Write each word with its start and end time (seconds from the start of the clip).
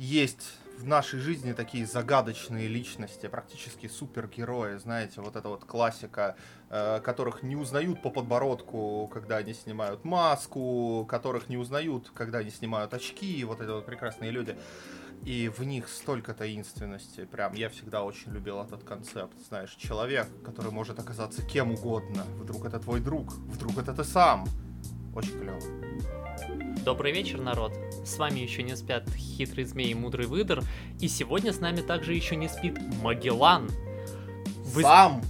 есть 0.00 0.54
в 0.78 0.86
нашей 0.86 1.20
жизни 1.20 1.52
такие 1.52 1.84
загадочные 1.84 2.68
личности, 2.68 3.26
практически 3.26 3.86
супергерои, 3.86 4.78
знаете, 4.78 5.20
вот 5.20 5.36
это 5.36 5.50
вот 5.50 5.66
классика, 5.66 6.36
э, 6.70 7.00
которых 7.04 7.42
не 7.42 7.54
узнают 7.54 8.00
по 8.00 8.08
подбородку, 8.08 9.10
когда 9.12 9.36
они 9.36 9.52
снимают 9.52 10.06
маску, 10.06 11.04
которых 11.06 11.50
не 11.50 11.58
узнают, 11.58 12.10
когда 12.14 12.38
они 12.38 12.50
снимают 12.50 12.94
очки, 12.94 13.44
вот 13.44 13.60
эти 13.60 13.68
вот 13.68 13.84
прекрасные 13.84 14.30
люди. 14.30 14.56
И 15.26 15.50
в 15.54 15.62
них 15.64 15.86
столько 15.86 16.32
таинственности. 16.32 17.26
Прям 17.26 17.52
я 17.52 17.68
всегда 17.68 18.02
очень 18.02 18.32
любил 18.32 18.62
этот 18.62 18.82
концепт. 18.84 19.38
Знаешь, 19.48 19.74
человек, 19.74 20.28
который 20.42 20.72
может 20.72 20.98
оказаться 20.98 21.44
кем 21.44 21.72
угодно. 21.72 22.24
Вдруг 22.38 22.64
это 22.64 22.78
твой 22.78 23.00
друг, 23.00 23.34
вдруг 23.34 23.76
это 23.76 23.92
ты 23.92 24.04
сам. 24.04 24.48
Очень 25.14 25.38
клево. 25.38 26.29
Добрый 26.84 27.12
вечер, 27.12 27.38
народ. 27.40 27.74
С 28.06 28.16
вами 28.16 28.40
еще 28.40 28.62
не 28.62 28.74
спят 28.74 29.04
хитрый 29.14 29.64
змей 29.64 29.90
и 29.90 29.94
мудрый 29.94 30.26
выдр. 30.26 30.62
И 30.98 31.08
сегодня 31.08 31.52
с 31.52 31.60
нами 31.60 31.82
также 31.82 32.14
еще 32.14 32.36
не 32.36 32.48
спит 32.48 32.78
Магеллан. 33.02 33.70
Вы... 34.64 34.82
Сам! 34.82 35.20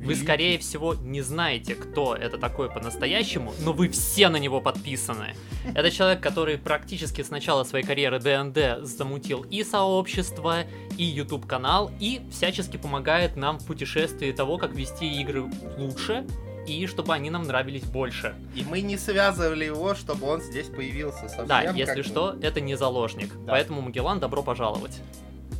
Вы, 0.00 0.14
скорее 0.14 0.58
всего, 0.58 0.94
не 0.94 1.22
знаете, 1.22 1.74
кто 1.74 2.14
это 2.14 2.36
такой 2.36 2.70
по-настоящему, 2.70 3.54
но 3.60 3.72
вы 3.72 3.88
все 3.88 4.28
на 4.28 4.36
него 4.36 4.60
подписаны. 4.60 5.34
Это 5.74 5.90
человек, 5.90 6.20
который 6.20 6.58
практически 6.58 7.22
с 7.22 7.30
начала 7.30 7.64
своей 7.64 7.86
карьеры 7.86 8.20
ДНД 8.20 8.86
замутил 8.86 9.46
и 9.50 9.64
сообщество, 9.64 10.64
и 10.98 11.04
YouTube 11.04 11.46
канал, 11.46 11.90
и 12.00 12.20
всячески 12.30 12.76
помогает 12.76 13.34
нам 13.36 13.58
в 13.58 13.66
путешествии 13.66 14.30
того, 14.30 14.58
как 14.58 14.74
вести 14.74 15.10
игры 15.20 15.50
лучше 15.78 16.26
и 16.66 16.86
чтобы 16.86 17.14
они 17.14 17.30
нам 17.30 17.44
нравились 17.44 17.84
больше. 17.84 18.34
И 18.54 18.64
мы 18.64 18.80
не 18.80 18.96
связывали 18.96 19.64
его, 19.64 19.94
чтобы 19.94 20.26
он 20.26 20.40
здесь 20.40 20.66
появился 20.66 21.28
совсем. 21.28 21.46
Да, 21.46 21.62
если 21.62 22.02
что, 22.02 22.36
это 22.42 22.60
не 22.60 22.76
заложник. 22.76 23.32
Да. 23.44 23.52
Поэтому, 23.52 23.80
Магеллан, 23.80 24.20
добро 24.20 24.42
пожаловать. 24.42 25.00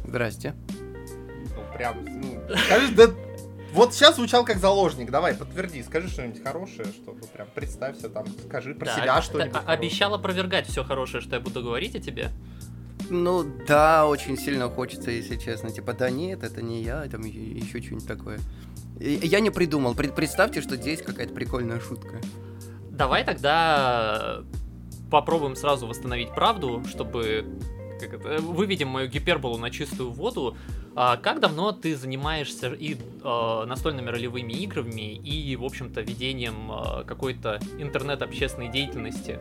Здрасте. 0.06 0.55
Ну, 1.56 1.77
прям, 1.77 2.05
ну, 2.05 2.42
скажи, 2.67 2.95
да 2.95 3.09
вот 3.75 3.92
сейчас 3.92 4.14
звучал 4.14 4.45
как 4.45 4.59
заложник. 4.59 5.11
Давай, 5.11 5.34
подтверди, 5.34 5.83
скажи 5.83 6.09
что-нибудь 6.09 6.45
хорошее, 6.45 6.87
чтобы 6.87 7.27
прям 7.27 7.48
представься 7.53 8.09
там, 8.09 8.25
скажи 8.47 8.73
про 8.73 8.86
да, 8.86 8.97
себя 8.97 9.20
что-нибудь. 9.20 9.61
Обещал 9.67 10.14
опровергать 10.14 10.69
все 10.69 10.84
хорошее, 10.84 11.20
что 11.20 11.34
я 11.34 11.41
буду 11.41 11.61
говорить 11.61 11.97
о 11.97 12.01
тебе. 12.01 12.31
Ну 13.11 13.45
да, 13.67 14.07
очень 14.07 14.39
сильно 14.39 14.69
хочется, 14.70 15.11
если 15.11 15.36
честно. 15.36 15.70
Типа, 15.70 15.92
да 15.92 16.09
нет, 16.09 16.45
это 16.45 16.62
не 16.62 16.84
я, 16.84 17.03
там 17.09 17.25
еще 17.25 17.83
что-нибудь 17.83 18.07
такое. 18.07 18.39
Я 19.00 19.41
не 19.41 19.50
придумал. 19.50 19.95
Представьте, 19.95 20.61
что 20.61 20.77
здесь 20.77 21.03
какая-то 21.03 21.34
прикольная 21.34 21.81
шутка. 21.81 22.20
Давай 22.91 23.25
тогда 23.25 24.42
попробуем 25.11 25.56
сразу 25.56 25.86
восстановить 25.86 26.34
правду, 26.34 26.83
чтобы 26.89 27.45
как 28.01 28.14
это, 28.14 28.41
выведем 28.41 28.89
мою 28.89 29.09
гиперболу 29.09 29.59
на 29.59 29.70
чистую 29.70 30.11
воду. 30.11 30.56
А, 30.97 31.17
как 31.17 31.41
давно 31.41 31.73
ты 31.73 31.97
занимаешься 31.97 32.73
и 32.73 32.97
а, 33.23 33.64
настольными 33.67 34.11
ролевыми 34.11 34.53
играми, 34.53 35.17
и, 35.17 35.56
в 35.56 35.64
общем-то, 35.64 36.01
ведением 36.03 36.70
а, 36.70 37.05
какой-то 37.05 37.61
интернет-общественной 37.79 38.69
деятельности? 38.69 39.41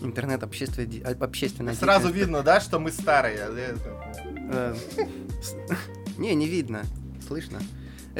Интернет-общественной 0.00 1.14
общественной 1.14 1.74
Сразу 1.74 2.10
видно, 2.10 2.42
да, 2.42 2.60
что 2.60 2.78
мы 2.78 2.92
старые. 2.92 3.40
Э, 4.50 4.74
не, 6.18 6.34
не 6.34 6.46
видно. 6.46 6.84
Слышно? 7.26 7.60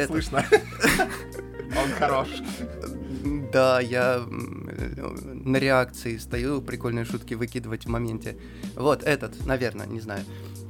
Слышно. 0.04 0.44
Он 1.76 1.90
хорош. 1.98 2.28
Да, 3.52 3.80
я 3.80 4.22
на 4.28 5.56
реакции 5.56 6.18
стою, 6.18 6.60
прикольные 6.60 7.04
шутки 7.04 7.34
выкидывать 7.34 7.86
в 7.86 7.88
моменте. 7.88 8.36
Вот 8.76 9.02
этот, 9.02 9.46
наверное, 9.46 9.86
не 9.86 10.00
знаю. 10.00 10.24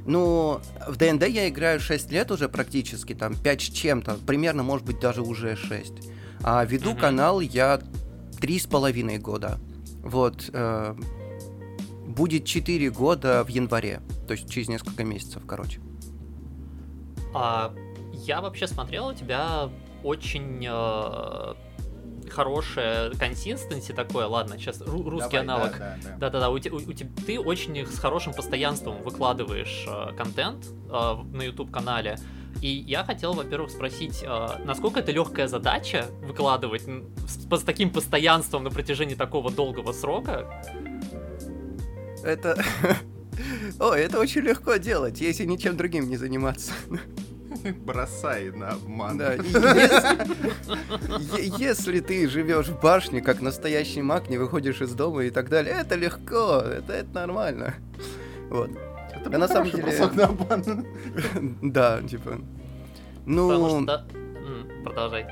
Ну, 0.05 0.61
в 0.87 0.95
ДНД 0.95 1.27
я 1.27 1.49
играю 1.49 1.79
6 1.79 2.11
лет 2.11 2.31
уже 2.31 2.47
практически, 2.47 3.13
там 3.13 3.35
5 3.35 3.61
с 3.61 3.65
чем-то, 3.65 4.17
примерно, 4.25 4.63
может 4.63 4.85
быть, 4.85 4.99
даже 4.99 5.21
уже 5.21 5.55
6. 5.55 5.93
А 6.43 6.63
веду 6.63 6.91
mm-hmm. 6.91 6.99
канал 6.99 7.41
я 7.41 7.81
три 8.39 8.59
с 8.59 8.67
половиной 8.67 9.17
года. 9.17 9.59
Вот. 10.03 10.49
Э, 10.53 10.95
будет 12.07 12.45
4 12.45 12.89
года 12.91 13.43
в 13.43 13.49
январе, 13.49 14.01
то 14.27 14.33
есть 14.33 14.49
через 14.49 14.69
несколько 14.69 15.03
месяцев, 15.03 15.43
короче. 15.45 15.81
А 17.33 17.73
я 18.25 18.41
вообще 18.41 18.67
смотрел 18.67 19.07
у 19.07 19.13
тебя 19.13 19.69
очень 20.03 20.65
э, 20.67 21.53
хорошее 22.29 23.11
консистенси 23.17 23.93
такое, 23.93 24.27
ладно, 24.27 24.57
сейчас 24.57 24.81
русский 24.81 25.37
Давай, 25.37 25.41
аналог. 25.41 25.81
Да-да-да, 26.19 26.49
у, 26.49 26.55
у, 26.55 26.55
у, 26.55 26.93
ты 27.25 27.39
очень 27.39 27.85
с 27.85 27.99
хорошим 27.99 28.33
постоянством 28.33 29.01
выкладываешь 29.01 29.85
э, 29.87 30.13
контент 30.15 30.65
э, 30.89 30.89
на 30.89 31.41
YouTube-канале. 31.41 32.17
И 32.61 32.67
я 32.69 33.03
хотел, 33.03 33.33
во-первых, 33.33 33.71
спросить, 33.71 34.23
э, 34.23 34.47
насколько 34.65 34.99
это 34.99 35.11
легкая 35.11 35.47
задача 35.47 36.05
выкладывать 36.21 36.83
с, 36.83 37.47
с 37.49 37.63
таким 37.63 37.89
постоянством 37.89 38.63
на 38.63 38.71
протяжении 38.71 39.15
такого 39.15 39.51
долгого 39.51 39.91
срока? 39.91 40.63
Это... 42.23 42.57
О, 43.79 43.93
это 43.93 44.19
очень 44.19 44.41
легко 44.41 44.77
делать, 44.77 45.21
если 45.21 45.45
ничем 45.45 45.77
другим 45.77 46.09
не 46.09 46.17
заниматься. 46.17 46.71
Бросай 47.85 48.51
на 48.51 48.69
обман. 48.69 49.17
Да, 49.17 49.33
если, 49.33 49.61
если 51.61 51.99
ты 51.99 52.27
живешь 52.27 52.67
в 52.67 52.79
башне, 52.81 53.21
как 53.21 53.41
настоящий 53.41 54.01
маг, 54.01 54.29
не 54.29 54.37
выходишь 54.37 54.81
из 54.81 54.93
дома 54.93 55.23
и 55.23 55.29
так 55.29 55.49
далее, 55.49 55.75
это 55.79 55.95
легко, 55.95 56.61
это, 56.61 56.93
это 56.93 57.09
нормально. 57.13 57.75
Вот. 58.49 58.69
Это 59.13 59.35
а 59.35 59.37
на 59.37 59.47
самом 59.47 59.71
деле... 59.71 59.93
на 60.13 60.25
обман. 60.25 60.85
Да, 61.61 62.01
типа... 62.01 62.39
Ну... 63.25 63.85
Продолжай. 64.83 65.25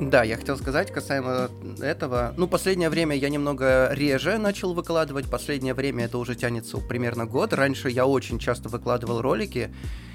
Да, 0.00 0.22
я 0.22 0.36
хотел 0.36 0.56
сказать 0.56 0.92
касаемо 0.92 1.50
этого. 1.80 2.32
Ну, 2.36 2.46
последнее 2.46 2.88
время 2.88 3.16
я 3.16 3.28
немного 3.30 3.90
реже 3.92 4.38
начал 4.38 4.72
выкладывать. 4.72 5.28
Последнее 5.28 5.74
время 5.74 6.04
это 6.04 6.18
уже 6.18 6.36
тянется 6.36 6.78
примерно 6.78 7.26
год. 7.26 7.52
Раньше 7.52 7.90
я 7.90 8.06
очень 8.06 8.38
часто 8.38 8.68
выкладывал 8.68 9.22
ролики. 9.22 9.74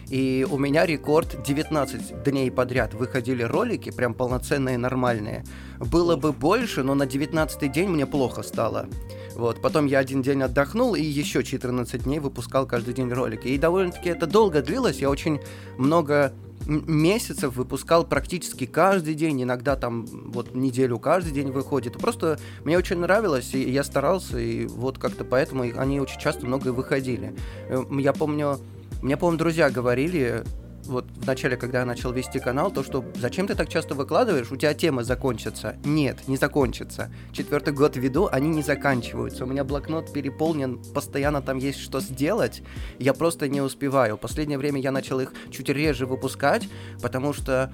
И 0.09 0.45
у 0.49 0.57
меня 0.57 0.85
рекорд 0.85 1.41
19 1.43 2.23
дней 2.23 2.51
подряд 2.51 2.93
выходили 2.93 3.43
ролики, 3.43 3.91
прям 3.91 4.13
полноценные, 4.13 4.77
нормальные. 4.77 5.43
Было 5.79 6.15
бы 6.15 6.33
больше, 6.33 6.83
но 6.83 6.93
на 6.95 7.05
19 7.05 7.71
день 7.71 7.89
мне 7.89 8.05
плохо 8.05 8.43
стало. 8.43 8.87
Вот, 9.35 9.61
потом 9.61 9.85
я 9.85 9.99
один 9.99 10.21
день 10.21 10.43
отдохнул 10.43 10.95
и 10.95 11.01
еще 11.01 11.43
14 11.43 12.03
дней 12.03 12.19
выпускал 12.19 12.67
каждый 12.67 12.93
день 12.93 13.11
ролики. 13.11 13.47
И 13.47 13.57
довольно-таки 13.57 14.09
это 14.09 14.27
долго 14.27 14.61
длилось, 14.61 14.99
я 14.99 15.09
очень 15.09 15.39
много 15.77 16.33
месяцев 16.65 17.55
выпускал 17.55 18.05
практически 18.05 18.65
каждый 18.65 19.15
день, 19.15 19.43
иногда 19.43 19.75
там 19.75 20.05
вот 20.05 20.55
неделю 20.55 20.99
каждый 20.99 21.33
день 21.33 21.51
выходит. 21.51 21.97
Просто 21.97 22.39
мне 22.63 22.77
очень 22.77 22.97
нравилось, 22.97 23.53
и 23.53 23.69
я 23.69 23.83
старался, 23.83 24.39
и 24.39 24.65
вот 24.65 24.97
как-то 24.97 25.25
поэтому 25.25 25.63
они 25.63 25.99
очень 25.99 26.19
часто 26.19 26.45
много 26.45 26.69
выходили. 26.69 27.33
Э, 27.67 27.83
я 27.99 28.13
помню, 28.13 28.59
мне, 29.03 29.17
по-моему, 29.17 29.37
друзья 29.37 29.69
говорили, 29.69 30.45
вот 30.85 31.05
в 31.15 31.27
начале, 31.27 31.57
когда 31.57 31.79
я 31.79 31.85
начал 31.85 32.13
вести 32.13 32.39
канал, 32.39 32.71
то, 32.71 32.83
что 32.83 33.03
зачем 33.15 33.47
ты 33.47 33.55
так 33.55 33.67
часто 33.67 33.95
выкладываешь, 33.95 34.49
у 34.49 34.55
тебя 34.55 34.73
темы 34.73 35.03
закончатся. 35.03 35.75
Нет, 35.83 36.25
не 36.27 36.37
закончатся. 36.37 37.11
Четвертый 37.33 37.73
год 37.73 37.97
веду, 37.97 38.29
они 38.31 38.47
не 38.47 38.61
заканчиваются. 38.63 39.43
У 39.43 39.47
меня 39.47 39.65
блокнот 39.65 40.13
переполнен, 40.13 40.81
постоянно 40.93 41.41
там 41.41 41.57
есть 41.57 41.79
что 41.79 41.99
сделать, 41.99 42.63
я 42.97 43.13
просто 43.13 43.49
не 43.49 43.59
успеваю. 43.59 44.17
Последнее 44.17 44.57
время 44.57 44.79
я 44.79 44.91
начал 44.91 45.19
их 45.19 45.33
чуть 45.51 45.67
реже 45.67 46.05
выпускать, 46.05 46.69
потому 47.01 47.33
что 47.33 47.73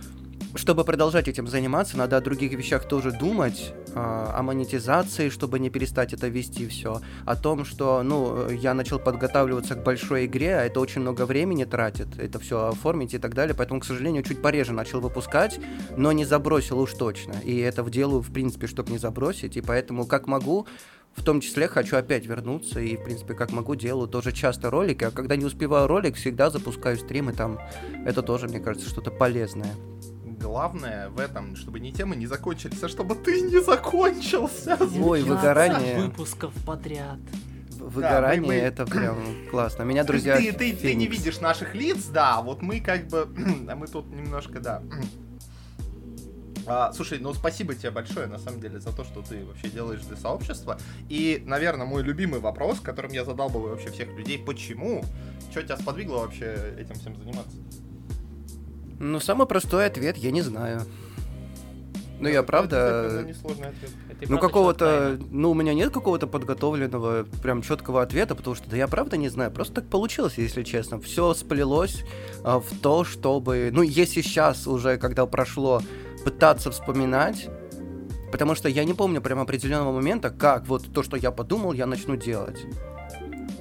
чтобы 0.55 0.83
продолжать 0.83 1.27
этим 1.27 1.47
заниматься, 1.47 1.97
надо 1.97 2.17
о 2.17 2.21
других 2.21 2.53
вещах 2.53 2.87
тоже 2.87 3.11
думать, 3.11 3.73
а, 3.93 4.35
о 4.37 4.43
монетизации, 4.43 5.29
чтобы 5.29 5.59
не 5.59 5.69
перестать 5.69 6.13
это 6.13 6.27
вести 6.27 6.67
все, 6.67 7.01
о 7.25 7.35
том, 7.35 7.65
что, 7.65 8.01
ну, 8.03 8.49
я 8.49 8.73
начал 8.73 8.99
подготавливаться 8.99 9.75
к 9.75 9.83
большой 9.83 10.25
игре, 10.25 10.57
а 10.57 10.63
это 10.63 10.79
очень 10.79 11.01
много 11.01 11.25
времени 11.25 11.65
тратит, 11.65 12.07
это 12.17 12.39
все 12.39 12.67
оформить 12.67 13.13
и 13.13 13.19
так 13.19 13.35
далее, 13.35 13.55
поэтому, 13.55 13.79
к 13.79 13.85
сожалению, 13.85 14.23
чуть 14.23 14.41
пореже 14.41 14.73
начал 14.73 15.01
выпускать, 15.01 15.59
но 15.95 16.11
не 16.11 16.25
забросил 16.25 16.79
уж 16.79 16.93
точно, 16.93 17.35
и 17.43 17.57
это 17.57 17.83
в 17.83 17.91
делу, 17.91 18.21
в 18.21 18.31
принципе, 18.31 18.67
чтобы 18.67 18.91
не 18.91 18.97
забросить, 18.97 19.55
и 19.57 19.61
поэтому, 19.61 20.05
как 20.05 20.27
могу, 20.27 20.67
в 21.15 21.23
том 21.23 21.41
числе 21.41 21.67
хочу 21.67 21.97
опять 21.97 22.25
вернуться. 22.25 22.79
И, 22.79 22.95
в 22.95 23.03
принципе, 23.03 23.33
как 23.33 23.51
могу, 23.51 23.75
делаю 23.75 24.07
тоже 24.07 24.31
часто 24.31 24.69
ролики, 24.69 25.03
а 25.03 25.11
когда 25.11 25.35
не 25.35 25.43
успеваю 25.43 25.87
ролик, 25.87 26.15
всегда 26.15 26.49
запускаю 26.49 26.97
стримы 26.97 27.33
там. 27.33 27.59
Это 28.05 28.21
тоже, 28.21 28.47
мне 28.47 28.59
кажется, 28.59 28.87
что-то 28.87 29.11
полезное 29.11 29.75
главное 30.49 31.09
в 31.09 31.19
этом, 31.19 31.55
чтобы 31.55 31.79
не 31.79 31.93
темы 31.93 32.15
не 32.15 32.25
закончились, 32.25 32.81
а 32.81 32.89
чтобы 32.89 33.13
ты 33.13 33.41
не 33.41 33.61
закончился. 33.61 34.77
Ой, 34.99 35.21
выгорание. 35.21 36.01
выпусков 36.01 36.53
подряд. 36.65 37.19
Выгорание 37.77 38.41
да, 38.41 38.47
мы, 38.47 38.47
мы... 38.47 38.53
это 38.55 38.85
прям 38.87 39.17
классно. 39.51 39.83
Меня 39.83 40.03
друзья. 40.03 40.37
Ты, 40.37 40.51
ты, 40.51 40.73
ты 40.73 40.95
не 40.95 41.05
видишь 41.05 41.39
наших 41.39 41.75
лиц, 41.75 42.05
да. 42.05 42.41
Вот 42.41 42.63
мы 42.63 42.79
как 42.79 43.07
бы, 43.09 43.27
а 43.69 43.75
мы 43.75 43.85
тут 43.87 44.07
немножко, 44.11 44.59
да. 44.59 44.81
А, 46.71 46.93
слушай, 46.93 47.17
ну 47.17 47.33
спасибо 47.33 47.73
тебе 47.73 47.89
большое, 47.89 48.27
на 48.27 48.37
самом 48.37 48.61
деле, 48.61 48.79
за 48.79 48.95
то, 48.95 49.03
что 49.03 49.23
ты 49.23 49.43
вообще 49.43 49.69
делаешь 49.69 50.01
для 50.01 50.15
сообщества. 50.15 50.77
И, 51.07 51.41
наверное, 51.47 51.87
мой 51.87 52.03
любимый 52.03 52.39
вопрос, 52.39 52.79
которым 52.79 53.11
я 53.11 53.25
задал 53.25 53.49
бы 53.49 53.59
вообще 53.59 53.89
всех 53.89 54.09
людей, 54.15 54.37
почему? 54.37 55.03
Что 55.49 55.63
тебя 55.63 55.77
сподвигло 55.77 56.17
вообще 56.17 56.75
этим 56.77 56.93
всем 56.95 57.15
заниматься? 57.15 57.57
Ну, 58.99 59.19
самый 59.19 59.47
простой 59.47 59.85
ответ, 59.85 60.17
я 60.17 60.31
не 60.31 60.41
знаю. 60.41 60.81
Ну, 62.19 62.27
я 62.27 62.43
правда... 62.43 63.25
Ну, 64.27 64.37
какого-то... 64.37 65.17
Ну, 65.31 65.51
у 65.51 65.53
меня 65.53 65.73
нет 65.73 65.93
какого-то 65.93 66.27
подготовленного, 66.27 67.25
прям 67.41 67.61
четкого 67.61 68.01
ответа, 68.01 68.35
потому 68.35 68.55
что, 68.55 68.69
да 68.69 68.75
я 68.75 68.89
правда 68.89 69.15
не 69.15 69.29
знаю. 69.29 69.51
Просто 69.51 69.75
так 69.75 69.85
получилось, 69.85 70.33
если 70.37 70.63
честно. 70.63 70.99
Все 70.99 71.33
сплелось 71.33 72.03
а, 72.43 72.59
в 72.59 72.69
то, 72.81 73.05
чтобы... 73.05 73.69
Ну, 73.71 73.81
если 73.81 74.21
сейчас 74.21 74.67
уже, 74.67 74.97
когда 74.97 75.25
прошло, 75.25 75.81
пытаться 76.25 76.71
вспоминать, 76.71 77.47
потому 78.33 78.53
что 78.53 78.67
я 78.67 78.83
не 78.83 78.93
помню 78.93 79.21
прям 79.21 79.39
определенного 79.39 79.93
момента, 79.93 80.29
как 80.29 80.67
вот 80.67 80.93
то, 80.93 81.03
что 81.03 81.15
я 81.15 81.31
подумал, 81.31 81.71
я 81.71 81.85
начну 81.85 82.17
делать 82.17 82.65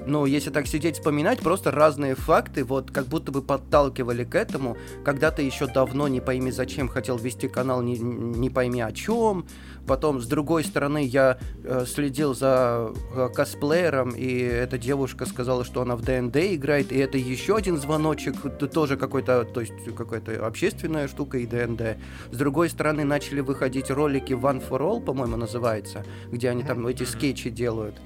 ну, 0.09 0.27
если 0.27 0.51
так 0.51 0.67
сидеть 0.67 0.97
вспоминать, 0.97 1.41
просто 1.41 1.71
разные 1.71 2.15
факты, 2.15 2.65
вот 2.65 2.91
как 2.91 3.07
будто 3.07 3.31
бы 3.31 3.43
подталкивали 3.43 4.25
к 4.25 4.35
этому. 4.35 4.77
Когда-то 5.05 5.43
еще 5.43 5.67
давно, 5.67 6.09
не 6.09 6.21
пойми 6.21 6.51
зачем, 6.51 6.89
хотел 6.89 7.19
вести 7.19 7.49
канал 7.49 7.83
не, 7.83 7.99
не 7.99 8.51
пойми 8.51 8.81
о 8.81 8.93
чем. 8.93 9.47
Потом, 9.87 10.21
с 10.21 10.27
другой 10.27 10.65
стороны, 10.65 11.05
я 11.05 11.39
э, 11.65 11.85
следил 11.87 12.35
за 12.35 12.93
э, 13.15 13.29
косплеером, 13.35 14.11
и 14.11 14.39
эта 14.39 14.77
девушка 14.77 15.25
сказала, 15.25 15.65
что 15.65 15.81
она 15.81 15.97
в 15.97 16.03
ДНД 16.03 16.37
играет, 16.37 16.93
и 16.93 16.99
это 16.99 17.17
еще 17.17 17.57
один 17.57 17.79
звоночек, 17.79 18.37
тоже 18.71 18.97
какой-то, 18.97 19.45
то 19.45 19.61
есть 19.61 19.73
какая-то 19.97 20.47
общественная 20.47 21.09
штука 21.09 21.39
и 21.39 21.47
ДНД. 21.47 21.99
С 22.31 22.37
другой 22.37 22.69
стороны, 22.69 23.05
начали 23.05 23.41
выходить 23.41 23.91
ролики 23.91 24.35
One 24.35 24.67
for 24.67 24.81
All, 24.81 25.03
по-моему, 25.03 25.37
называется, 25.37 26.05
где 26.31 26.51
они 26.51 26.65
там 26.65 26.87
эти 26.87 27.05
скетчи 27.05 27.49
делают. 27.49 27.97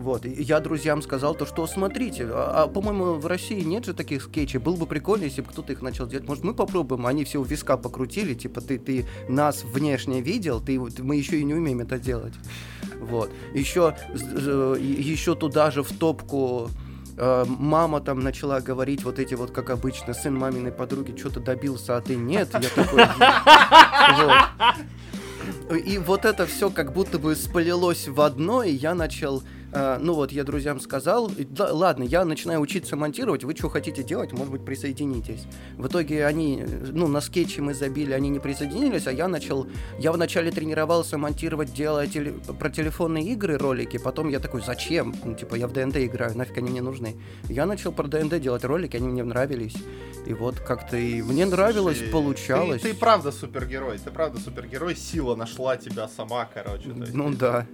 Вот, 0.00 0.24
и 0.24 0.42
я 0.42 0.60
друзьям 0.60 1.02
сказал 1.02 1.34
то, 1.34 1.44
что 1.44 1.66
смотрите, 1.66 2.24
а, 2.24 2.62
а 2.62 2.68
по-моему, 2.68 3.18
в 3.18 3.26
России 3.26 3.60
нет 3.60 3.84
же 3.84 3.92
таких 3.92 4.22
скетчей, 4.22 4.58
было 4.58 4.74
бы 4.74 4.86
прикольно, 4.86 5.24
если 5.24 5.42
бы 5.42 5.48
кто-то 5.48 5.74
их 5.74 5.82
начал 5.82 6.06
делать. 6.06 6.26
Может, 6.26 6.42
мы 6.42 6.54
попробуем? 6.54 7.06
Они 7.06 7.24
все 7.24 7.38
у 7.38 7.44
виска 7.44 7.76
покрутили, 7.76 8.32
типа, 8.32 8.62
ты, 8.62 8.78
ты 8.78 9.04
нас 9.28 9.62
внешне 9.62 10.22
видел, 10.22 10.62
ты, 10.62 10.80
мы 10.80 11.16
еще 11.16 11.38
и 11.38 11.44
не 11.44 11.52
умеем 11.52 11.80
это 11.80 11.98
делать. 11.98 12.32
Вот. 12.98 13.30
Еще, 13.52 13.94
еще 14.80 15.34
туда 15.34 15.70
же 15.70 15.82
в 15.82 15.92
топку 15.92 16.70
э, 17.18 17.44
мама 17.46 18.00
там 18.00 18.20
начала 18.20 18.60
говорить 18.60 19.04
вот 19.04 19.18
эти 19.18 19.34
вот, 19.34 19.50
как 19.50 19.68
обычно, 19.68 20.14
сын 20.14 20.34
маминой 20.34 20.72
подруги 20.72 21.14
что-то 21.14 21.40
добился, 21.40 21.98
а 21.98 22.00
ты 22.00 22.16
нет. 22.16 22.48
Я 22.54 22.70
такой... 22.70 23.04
И 25.84 25.98
вот 25.98 26.24
это 26.24 26.46
все 26.46 26.70
как 26.70 26.94
будто 26.94 27.18
бы 27.18 27.36
сплелось 27.36 28.08
в 28.08 28.20
одно, 28.22 28.62
и 28.62 28.72
я 28.72 28.94
начал 28.94 29.42
а, 29.72 29.98
ну 30.00 30.14
вот, 30.14 30.32
я 30.32 30.44
друзьям 30.44 30.80
сказал, 30.80 31.30
да, 31.50 31.72
ладно, 31.72 32.02
я 32.02 32.24
начинаю 32.24 32.60
учиться 32.60 32.96
монтировать, 32.96 33.44
вы 33.44 33.54
что 33.54 33.68
хотите 33.68 34.02
делать, 34.02 34.32
может 34.32 34.50
быть, 34.50 34.64
присоединитесь. 34.64 35.44
В 35.76 35.86
итоге 35.86 36.26
они, 36.26 36.64
ну, 36.92 37.06
на 37.06 37.20
скетчи 37.20 37.60
мы 37.60 37.74
забили, 37.74 38.12
они 38.12 38.28
не 38.28 38.40
присоединились, 38.40 39.06
а 39.06 39.12
я 39.12 39.28
начал, 39.28 39.66
я 39.98 40.12
вначале 40.12 40.50
тренировался 40.50 41.18
монтировать, 41.18 41.72
делать 41.72 42.12
теле, 42.12 42.32
про 42.58 42.70
телефонные 42.70 43.24
игры 43.32 43.58
ролики, 43.58 43.98
потом 43.98 44.28
я 44.28 44.40
такой, 44.40 44.62
зачем? 44.62 45.14
Ну, 45.24 45.34
типа, 45.34 45.54
я 45.54 45.68
в 45.68 45.72
ДНД 45.72 45.98
играю, 45.98 46.36
нафиг 46.36 46.58
они 46.58 46.70
мне 46.70 46.82
нужны. 46.82 47.16
Я 47.48 47.66
начал 47.66 47.92
про 47.92 48.08
ДНД 48.08 48.40
делать 48.40 48.64
ролики, 48.64 48.96
они 48.96 49.08
мне 49.08 49.22
нравились. 49.22 49.76
И 50.26 50.34
вот 50.34 50.60
как-то 50.60 50.96
и 50.96 51.22
мне 51.22 51.46
нравилось, 51.46 51.98
Слушай, 51.98 52.10
получалось. 52.10 52.82
Ты, 52.82 52.92
ты 52.92 52.98
правда 52.98 53.32
супергерой, 53.32 53.98
ты 53.98 54.10
правда 54.10 54.38
супергерой, 54.40 54.96
сила 54.96 55.34
нашла 55.34 55.76
тебя 55.76 56.08
сама, 56.08 56.44
короче. 56.44 56.88
Ну 56.88 57.32
да. 57.34 57.66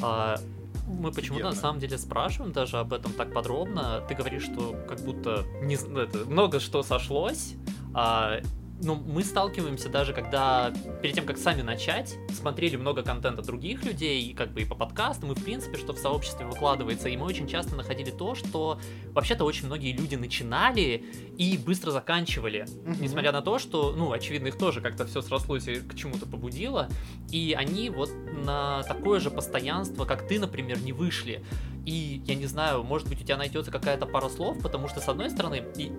Мы 0.98 1.12
почему-то 1.12 1.50
на 1.50 1.54
самом 1.54 1.80
деле 1.80 1.98
спрашиваем 1.98 2.52
даже 2.52 2.78
об 2.78 2.92
этом 2.92 3.12
так 3.12 3.32
подробно. 3.32 4.02
Ты 4.08 4.14
говоришь, 4.14 4.44
что 4.44 4.76
как 4.88 5.00
будто 5.00 5.44
не, 5.62 5.74
это, 5.74 6.18
много 6.26 6.60
что 6.60 6.82
сошлось, 6.82 7.54
а 7.94 8.40
ну, 8.82 8.94
мы 8.94 9.22
сталкиваемся 9.22 9.88
даже, 9.88 10.12
когда 10.12 10.72
перед 11.02 11.14
тем, 11.14 11.26
как 11.26 11.38
сами 11.38 11.62
начать, 11.62 12.16
смотрели 12.32 12.76
много 12.76 13.02
контента 13.02 13.42
других 13.42 13.84
людей, 13.84 14.34
как 14.34 14.52
бы 14.52 14.62
и 14.62 14.64
по 14.64 14.74
подкастам, 14.74 15.32
и 15.32 15.34
в 15.34 15.44
принципе, 15.44 15.76
что 15.76 15.92
в 15.92 15.98
сообществе 15.98 16.46
выкладывается, 16.46 17.08
и 17.08 17.16
мы 17.16 17.26
очень 17.26 17.46
часто 17.46 17.76
находили 17.76 18.10
то, 18.10 18.34
что 18.34 18.80
вообще-то 19.12 19.44
очень 19.44 19.66
многие 19.66 19.92
люди 19.92 20.14
начинали 20.14 21.04
и 21.36 21.58
быстро 21.58 21.90
заканчивали, 21.90 22.64
mm-hmm. 22.64 22.96
несмотря 23.00 23.32
на 23.32 23.42
то, 23.42 23.58
что, 23.58 23.92
ну, 23.92 24.12
очевидно, 24.12 24.48
их 24.48 24.58
тоже 24.58 24.80
как-то 24.80 25.06
все 25.06 25.20
срослось 25.22 25.68
и 25.68 25.76
к 25.76 25.94
чему-то 25.94 26.26
побудило, 26.26 26.88
и 27.30 27.54
они 27.56 27.90
вот 27.90 28.10
на 28.44 28.82
такое 28.84 29.20
же 29.20 29.30
постоянство, 29.30 30.04
как 30.04 30.26
ты, 30.26 30.38
например, 30.38 30.80
не 30.82 30.92
вышли. 30.92 31.44
И 31.86 32.22
я 32.26 32.34
не 32.34 32.46
знаю, 32.46 32.82
может 32.82 33.08
быть, 33.08 33.20
у 33.20 33.24
тебя 33.24 33.36
найдется 33.36 33.70
какая-то 33.70 34.06
пара 34.06 34.28
слов, 34.28 34.58
потому 34.62 34.88
что, 34.88 35.00
с 35.00 35.08
одной 35.08 35.30
стороны, 35.30 35.62
и 35.76 35.92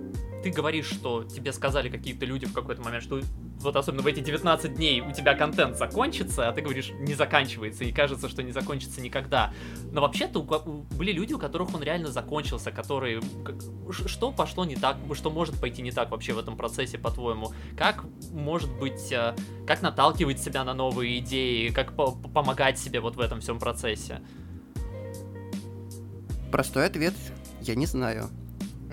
ты 0.44 0.50
говоришь, 0.50 0.88
что 0.88 1.24
тебе 1.24 1.54
сказали 1.54 1.90
какие-то 1.90 2.26
люди 2.26 2.46
в 2.46 2.54
какой-то 2.54 2.82
момент, 2.82 3.04
что 3.04 3.22
вот 3.60 3.76
особенно 3.76 4.02
в 4.02 4.08
эти 4.08 4.20
19 4.20 4.76
дней 4.76 5.02
у 5.02 5.12
тебя 5.12 5.36
контент 5.36 5.78
закончится, 5.78 6.50
а 6.50 6.52
ты 6.52 6.62
говоришь, 6.62 6.92
не 7.00 7.14
заканчивается, 7.14 7.84
и 7.84 7.92
кажется, 7.92 8.28
что 8.28 8.42
не 8.42 8.52
закончится 8.52 9.02
никогда. 9.02 9.54
Но 9.92 10.02
вообще-то 10.02 10.42
были 10.98 11.12
люди, 11.12 11.34
у 11.34 11.40
которых 11.40 11.74
он 11.76 11.84
реально 11.84 12.10
закончился, 12.10 12.72
которые... 12.72 13.22
Что 13.92 14.32
пошло 14.32 14.66
не 14.66 14.76
так, 14.76 14.98
что 15.14 15.30
может 15.30 15.60
пойти 15.60 15.82
не 15.82 15.92
так 15.92 16.12
вообще 16.12 16.34
в 16.34 16.40
этом 16.40 16.58
процессе, 16.58 16.98
по-твоему? 16.98 17.52
Как, 17.78 18.04
может 18.32 18.72
быть, 18.80 19.12
э, 19.12 19.36
как 19.68 19.82
наталкивать 19.82 20.42
себя 20.42 20.64
на 20.64 20.74
новые 20.74 21.20
идеи, 21.20 21.70
как 21.70 21.96
по 21.96 22.12
помогать 22.12 22.80
себе 22.80 23.00
вот 23.00 23.16
в 23.16 23.20
этом 23.20 23.42
всем 23.42 23.60
процессе? 23.60 24.22
Простой 26.52 26.86
ответ, 26.86 27.14
я 27.62 27.76
не 27.76 27.86
знаю 27.86 28.30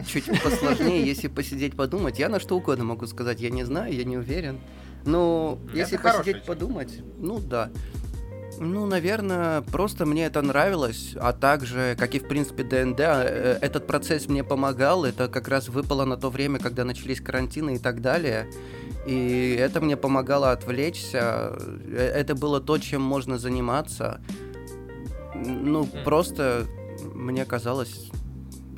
чуть 0.07 0.27
посложнее, 0.43 1.05
если 1.05 1.29
посидеть 1.29 1.77
подумать. 1.77 2.19
Я 2.19 2.29
на 2.29 2.41
что 2.41 2.57
угодно 2.57 2.85
могу 2.85 3.07
сказать, 3.07 3.41
я 3.41 3.51
не 3.51 3.65
знаю, 3.65 3.95
я 3.95 4.05
не 4.05 4.17
уверен. 4.17 4.61
Но 5.05 5.59
это 5.69 5.77
если 5.77 5.97
посидеть 5.97 6.45
подумать, 6.45 7.01
ну 7.19 7.39
да. 7.39 7.71
Ну, 8.61 8.87
наверное, 8.87 9.63
просто 9.63 10.05
мне 10.05 10.27
это 10.27 10.43
нравилось, 10.43 11.15
а 11.21 11.33
также, 11.33 11.95
как 11.97 12.17
и 12.17 12.19
в 12.19 12.27
принципе 12.27 12.65
ДНД, 12.65 12.99
э, 12.99 13.59
этот 13.61 13.87
процесс 13.87 14.27
мне 14.29 14.43
помогал, 14.43 15.05
это 15.05 15.29
как 15.29 15.47
раз 15.47 15.69
выпало 15.69 16.05
на 16.05 16.17
то 16.17 16.29
время, 16.29 16.59
когда 16.59 16.85
начались 16.85 17.21
карантины 17.21 17.77
и 17.77 17.79
так 17.79 18.01
далее. 18.03 18.51
И 19.07 19.57
это 19.57 19.81
мне 19.81 19.97
помогало 19.97 20.51
отвлечься, 20.51 21.57
э, 21.57 22.13
это 22.17 22.35
было 22.35 22.61
то, 22.61 22.79
чем 22.79 23.01
можно 23.01 23.39
заниматься. 23.39 24.21
Ну, 25.37 25.87
просто 26.05 26.67
мне 27.19 27.45
казалось, 27.45 28.11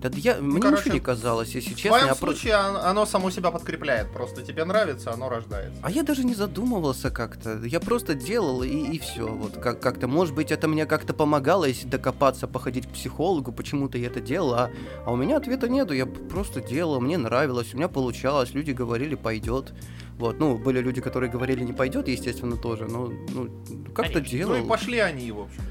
да 0.01 0.11
я, 0.15 0.37
ну, 0.37 0.53
мне 0.53 0.63
короче, 0.63 0.85
ничего 0.85 0.95
не 0.95 1.01
казалось, 1.01 1.55
если 1.55 1.75
честно. 1.75 1.99
В 1.99 2.01
твоем 2.01 2.17
случае 2.17 2.53
про... 2.53 2.89
оно 2.89 3.05
само 3.05 3.31
себя 3.31 3.51
подкрепляет. 3.51 4.11
Просто 4.13 4.43
тебе 4.43 4.65
нравится, 4.65 5.13
оно 5.13 5.29
рождается. 5.29 5.79
А 5.83 5.91
я 5.91 6.03
даже 6.03 6.25
не 6.25 6.35
задумывался 6.35 7.11
как-то. 7.11 7.59
Я 7.65 7.81
просто 7.81 8.15
делал 8.15 8.63
и, 8.63 8.69
и 8.69 8.99
все. 8.99 9.27
Вот 9.27 9.59
как- 9.59 9.81
как-то, 9.81 10.09
может 10.09 10.35
быть, 10.35 10.51
это 10.51 10.69
мне 10.69 10.87
как-то 10.87 11.13
помогало, 11.13 11.67
если 11.67 11.87
докопаться, 11.87 12.47
походить 12.47 12.87
к 12.87 12.93
психологу, 12.93 13.53
почему-то 13.53 13.99
я 13.99 14.07
это 14.07 14.21
делал. 14.21 14.55
А, 14.55 14.71
а 15.05 15.13
у 15.13 15.17
меня 15.17 15.37
ответа 15.37 15.69
нету. 15.69 15.93
Я 15.93 16.07
просто 16.07 16.63
делал, 16.63 16.99
мне 17.01 17.19
нравилось, 17.19 17.75
у 17.75 17.77
меня 17.77 17.89
получалось. 17.89 18.55
Люди 18.55 18.71
говорили, 18.71 19.17
пойдет. 19.17 19.75
Вот, 20.19 20.39
ну, 20.39 20.59
были 20.59 20.81
люди, 20.81 21.01
которые 21.01 21.31
говорили, 21.31 21.63
не 21.63 21.73
пойдет, 21.73 22.09
естественно, 22.09 22.57
тоже. 22.57 22.87
Но 22.87 23.13
ну, 23.33 23.51
как-то 23.95 24.21
делал. 24.21 24.57
Ну 24.57 24.65
и 24.65 24.69
пошли 24.69 24.99
они, 24.99 25.33
в 25.33 25.41
общем. 25.41 25.63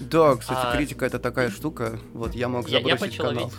Да, 0.00 0.36
кстати, 0.36 0.60
а... 0.62 0.76
критика 0.76 1.04
это 1.06 1.18
такая 1.18 1.50
штука. 1.50 1.98
Вот 2.12 2.34
я 2.34 2.48
мог 2.48 2.68
забросить 2.68 3.18
я, 3.18 3.24
я 3.24 3.30
канал. 3.30 3.52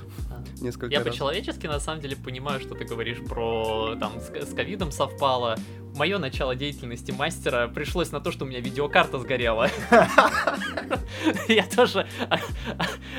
Несколько 0.61 0.93
я 0.93 1.01
по-человечески 1.01 1.67
на 1.67 1.79
самом 1.79 2.01
деле 2.01 2.15
понимаю, 2.17 2.59
что 2.59 2.75
ты 2.75 2.83
говоришь 2.83 3.19
про 3.19 3.95
там 3.99 4.19
с 4.19 4.53
ковидом 4.53 4.91
совпало. 4.91 5.57
Мое 5.95 6.17
начало 6.17 6.55
деятельности 6.55 7.11
мастера 7.11 7.67
пришлось 7.67 8.11
на 8.11 8.19
то, 8.19 8.31
что 8.31 8.45
у 8.45 8.47
меня 8.47 8.59
видеокарта 8.59 9.19
сгорела. 9.19 9.69
Я 11.47 11.65
тоже 11.65 12.07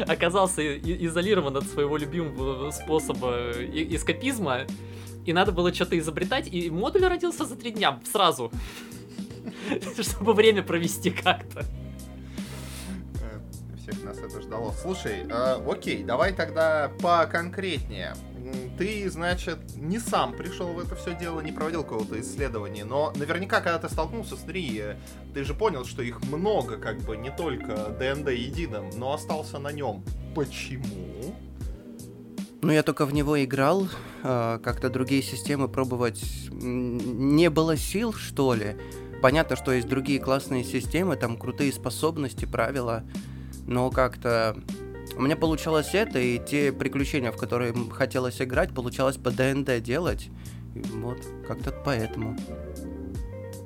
оказался 0.06 0.78
изолирован 0.78 1.56
от 1.56 1.64
своего 1.64 1.96
любимого 1.96 2.70
способа 2.70 3.52
эскапизма. 3.52 4.66
И 5.24 5.32
надо 5.32 5.52
было 5.52 5.72
что-то 5.72 5.98
изобретать, 5.98 6.48
и 6.52 6.70
модуль 6.70 7.04
родился 7.04 7.44
за 7.44 7.56
три 7.56 7.70
дня 7.72 8.00
сразу. 8.10 8.50
Чтобы 10.00 10.34
время 10.34 10.62
провести 10.62 11.10
как-то 11.10 11.66
всех 13.90 14.04
нас 14.04 14.18
это 14.18 14.40
ждало. 14.40 14.72
Слушай, 14.72 15.26
э, 15.28 15.60
окей, 15.66 16.02
давай 16.02 16.32
тогда 16.32 16.90
поконкретнее. 17.00 18.14
Ты, 18.78 19.08
значит, 19.10 19.58
не 19.76 19.98
сам 19.98 20.32
пришел 20.32 20.68
в 20.68 20.78
это 20.78 20.96
все 20.96 21.14
дело, 21.14 21.40
не 21.40 21.52
проводил 21.52 21.82
какого-то 21.82 22.20
исследования, 22.20 22.84
но 22.84 23.12
наверняка, 23.14 23.60
когда 23.60 23.78
ты 23.78 23.88
столкнулся 23.88 24.34
с 24.34 24.40
три, 24.40 24.82
ты 25.34 25.44
же 25.44 25.54
понял, 25.54 25.84
что 25.84 26.02
их 26.02 26.22
много, 26.24 26.76
как 26.76 26.98
бы, 27.00 27.16
не 27.16 27.30
только 27.30 27.90
ДНД 27.98 28.30
единым, 28.30 28.90
но 28.96 29.12
остался 29.12 29.58
на 29.58 29.70
нем. 29.72 30.02
Почему? 30.34 31.34
Ну, 32.62 32.72
я 32.72 32.82
только 32.82 33.06
в 33.06 33.14
него 33.14 33.42
играл, 33.42 33.88
а, 34.22 34.58
как-то 34.58 34.90
другие 34.90 35.22
системы 35.22 35.68
пробовать 35.68 36.22
не 36.50 37.48
было 37.48 37.76
сил, 37.76 38.12
что 38.12 38.54
ли. 38.54 38.76
Понятно, 39.22 39.56
что 39.56 39.72
есть 39.72 39.88
другие 39.88 40.20
классные 40.20 40.64
системы, 40.64 41.16
там 41.16 41.36
крутые 41.38 41.72
способности, 41.72 42.44
правила, 42.44 43.04
но 43.66 43.90
как-то 43.90 44.56
у 45.16 45.22
меня 45.22 45.36
получалось 45.36 45.90
это, 45.94 46.18
и 46.18 46.38
те 46.38 46.72
приключения, 46.72 47.32
в 47.32 47.36
которые 47.36 47.74
хотелось 47.90 48.40
играть, 48.40 48.74
получалось 48.74 49.16
по 49.16 49.30
ДНД 49.30 49.82
делать. 49.82 50.28
Вот, 50.74 51.18
как-то 51.46 51.72
поэтому. 51.84 52.36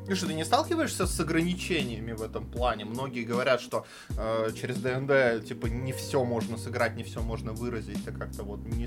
И 0.08 0.14
что, 0.14 0.26
ты 0.26 0.34
не 0.34 0.44
сталкиваешься 0.44 1.06
с 1.06 1.18
ограничениями 1.20 2.12
в 2.12 2.22
этом 2.22 2.46
плане? 2.46 2.84
Многие 2.84 3.24
говорят, 3.24 3.60
что 3.60 3.86
э, 4.16 4.50
через 4.54 4.76
ДНД 4.76 5.46
типа 5.46 5.66
не 5.66 5.92
все 5.92 6.24
можно 6.24 6.58
сыграть, 6.58 6.96
не 6.96 7.04
все 7.04 7.22
можно 7.22 7.52
выразить. 7.52 8.06
А 8.06 8.12
как-то 8.12 8.42
вот 8.42 8.60
не, 8.64 8.86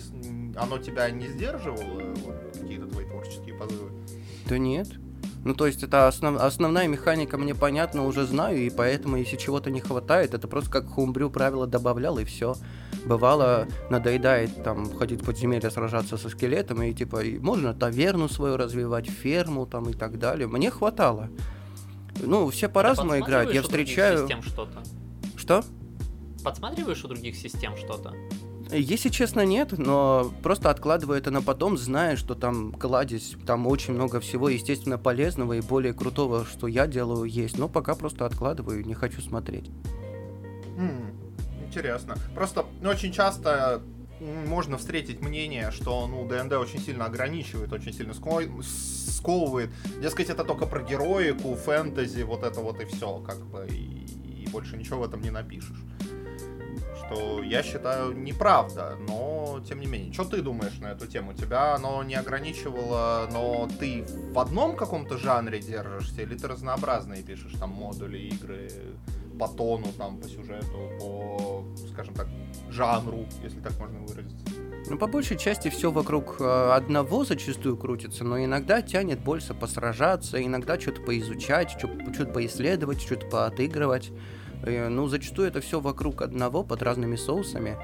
оно 0.56 0.78
тебя 0.78 1.10
не 1.10 1.28
сдерживало, 1.28 2.14
вот, 2.16 2.36
какие-то 2.54 2.86
твои 2.88 3.06
творческие 3.06 3.56
позывы? 3.56 3.92
Да 4.46 4.58
нет. 4.58 4.90
Ну, 5.48 5.54
то 5.54 5.66
есть 5.66 5.82
это 5.82 6.10
основ, 6.10 6.36
основная 6.42 6.90
механика 6.90 7.38
мне 7.38 7.56
понятна, 7.56 8.06
уже 8.06 8.26
знаю, 8.26 8.58
и 8.58 8.70
поэтому, 8.70 9.16
если 9.16 9.38
чего-то 9.38 9.72
не 9.72 9.80
хватает, 9.80 10.34
это 10.34 10.46
просто 10.46 10.70
как 10.70 10.90
хумбрю 10.90 11.30
правила 11.30 11.66
добавлял, 11.66 12.20
и 12.20 12.26
все. 12.26 12.56
Бывало, 13.06 13.66
надоедает 13.90 14.62
там 14.62 14.94
ходить 14.94 15.22
в 15.22 15.26
подземелье, 15.26 15.72
сражаться 15.72 16.18
со 16.18 16.28
скелетом, 16.28 16.84
и 16.84 16.94
типа, 16.94 17.22
можно 17.40 17.74
таверну 17.74 18.28
свою 18.28 18.58
развивать, 18.58 19.10
ферму 19.10 19.66
там 19.66 19.90
и 19.90 19.94
так 19.94 20.20
далее. 20.20 20.48
Мне 20.48 20.70
хватало. 20.70 21.30
Ну, 22.22 22.50
все 22.50 22.68
по-разному 22.68 23.18
играют. 23.18 23.54
Я 23.54 23.62
встречаю... 23.62 24.28
Что? 25.38 25.64
Подсматриваешь 26.44 27.06
у 27.06 27.08
других 27.08 27.38
систем 27.38 27.78
что-то? 27.78 28.14
Если 28.72 29.10
честно, 29.10 29.46
нет, 29.46 29.78
но 29.78 30.34
просто 30.44 30.70
откладываю 30.70 31.18
это 31.18 31.32
на 31.32 31.42
потом, 31.42 31.78
зная, 31.78 32.16
что 32.18 32.36
там 32.36 32.74
кладезь, 32.74 33.36
там 33.46 33.66
очень 33.68 33.94
много 33.94 34.20
всего, 34.20 34.50
естественно, 34.50 34.98
полезного 34.98 35.54
и 35.54 35.62
более 35.62 35.94
крутого, 35.94 36.46
что 36.46 36.68
я 36.68 36.88
делаю, 36.88 37.24
есть. 37.26 37.58
Но 37.58 37.70
пока 37.70 37.96
просто 37.96 38.26
откладываю, 38.26 38.86
не 38.86 38.94
хочу 38.94 39.22
смотреть. 39.22 39.70
Mm, 40.78 41.14
интересно. 41.66 42.18
Просто 42.36 42.66
очень 42.84 43.14
часто 43.14 43.82
можно 44.20 44.78
встретить 44.78 45.22
мнение, 45.22 45.72
что 45.72 46.08
ну, 46.08 46.28
ДНД 46.28 46.54
очень 46.54 46.80
сильно 46.80 47.06
ограничивает, 47.06 47.72
очень 47.72 47.94
сильно 47.94 48.14
сковывает. 48.14 49.70
Дескать, 50.02 50.30
это 50.30 50.44
только 50.44 50.66
про 50.66 50.82
героику, 50.82 51.56
фэнтези, 51.56 52.24
вот 52.24 52.44
это 52.44 52.60
вот 52.60 52.82
и 52.82 52.86
все, 52.86 53.20
как 53.20 53.40
бы, 53.46 53.68
и, 53.70 54.44
и 54.44 54.50
больше 54.50 54.76
ничего 54.76 55.00
в 55.00 55.04
этом 55.04 55.22
не 55.22 55.30
напишешь 55.30 55.78
что 57.08 57.42
я 57.44 57.64
считаю 57.64 58.12
неправда, 58.14 58.98
но 59.08 59.62
тем 59.68 59.80
не 59.80 59.88
менее. 59.88 60.14
Что 60.14 60.26
ты 60.26 60.42
думаешь 60.42 60.78
на 60.80 60.88
эту 60.88 61.08
тему? 61.08 61.34
Тебя 61.34 61.76
оно 61.76 62.04
не 62.04 62.16
ограничивало, 62.16 63.28
но 63.32 63.68
ты 63.80 64.06
в 64.32 64.40
одном 64.40 64.76
каком-то 64.76 65.18
жанре 65.18 65.60
держишься, 65.60 66.22
или 66.22 66.38
ты 66.38 66.48
разнообразные 66.48 67.24
пишешь, 67.24 67.54
там, 67.60 67.72
модули, 67.72 68.18
игры, 68.18 68.70
по 69.40 69.48
тону, 69.48 69.88
там, 69.98 70.18
по 70.18 70.28
сюжету, 70.28 70.92
по, 71.00 71.64
скажем 71.92 72.14
так, 72.16 72.28
жанру, 72.70 73.26
если 73.44 73.60
так 73.60 73.78
можно 73.80 74.00
выразиться? 74.00 74.46
Ну, 74.90 74.98
по 74.98 75.08
большей 75.08 75.38
части 75.38 75.70
все 75.70 75.92
вокруг 75.92 76.38
э, 76.40 76.72
одного 76.72 77.26
зачастую 77.26 77.78
крутится, 77.78 78.24
но 78.24 78.44
иногда 78.44 78.82
тянет 78.82 79.20
больше 79.20 79.54
посражаться, 79.54 80.44
иногда 80.44 80.80
что-то 80.80 81.02
поизучать, 81.02 81.72
что-то 81.72 82.26
поисследовать, 82.32 83.02
что-то 83.02 83.28
поотыгрывать. 83.28 84.12
Э, 84.64 84.90
ну, 84.90 85.08
зачастую 85.08 85.48
это 85.48 85.62
все 85.62 85.80
вокруг 85.80 86.22
одного, 86.22 86.64
под 86.64 86.82
разными 86.82 87.16
соусами. 87.16 87.78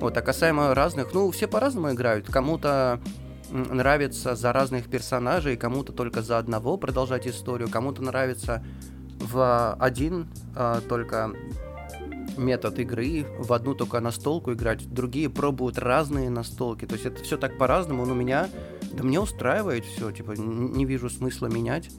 Вот, 0.00 0.16
а 0.16 0.22
касаемо 0.22 0.74
разных, 0.74 1.12
ну, 1.14 1.30
все 1.30 1.46
по-разному 1.46 1.92
играют. 1.92 2.26
Кому-то 2.26 3.00
нравится 3.50 4.34
за 4.34 4.52
разных 4.52 4.88
персонажей, 4.88 5.56
кому-то 5.56 5.92
только 5.92 6.22
за 6.22 6.38
одного 6.38 6.76
продолжать 6.76 7.26
историю, 7.26 7.68
кому-то 7.70 8.02
нравится 8.02 8.64
в 9.20 9.74
один 9.74 10.28
а, 10.56 10.80
только 10.80 11.32
метод 12.36 12.78
игры, 12.80 13.26
в 13.38 13.52
одну 13.52 13.74
только 13.74 14.00
настолку 14.00 14.52
играть, 14.52 14.92
другие 14.92 15.30
пробуют 15.30 15.78
разные 15.78 16.30
настолки, 16.30 16.84
то 16.84 16.94
есть 16.94 17.06
это 17.06 17.22
все 17.22 17.36
так 17.36 17.56
по-разному, 17.56 18.04
но 18.06 18.14
меня, 18.14 18.48
да 18.92 19.04
мне 19.04 19.20
устраивает 19.20 19.84
все, 19.84 20.10
типа, 20.10 20.32
не 20.32 20.84
вижу 20.84 21.08
смысла 21.08 21.46
менять, 21.46 21.90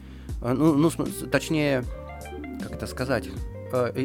а, 0.41 0.53
ну, 0.53 0.73
ну, 0.73 0.91
точнее, 1.31 1.85
как 2.61 2.73
это 2.73 2.87
сказать, 2.87 3.29
Э, 3.29 3.54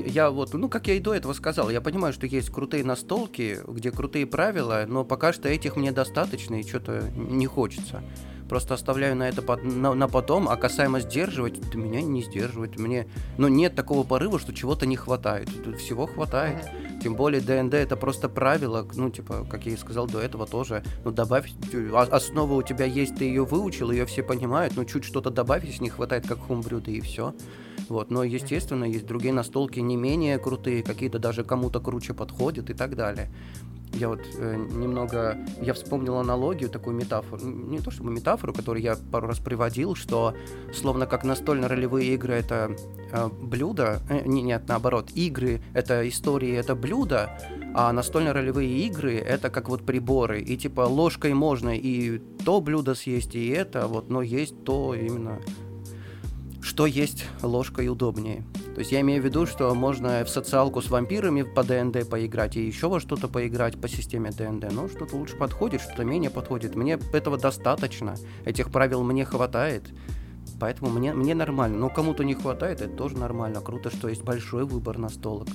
я 0.06 0.30
вот, 0.30 0.54
ну, 0.54 0.68
как 0.68 0.86
я 0.88 0.94
и 0.94 1.00
до 1.00 1.14
этого 1.14 1.32
сказал, 1.32 1.70
я 1.70 1.80
понимаю, 1.80 2.12
что 2.12 2.26
есть 2.26 2.50
крутые 2.50 2.84
настолки, 2.84 3.58
где 3.66 3.90
крутые 3.90 4.26
правила, 4.26 4.84
но 4.88 5.04
пока 5.04 5.32
что 5.32 5.48
этих 5.48 5.76
мне 5.76 5.92
достаточно 5.92 6.56
и 6.56 6.62
что-то 6.66 7.10
не 7.14 7.46
хочется. 7.46 8.02
Просто 8.50 8.74
оставляю 8.74 9.14
на 9.14 9.28
это 9.28 9.42
под, 9.42 9.62
на, 9.62 9.94
на 9.94 10.08
потом, 10.08 10.48
а 10.48 10.56
касаемо 10.56 10.98
сдерживать, 10.98 11.60
да 11.70 11.78
меня 11.78 12.02
не 12.02 12.20
сдерживает. 12.20 12.80
Мне, 12.80 13.06
ну, 13.38 13.46
нет 13.46 13.76
такого 13.76 14.02
порыва, 14.02 14.40
что 14.40 14.52
чего-то 14.52 14.86
не 14.86 14.96
хватает. 14.96 15.48
Тут 15.64 15.76
всего 15.76 16.08
хватает. 16.08 16.56
Mm-hmm. 16.56 17.00
Тем 17.00 17.14
более 17.14 17.40
ДНД 17.40 17.74
это 17.74 17.96
просто 17.96 18.28
правило, 18.28 18.84
ну, 18.96 19.08
типа, 19.08 19.46
как 19.48 19.66
я 19.66 19.74
и 19.74 19.76
сказал 19.76 20.08
до 20.08 20.18
этого 20.18 20.48
тоже, 20.48 20.82
ну, 21.04 21.12
добавь, 21.12 21.48
а, 21.92 22.02
основа 22.10 22.54
у 22.54 22.62
тебя 22.62 22.86
есть, 22.86 23.14
ты 23.14 23.24
ее 23.24 23.44
выучил, 23.44 23.92
ее 23.92 24.04
все 24.04 24.24
понимают, 24.24 24.74
ну, 24.76 24.84
чуть 24.84 25.04
что-то 25.04 25.30
добавь, 25.30 25.64
если 25.64 25.84
не 25.84 25.90
хватает, 25.90 26.26
как 26.26 26.40
хумбрю, 26.40 26.80
да 26.80 26.90
и 26.90 27.00
все. 27.00 27.34
Вот, 27.88 28.10
но, 28.10 28.24
естественно, 28.24 28.82
есть 28.82 29.06
другие 29.06 29.32
настолки 29.32 29.78
не 29.78 29.94
менее 29.94 30.38
крутые, 30.38 30.82
какие-то 30.82 31.20
даже 31.20 31.44
кому-то 31.44 31.78
круче 31.78 32.14
подходят 32.14 32.68
и 32.68 32.74
так 32.74 32.96
далее. 32.96 33.30
Я 33.94 34.08
вот 34.08 34.20
э, 34.36 34.56
немного, 34.56 35.38
я 35.60 35.74
вспомнил 35.74 36.16
аналогию, 36.18 36.70
такую 36.70 36.96
метафору, 36.96 37.44
не 37.44 37.80
то 37.80 37.90
чтобы 37.90 38.10
метафору, 38.10 38.52
которую 38.52 38.82
я 38.82 38.96
пару 39.10 39.26
раз 39.26 39.38
приводил, 39.38 39.94
что 39.94 40.34
словно 40.72 41.06
как 41.06 41.24
настольно-ролевые 41.24 42.14
игры 42.14 42.34
это 42.34 42.76
э, 43.12 43.28
блюдо, 43.28 44.00
э, 44.08 44.22
не, 44.26 44.42
нет, 44.42 44.62
наоборот, 44.68 45.10
игры 45.14 45.60
это 45.74 46.08
истории, 46.08 46.54
это 46.54 46.74
блюдо, 46.74 47.36
а 47.74 47.92
настольно-ролевые 47.92 48.86
игры 48.86 49.16
это 49.16 49.50
как 49.50 49.68
вот 49.68 49.84
приборы, 49.84 50.40
и 50.40 50.56
типа 50.56 50.82
ложкой 50.82 51.34
можно 51.34 51.76
и 51.76 52.18
то 52.44 52.60
блюдо 52.60 52.94
съесть, 52.94 53.34
и 53.34 53.48
это, 53.48 53.86
вот, 53.86 54.08
но 54.08 54.22
есть 54.22 54.64
то 54.64 54.94
именно 54.94 55.40
что 56.62 56.86
есть 56.86 57.26
ложкой 57.42 57.88
удобнее. 57.88 58.44
То 58.74 58.80
есть 58.80 58.92
я 58.92 59.00
имею 59.00 59.22
в 59.22 59.24
виду, 59.24 59.46
что 59.46 59.74
можно 59.74 60.24
в 60.24 60.28
социалку 60.28 60.80
с 60.80 60.90
вампирами 60.90 61.42
по 61.42 61.62
ДНД 61.62 62.08
поиграть 62.08 62.56
и 62.56 62.66
еще 62.66 62.88
во 62.88 63.00
что-то 63.00 63.28
поиграть 63.28 63.80
по 63.80 63.88
системе 63.88 64.30
ДНД, 64.30 64.72
но 64.72 64.88
что-то 64.88 65.16
лучше 65.16 65.36
подходит, 65.36 65.80
что-то 65.80 66.04
менее 66.04 66.30
подходит. 66.30 66.76
Мне 66.76 66.98
этого 67.12 67.36
достаточно, 67.36 68.14
этих 68.44 68.70
правил 68.70 69.02
мне 69.02 69.24
хватает, 69.24 69.84
поэтому 70.58 70.90
мне, 70.90 71.12
мне 71.12 71.34
нормально. 71.34 71.78
Но 71.78 71.88
кому-то 71.90 72.24
не 72.24 72.34
хватает, 72.34 72.80
это 72.80 72.94
тоже 72.94 73.16
нормально. 73.16 73.60
Круто, 73.60 73.90
что 73.90 74.08
есть 74.08 74.22
большой 74.22 74.64
выбор 74.64 74.98
настолок 74.98 75.48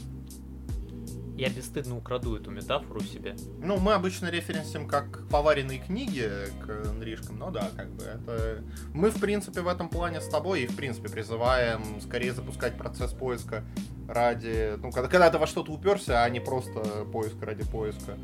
я 1.37 1.49
бесстыдно 1.49 1.97
украду 1.97 2.35
эту 2.35 2.49
метафору 2.49 3.01
себе. 3.01 3.35
Ну, 3.59 3.77
мы 3.77 3.93
обычно 3.93 4.29
референсим 4.29 4.87
как 4.87 5.27
поваренные 5.27 5.79
книги 5.79 6.29
к 6.61 6.87
инришкам, 6.89 7.37
но 7.37 7.51
да, 7.51 7.69
как 7.75 7.89
бы 7.91 8.03
это... 8.03 8.63
Мы, 8.93 9.09
в 9.09 9.19
принципе, 9.19 9.61
в 9.61 9.67
этом 9.67 9.89
плане 9.89 10.21
с 10.21 10.29
тобой 10.29 10.63
и, 10.63 10.67
в 10.67 10.75
принципе, 10.75 11.09
призываем 11.09 11.99
скорее 12.01 12.31
запускать 12.31 12.77
процесс 12.77 13.11
поиска 13.11 13.65
ради... 14.07 14.77
Ну, 14.77 14.91
когда, 14.91 15.09
когда 15.09 15.29
ты 15.29 15.37
во 15.37 15.47
что-то 15.47 15.73
уперся, 15.73 16.23
а 16.23 16.29
не 16.29 16.39
просто 16.39 17.05
поиск 17.11 17.41
ради 17.41 17.65
поиска, 17.65 18.17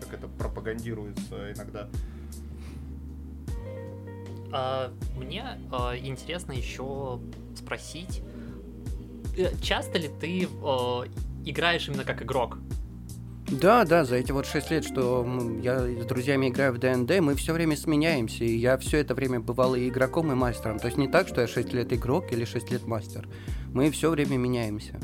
как 0.00 0.12
это 0.12 0.28
пропагандируется 0.28 1.52
иногда. 1.52 1.88
А, 4.52 4.92
мне 5.16 5.44
а, 5.72 5.96
интересно 5.96 6.52
еще 6.52 7.20
спросить, 7.56 8.20
э, 9.38 9.50
часто 9.62 9.98
ли 9.98 10.10
ты 10.20 10.48
а, 10.62 11.04
играешь 11.44 11.88
именно 11.88 12.04
как 12.04 12.22
игрок. 12.22 12.58
Да, 13.50 13.84
да, 13.84 14.04
за 14.04 14.16
эти 14.16 14.30
вот 14.30 14.46
6 14.46 14.70
лет, 14.70 14.84
что 14.84 15.26
я 15.60 15.80
с 15.80 16.06
друзьями 16.06 16.48
играю 16.48 16.72
в 16.72 16.78
ДНД, 16.78 17.20
мы 17.20 17.34
все 17.34 17.52
время 17.52 17.76
сменяемся, 17.76 18.44
и 18.44 18.56
я 18.56 18.78
все 18.78 18.98
это 18.98 19.14
время 19.14 19.40
бывал 19.40 19.74
и 19.74 19.88
игроком, 19.88 20.30
и 20.30 20.36
мастером. 20.36 20.78
То 20.78 20.86
есть 20.86 20.98
не 20.98 21.08
так, 21.08 21.26
что 21.26 21.40
я 21.40 21.48
6 21.48 21.72
лет 21.72 21.92
игрок 21.92 22.32
или 22.32 22.44
6 22.44 22.70
лет 22.70 22.86
мастер. 22.86 23.28
Мы 23.72 23.90
все 23.90 24.10
время 24.10 24.36
меняемся. 24.36 25.00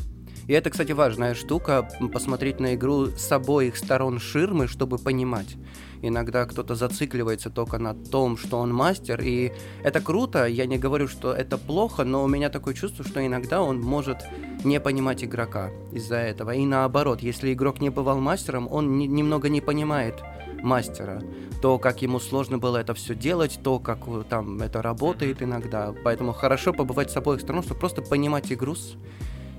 И 0.47 0.53
это, 0.53 0.71
кстати, 0.71 0.93
важная 0.93 1.35
штука, 1.35 1.89
посмотреть 2.13 2.61
на 2.61 2.75
игру 2.75 3.07
с 3.07 3.33
обоих 3.33 3.77
сторон 3.77 4.21
ширмы, 4.21 4.69
чтобы 4.69 4.99
понимать. 4.99 5.57
Иногда 6.03 6.45
кто-то 6.45 6.75
зацикливается 6.75 7.51
только 7.51 7.79
на 7.79 7.95
том, 7.95 8.37
что 8.37 8.59
он 8.59 8.73
мастер, 8.73 9.21
и 9.23 9.53
это 9.83 10.01
круто, 10.01 10.47
я 10.47 10.67
не 10.67 10.79
говорю, 10.79 11.09
что 11.09 11.33
это 11.33 11.59
плохо, 11.59 12.05
но 12.05 12.23
у 12.23 12.29
меня 12.29 12.49
такое 12.49 12.75
чувство, 12.75 13.05
что 13.05 13.27
иногда 13.27 13.61
он 13.61 13.81
может 13.81 14.19
не 14.63 14.79
понимать 14.79 15.25
игрока 15.25 15.71
из-за 15.93 16.17
этого. 16.17 16.53
И 16.53 16.65
наоборот, 16.65 17.23
если 17.23 17.53
игрок 17.53 17.81
не 17.81 17.91
бывал 17.91 18.21
мастером, 18.21 18.69
он 18.71 18.99
не, 18.99 19.07
немного 19.09 19.49
не 19.49 19.61
понимает 19.61 20.23
мастера, 20.63 21.23
то, 21.61 21.79
как 21.79 22.03
ему 22.03 22.21
сложно 22.21 22.59
было 22.59 22.77
это 22.77 22.95
все 22.95 23.15
делать, 23.15 23.59
то, 23.63 23.79
как 23.79 24.07
э, 24.07 24.23
там 24.29 24.61
это 24.61 24.83
работает 24.83 25.43
иногда. 25.43 25.95
Поэтому 26.05 26.33
хорошо 26.33 26.73
побывать 26.73 27.11
с 27.11 27.17
обоих 27.17 27.41
сторон, 27.41 27.63
чтобы 27.63 27.81
просто 27.81 28.03
понимать 28.03 28.53
игру, 28.53 28.77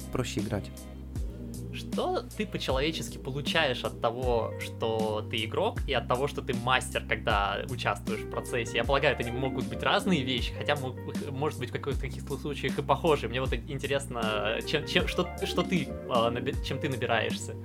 проще 0.08 0.42
играть. 0.42 0.70
что 1.74 2.24
ты 2.36 2.48
по-человечески 2.48 3.20
получаешь 3.20 3.84
от 3.84 4.02
того, 4.02 4.54
что 4.60 5.26
ты 5.30 5.46
игрок, 5.46 5.80
и 5.88 5.94
от 5.94 6.08
того, 6.08 6.28
что 6.28 6.42
ты 6.42 6.56
мастер, 6.56 7.04
когда 7.08 7.64
участвуешь 7.70 8.22
в 8.22 8.30
процессе? 8.32 8.78
Я 8.78 8.84
полагаю, 8.84 9.16
это 9.16 9.24
не 9.24 9.32
могут 9.32 9.68
быть 9.68 9.84
разные 9.84 10.24
вещи, 10.24 10.54
хотя 10.58 10.76
может 11.32 11.60
быть 11.60 11.70
в 11.70 12.00
каких-то 12.00 12.38
случаях 12.38 12.80
и 12.80 12.82
похожие. 12.82 13.30
Мне 13.30 13.42
вот 13.42 13.54
интересно, 13.54 14.60
чем, 14.68 14.88
чем, 14.88 15.08
что, 15.08 15.30
что 15.46 15.62
ты, 15.62 15.88
а, 16.10 16.34
чем 16.66 16.80
ты 16.80 16.90
набираешься 16.90 17.56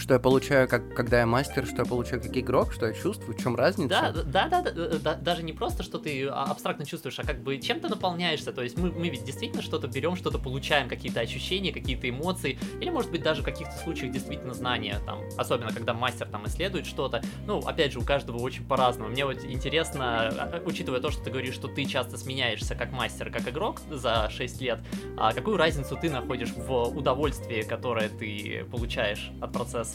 что 0.00 0.14
я 0.14 0.20
получаю, 0.20 0.66
как, 0.66 0.94
когда 0.94 1.20
я 1.20 1.26
мастер, 1.26 1.66
что 1.66 1.82
я 1.82 1.84
получаю 1.84 2.22
как 2.22 2.34
игрок, 2.36 2.72
что 2.72 2.86
я 2.86 2.94
чувствую, 2.94 3.36
в 3.36 3.40
чем 3.40 3.54
разница? 3.54 3.88
Да, 3.88 4.48
да, 4.48 4.48
да, 4.48 4.62
да, 4.62 4.98
да, 4.98 5.14
даже 5.14 5.42
не 5.42 5.52
просто, 5.52 5.82
что 5.82 5.98
ты 5.98 6.26
а, 6.26 6.44
абстрактно 6.44 6.86
чувствуешь, 6.86 7.18
а 7.18 7.22
как 7.22 7.42
бы 7.42 7.58
чем 7.58 7.80
ты 7.80 7.88
наполняешься. 7.88 8.52
То 8.52 8.62
есть 8.62 8.78
мы, 8.78 8.90
мы 8.90 9.10
ведь 9.10 9.24
действительно 9.24 9.62
что-то 9.62 9.88
берем, 9.88 10.16
что-то 10.16 10.38
получаем, 10.38 10.88
какие-то 10.88 11.20
ощущения, 11.20 11.70
какие-то 11.70 12.08
эмоции, 12.08 12.58
или 12.80 12.88
может 12.88 13.10
быть 13.10 13.22
даже 13.22 13.42
в 13.42 13.44
каких-то 13.44 13.76
случаях 13.76 14.12
действительно 14.12 14.54
знания, 14.54 14.98
там, 15.04 15.20
особенно 15.36 15.72
когда 15.72 15.92
мастер 15.92 16.26
там 16.26 16.46
исследует 16.46 16.86
что-то. 16.86 17.22
Ну, 17.46 17.58
опять 17.58 17.92
же, 17.92 17.98
у 17.98 18.02
каждого 18.02 18.38
очень 18.38 18.64
по-разному. 18.64 19.10
Мне 19.10 19.26
вот 19.26 19.44
интересно, 19.44 20.28
а, 20.28 20.62
учитывая 20.64 21.00
то, 21.00 21.10
что 21.10 21.22
ты 21.22 21.30
говоришь, 21.30 21.54
что 21.54 21.68
ты 21.68 21.84
часто 21.84 22.16
сменяешься 22.16 22.74
как 22.74 22.90
мастер, 22.90 23.30
как 23.30 23.46
игрок 23.48 23.80
за 23.90 24.30
6 24.30 24.62
лет, 24.62 24.80
а 25.18 25.34
какую 25.34 25.58
разницу 25.58 25.96
ты 26.00 26.08
находишь 26.08 26.52
в 26.56 26.96
удовольствии, 26.96 27.62
которое 27.62 28.08
ты 28.08 28.64
получаешь 28.70 29.30
от 29.42 29.52
процесса? 29.52 29.89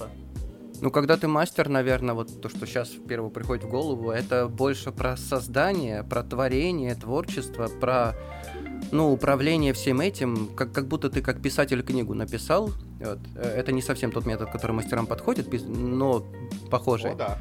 Ну, 0.82 0.92
когда 0.92 1.16
ты 1.18 1.28
мастер, 1.28 1.70
наверное, 1.70 2.14
вот 2.14 2.42
то, 2.42 2.50
что 2.50 2.66
сейчас 2.66 2.90
первое 3.08 3.30
приходит 3.30 3.64
в 3.64 3.70
голову, 3.70 4.12
это 4.12 4.48
больше 4.48 4.92
про 4.92 5.16
создание, 5.16 6.04
про 6.04 6.22
творение, 6.22 6.96
творчество, 6.96 7.68
про 7.68 8.16
ну, 8.92 9.12
управление 9.12 9.74
всем 9.74 10.02
этим, 10.02 10.48
как, 10.56 10.72
как 10.72 10.88
будто 10.88 11.10
ты 11.10 11.22
как 11.22 11.42
писатель 11.42 11.82
книгу 11.82 12.14
написал. 12.14 12.72
Вот. 13.00 13.20
Э, 13.36 13.56
это 13.58 13.72
не 13.72 13.82
совсем 13.82 14.12
тот 14.12 14.26
метод, 14.26 14.52
который 14.52 14.74
мастерам 14.74 15.08
подходит, 15.08 15.48
но 15.68 16.26
похожий. 16.70 17.12
О, 17.12 17.16
да. 17.16 17.38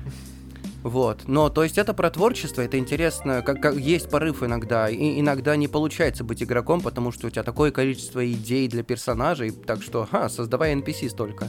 Вот. 0.82 1.22
Но, 1.26 1.48
то 1.48 1.64
есть, 1.64 1.78
это 1.78 1.94
про 1.94 2.10
творчество, 2.10 2.60
это 2.60 2.78
интересно, 2.78 3.42
как, 3.42 3.60
как 3.60 3.74
есть 3.76 4.10
порыв 4.10 4.42
иногда, 4.42 4.88
и 4.88 5.18
иногда 5.18 5.56
не 5.56 5.66
получается 5.66 6.24
быть 6.24 6.42
игроком, 6.42 6.82
потому 6.82 7.10
что 7.10 7.26
у 7.26 7.30
тебя 7.30 7.42
такое 7.42 7.70
количество 7.70 8.30
идей 8.30 8.68
для 8.68 8.82
персонажей, 8.82 9.50
так 9.50 9.82
что, 9.82 10.06
ха, 10.10 10.28
создавай 10.28 10.74
NPC 10.74 11.08
столько. 11.08 11.48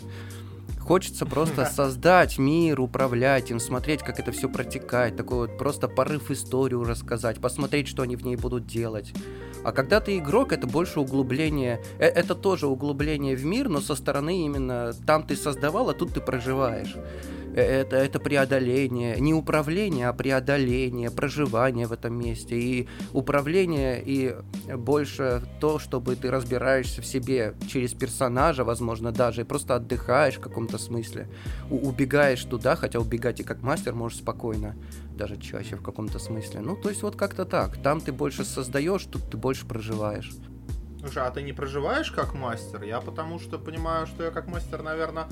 Хочется 0.85 1.25
просто 1.25 1.65
создать 1.65 2.37
мир, 2.37 2.79
управлять 2.79 3.49
им, 3.49 3.59
смотреть, 3.59 4.03
как 4.03 4.19
это 4.19 4.31
все 4.31 4.47
протекает, 4.47 5.15
такой 5.17 5.47
вот 5.47 5.57
просто 5.57 5.87
порыв 5.87 6.29
историю 6.29 6.83
рассказать, 6.83 7.39
посмотреть, 7.39 7.87
что 7.87 8.03
они 8.03 8.15
в 8.15 8.23
ней 8.23 8.35
будут 8.35 8.67
делать. 8.67 9.11
А 9.63 9.71
когда 9.71 9.99
ты 9.99 10.19
игрок, 10.19 10.53
это 10.53 10.67
больше 10.67 10.99
углубление, 10.99 11.81
э, 11.97 12.05
это 12.05 12.35
тоже 12.35 12.67
углубление 12.67 13.35
в 13.35 13.43
мир, 13.45 13.67
но 13.67 13.81
со 13.81 13.95
стороны 13.95 14.45
именно 14.45 14.93
там 15.07 15.23
ты 15.23 15.35
создавал, 15.35 15.89
а 15.89 15.95
тут 15.95 16.13
ты 16.13 16.21
проживаешь. 16.21 16.95
Это, 17.55 17.95
это 17.95 18.19
преодоление, 18.19 19.17
не 19.21 19.33
управление, 19.33 20.09
а 20.09 20.13
преодоление, 20.13 21.09
проживание 21.09 21.87
в 21.87 21.93
этом 21.93 22.13
месте. 22.13 22.59
И 22.59 22.89
управление, 23.13 24.03
и 24.05 24.35
больше 24.75 25.41
то, 25.61 25.79
чтобы 25.79 26.17
ты 26.17 26.29
разбираешься 26.29 27.01
в 27.01 27.05
себе 27.05 27.55
через 27.65 27.93
персонажа, 27.93 28.65
возможно, 28.65 29.13
даже, 29.13 29.41
и 29.41 29.43
просто 29.45 29.75
отдыхаешь 29.75 30.35
в 30.35 30.41
каком-то 30.41 30.77
смысле. 30.77 31.29
У 31.69 31.87
убегаешь 31.87 32.43
туда, 32.43 32.75
хотя 32.75 32.99
убегать 32.99 33.39
и 33.39 33.43
как 33.43 33.61
мастер 33.61 33.95
можешь 33.95 34.17
спокойно, 34.17 34.75
даже 35.15 35.37
чаще 35.37 35.77
в 35.77 35.81
каком-то 35.81 36.19
смысле. 36.19 36.59
Ну, 36.59 36.75
то 36.75 36.89
есть 36.89 37.03
вот 37.03 37.15
как-то 37.15 37.45
так. 37.45 37.81
Там 37.81 38.01
ты 38.01 38.11
больше 38.11 38.43
создаешь, 38.43 39.05
тут 39.05 39.29
ты 39.31 39.37
больше 39.37 39.65
проживаешь. 39.65 40.33
Слушай, 40.99 41.23
а 41.23 41.31
ты 41.31 41.41
не 41.41 41.53
проживаешь 41.53 42.11
как 42.11 42.33
мастер? 42.33 42.83
Я 42.83 42.99
потому 42.99 43.39
что 43.39 43.59
понимаю, 43.59 44.07
что 44.07 44.23
я 44.23 44.31
как 44.31 44.47
мастер, 44.47 44.81
наверное, 44.81 45.27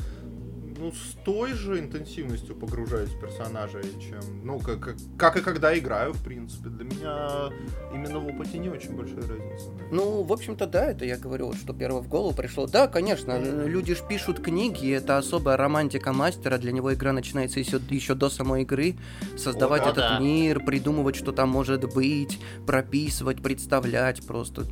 ну, 0.77 0.91
с 0.91 1.15
той 1.23 1.53
же 1.53 1.79
интенсивностью 1.79 2.55
погружаюсь 2.55 3.09
в 3.09 3.19
персонажей, 3.19 3.83
чем, 3.99 4.21
ну, 4.43 4.59
как, 4.59 4.79
как, 4.79 4.95
как 5.17 5.37
и 5.37 5.41
когда 5.41 5.77
играю, 5.77 6.13
в 6.13 6.23
принципе. 6.23 6.69
Для 6.69 6.85
меня 6.85 7.49
именно 7.93 8.19
в 8.19 8.27
опыте 8.27 8.57
не 8.57 8.69
очень 8.69 8.95
большая 8.95 9.21
разница. 9.21 9.71
Ну, 9.91 10.23
в 10.23 10.31
общем-то, 10.33 10.67
да, 10.67 10.85
это 10.85 11.05
я 11.05 11.17
говорю, 11.17 11.53
что 11.53 11.73
первое 11.73 12.01
в 12.01 12.07
голову 12.07 12.35
пришло. 12.35 12.67
Да, 12.67 12.87
конечно, 12.87 13.39
люди 13.39 13.95
же 13.95 14.03
пишут 14.07 14.39
книги, 14.39 14.91
это 14.91 15.17
особая 15.17 15.57
романтика 15.57 16.13
мастера, 16.13 16.57
для 16.57 16.71
него 16.71 16.93
игра 16.93 17.13
начинается 17.13 17.59
еще, 17.59 17.79
еще 17.89 18.15
до 18.15 18.29
самой 18.29 18.63
игры, 18.63 18.95
создавать 19.37 19.83
О, 19.83 19.85
да, 19.85 19.91
этот 19.91 20.03
да. 20.03 20.19
мир, 20.19 20.63
придумывать, 20.63 21.15
что 21.15 21.31
там 21.31 21.49
может 21.49 21.93
быть, 21.93 22.39
прописывать, 22.65 23.41
представлять, 23.41 24.25
просто 24.25 24.65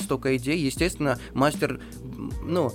столько 0.00 0.36
идей. 0.36 0.58
Естественно, 0.58 1.18
мастер, 1.32 1.80
ну, 2.42 2.72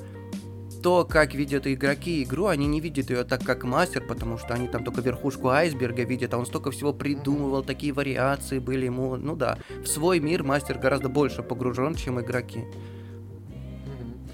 то, 0.81 1.05
как 1.05 1.35
видят 1.35 1.67
игроки 1.67 2.23
игру, 2.23 2.47
они 2.47 2.65
не 2.65 2.79
видят 2.79 3.09
ее 3.09 3.23
так, 3.23 3.43
как 3.43 3.63
мастер, 3.63 4.03
потому 4.07 4.37
что 4.37 4.53
они 4.53 4.67
там 4.67 4.83
только 4.83 5.01
верхушку 5.01 5.49
айсберга 5.49 6.03
видят, 6.03 6.33
а 6.33 6.37
он 6.37 6.45
столько 6.45 6.71
всего 6.71 6.93
придумывал, 6.93 7.63
такие 7.63 7.93
вариации 7.93 8.59
были 8.59 8.85
ему. 8.85 9.15
Ну 9.15 9.35
да, 9.35 9.57
в 9.83 9.87
свой 9.87 10.19
мир 10.19 10.43
мастер 10.43 10.77
гораздо 10.77 11.09
больше 11.09 11.43
погружен, 11.43 11.95
чем 11.95 12.19
игроки. 12.19 12.65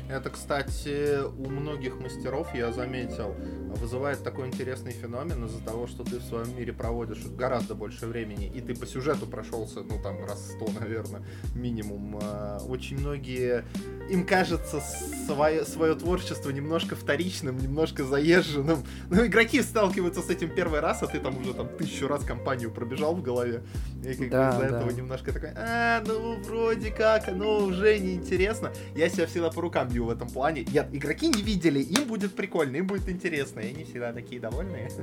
Это, 0.10 0.30
кстати, 0.30 1.22
у 1.26 1.50
многих 1.50 2.00
мастеров, 2.00 2.56
я 2.56 2.72
заметил, 2.72 3.36
вызывает 3.76 4.24
такой 4.24 4.48
интересный 4.48 4.94
феномен 4.94 5.46
из-за 5.46 5.62
того, 5.62 5.86
что 5.86 6.04
ты 6.04 6.18
в 6.20 6.24
своем 6.24 6.56
мире 6.58 6.72
проводишь 6.72 7.26
гораздо 7.26 7.76
больше 7.76 8.08
времени, 8.08 8.48
и 8.48 8.62
ты 8.62 8.74
по 8.74 8.86
сюжету 8.86 9.26
прошелся, 9.26 9.82
ну, 9.82 10.02
там, 10.02 10.24
раз 10.24 10.52
сто, 10.52 10.68
наверное, 10.80 11.24
минимум. 11.54 12.20
А, 12.22 12.60
очень 12.68 12.98
многие, 13.00 13.66
им 14.10 14.26
кажется 14.26 14.82
свое, 15.26 15.66
свое 15.66 15.94
творчество 15.96 16.52
немножко 16.52 16.96
вторичным, 16.96 17.58
немножко 17.58 18.04
заезженным. 18.04 18.84
Ну, 19.10 19.26
игроки 19.26 19.62
сталкиваются 19.62 20.22
с 20.22 20.30
этим 20.30 20.50
первый 20.50 20.80
раз, 20.80 21.02
а 21.02 21.08
ты 21.08 21.20
там 21.20 21.38
уже 21.40 21.54
там 21.54 21.70
тысячу 21.70 22.08
раз 22.08 22.24
компанию 22.24 22.72
пробежал 22.72 23.16
в 23.16 23.22
голове, 23.22 23.64
и 24.04 24.14
как 24.14 24.30
да, 24.30 24.50
из-за 24.50 24.60
да. 24.60 24.66
этого 24.68 24.90
немножко 24.92 25.32
такой, 25.32 25.52
а, 25.56 26.04
ну, 26.06 26.36
вроде 26.44 26.92
как, 26.92 27.28
оно 27.28 27.60
уже 27.60 27.98
неинтересно. 28.00 28.72
Я 28.96 29.10
себя 29.10 29.28
всегда 29.28 29.50
по 29.50 29.62
рукам 29.62 29.88
бью 29.98 30.06
в 30.06 30.10
этом 30.10 30.30
плане. 30.30 30.66
Я, 30.72 30.88
игроки 30.92 31.28
не 31.28 31.42
видели, 31.42 31.80
им 31.80 32.08
будет 32.08 32.36
прикольно, 32.36 32.78
им 32.78 32.88
будет 32.88 33.10
интересно, 33.10 33.62
и 33.62 33.74
они 33.74 33.84
всегда 33.84 34.14
такие 34.14 34.40
довольные. 34.40 34.90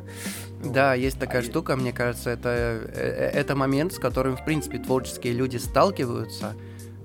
Да, 0.64 0.94
есть 0.94 1.18
такая 1.18 1.42
а 1.42 1.44
штука, 1.44 1.76
мне 1.76 1.92
кажется, 1.92 2.30
это, 2.30 2.48
э, 2.48 2.90
э, 2.94 3.40
это 3.40 3.54
момент, 3.54 3.92
с 3.92 3.98
которым, 3.98 4.36
в 4.36 4.44
принципе, 4.44 4.78
творческие 4.78 5.32
люди 5.32 5.56
сталкиваются, 5.58 6.54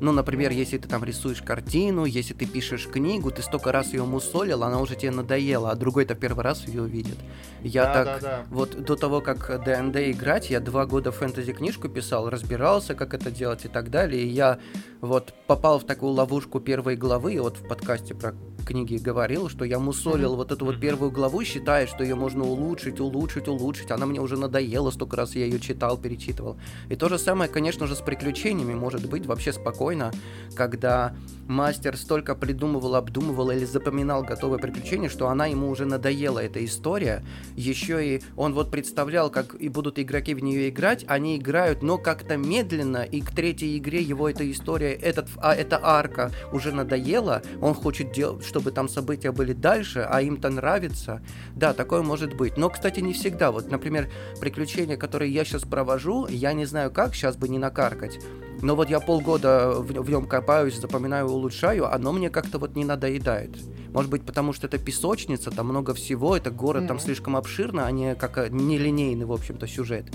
ну, 0.02 0.12
например, 0.14 0.52
если 0.52 0.78
ты 0.78 0.88
там 0.88 1.04
рисуешь 1.04 1.42
картину, 1.42 2.06
если 2.06 2.34
ты 2.34 2.46
пишешь 2.46 2.88
книгу, 2.88 3.32
ты 3.32 3.42
столько 3.42 3.72
раз 3.72 3.94
ее 3.94 4.06
мусолил, 4.06 4.64
она 4.64 4.80
уже 4.80 4.96
тебе 4.96 5.12
надоела, 5.12 5.72
а 5.72 5.76
другой-то 5.76 6.16
первый 6.16 6.44
раз 6.44 6.68
ее 6.68 6.84
увидит. 6.84 7.18
Я 7.62 7.84
да, 7.86 7.94
так, 7.94 8.06
да, 8.06 8.20
да. 8.22 8.46
вот 8.50 8.82
до 8.82 8.96
того, 8.96 9.20
как 9.20 9.64
ДНД 9.66 9.98
играть, 9.98 10.50
я 10.50 10.62
два 10.62 10.86
года 10.86 11.12
фэнтези-книжку 11.12 11.90
писал, 11.90 12.30
разбирался, 12.30 12.96
как 12.96 13.14
это 13.14 13.30
делать 13.30 13.66
и 13.66 13.68
так 13.68 13.90
далее, 13.90 14.24
и 14.24 14.28
я 14.28 14.60
вот 15.02 15.34
попал 15.48 15.80
в 15.80 15.86
такую 15.86 16.12
ловушку 16.12 16.60
первой 16.60 16.96
главы, 16.96 17.36
и 17.36 17.40
вот 17.40 17.58
в 17.58 17.68
подкасте 17.68 18.14
про 18.14 18.36
книги 18.66 18.98
говорил, 18.98 19.50
что 19.50 19.66
я 19.66 19.80
мусолил 19.80 20.34
mm-hmm. 20.34 20.38
вот 20.38 20.52
эту 20.52 20.66
вот 20.66 20.80
первую 20.80 21.10
главу, 21.12 21.44
считая, 21.44 21.88
что 21.88 22.04
ее 22.04 22.16
можно 22.16 22.44
улучшить, 22.44 23.00
улучшить, 23.00 23.48
улучшить. 23.48 23.90
Она 23.90 24.06
мне 24.06 24.22
уже 24.22 24.38
надоела, 24.38 24.92
столько 24.92 25.18
раз 25.18 25.36
я 25.36 25.46
ее 25.46 25.60
читал, 25.60 25.98
перечитывал. 25.98 26.58
И 26.90 26.96
то 26.96 27.10
же 27.10 27.18
самое, 27.18 27.50
конечно 27.50 27.88
же, 27.88 27.96
с 27.96 28.02
приключениями 28.02 28.76
может 28.76 29.10
быть 29.10 29.26
вообще 29.26 29.54
спокойно, 29.54 30.12
когда 30.56 31.16
мастер 31.48 31.98
столько 31.98 32.36
придумывал, 32.36 32.96
обдумывал 32.96 33.50
или 33.50 33.66
запоминал 33.66 34.24
готовое 34.24 34.60
приключение, 34.60 35.10
что 35.10 35.30
она 35.30 35.48
ему 35.48 35.70
уже 35.70 35.86
надоела, 35.86 36.40
эта 36.40 36.64
история. 36.64 37.24
Еще 37.56 38.18
и 38.18 38.22
он 38.36 38.54
вот 38.54 38.70
представлял, 38.70 39.32
как 39.32 39.56
и 39.56 39.68
будут 39.68 39.98
игроки 39.98 40.36
в 40.36 40.44
нее 40.44 40.70
играть, 40.70 41.04
они 41.08 41.38
играют, 41.38 41.82
но 41.82 41.98
как-то 41.98 42.38
медленно, 42.38 43.04
и 43.04 43.22
к 43.22 43.32
третьей 43.32 43.78
игре 43.80 44.02
его 44.02 44.30
эта 44.30 44.50
история, 44.50 44.89
этот, 44.92 45.28
а, 45.38 45.56
эта 45.56 45.80
арка 45.82 46.32
уже 46.52 46.72
надоела, 46.72 47.42
он 47.62 47.74
хочет 47.74 48.12
делать, 48.12 48.46
чтобы 48.46 48.72
там 48.72 48.90
события 48.90 49.32
были 49.32 49.54
дальше, 49.54 50.08
а 50.10 50.22
им-то 50.22 50.50
нравится. 50.50 51.22
Да, 51.56 51.74
такое 51.74 52.02
может 52.02 52.36
быть. 52.36 52.58
Но, 52.58 52.70
кстати, 52.70 53.00
не 53.00 53.14
всегда. 53.14 53.52
Вот, 53.52 53.70
например, 53.70 54.10
приключения, 54.40 54.98
которые 54.98 55.32
я 55.34 55.46
сейчас 55.46 55.64
провожу, 55.64 56.28
я 56.28 56.54
не 56.54 56.66
знаю 56.66 56.92
как, 56.92 57.16
сейчас 57.16 57.38
бы 57.38 57.50
не 57.50 57.58
накаркать. 57.58 58.20
Но 58.62 58.76
вот 58.76 58.90
я 58.90 59.00
полгода 59.00 59.72
в, 59.72 59.86
в 59.86 60.10
нем 60.10 60.28
копаюсь, 60.28 60.80
запоминаю, 60.80 61.28
улучшаю, 61.28 61.92
оно 61.92 62.12
мне 62.12 62.30
как-то 62.30 62.60
вот 62.60 62.76
не 62.76 62.84
надоедает. 62.84 63.58
Может 63.94 64.12
быть, 64.12 64.24
потому 64.24 64.54
что 64.54 64.68
это 64.68 64.78
песочница, 64.78 65.50
там 65.50 65.68
много 65.68 65.94
всего, 65.94 66.36
это 66.36 66.52
город 66.52 66.84
mm-hmm. 66.84 66.88
там 66.88 67.00
слишком 67.00 67.36
обширно, 67.36 67.86
а 67.86 67.92
не 67.92 68.16
как 68.16 68.38
э, 68.38 68.50
нелинейный, 68.50 69.26
в 69.26 69.32
общем-то, 69.32 69.66
сюжет 69.68 70.06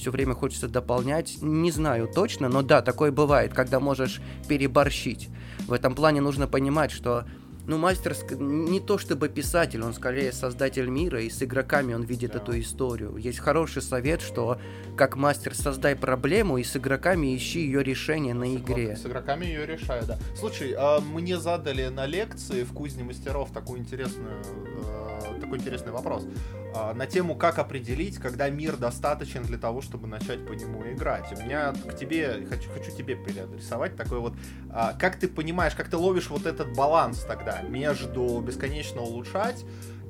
все 0.00 0.10
время 0.10 0.34
хочется 0.34 0.68
дополнять. 0.68 1.38
Не 1.42 1.70
знаю 1.70 2.08
точно, 2.08 2.48
но 2.48 2.62
да, 2.62 2.80
такое 2.80 3.12
бывает, 3.12 3.52
когда 3.52 3.80
можешь 3.80 4.20
переборщить. 4.48 5.28
В 5.66 5.72
этом 5.72 5.94
плане 5.94 6.20
нужно 6.22 6.48
понимать, 6.48 6.90
что 6.90 7.26
ну, 7.66 7.76
мастер 7.78 8.16
не 8.38 8.80
то 8.80 8.98
чтобы 8.98 9.28
писатель, 9.28 9.82
он 9.82 9.92
скорее 9.92 10.32
создатель 10.32 10.88
мира, 10.88 11.20
и 11.20 11.28
с 11.28 11.42
игроками 11.42 11.94
он 11.94 12.02
видит 12.02 12.32
да. 12.32 12.38
эту 12.38 12.58
историю. 12.58 13.16
Есть 13.16 13.38
хороший 13.38 13.82
совет, 13.82 14.22
что 14.22 14.58
как 14.96 15.16
мастер 15.16 15.54
создай 15.54 15.94
проблему, 15.94 16.56
и 16.56 16.64
с 16.64 16.76
игроками 16.76 17.36
ищи 17.36 17.60
ее 17.60 17.84
решение 17.84 18.34
на 18.34 18.56
игре. 18.56 18.96
С 18.96 19.06
игроками 19.06 19.44
ее 19.44 19.66
решаю, 19.66 20.04
да. 20.06 20.18
Слушай, 20.36 20.74
а 20.76 21.00
мне 21.00 21.38
задали 21.38 21.88
на 21.88 22.06
лекции 22.06 22.64
в 22.64 22.72
Кузне 22.72 23.04
мастеров 23.04 23.52
такую 23.52 23.80
интересную, 23.80 24.42
э, 25.28 25.40
такой 25.40 25.58
интересный 25.58 25.92
вопрос. 25.92 26.24
А, 26.74 26.94
на 26.94 27.06
тему, 27.06 27.34
как 27.34 27.58
определить, 27.58 28.18
когда 28.18 28.48
мир 28.48 28.76
достаточен 28.76 29.42
для 29.42 29.58
того, 29.58 29.82
чтобы 29.82 30.06
начать 30.06 30.46
по 30.46 30.52
нему 30.52 30.82
играть. 30.92 31.32
У 31.32 31.42
меня 31.42 31.72
к 31.72 31.96
тебе, 31.96 32.46
хочу, 32.48 32.70
хочу 32.70 32.96
тебе 32.96 33.16
переадресовать 33.16 33.96
такой 33.96 34.20
вот, 34.20 34.34
а, 34.70 34.94
как 34.98 35.16
ты 35.16 35.26
понимаешь, 35.28 35.74
как 35.74 35.88
ты 35.88 35.96
ловишь 35.96 36.30
вот 36.30 36.46
этот 36.46 36.74
баланс 36.74 37.24
тогда 37.26 37.62
между 37.62 38.40
бесконечно 38.40 39.00
улучшать 39.00 39.64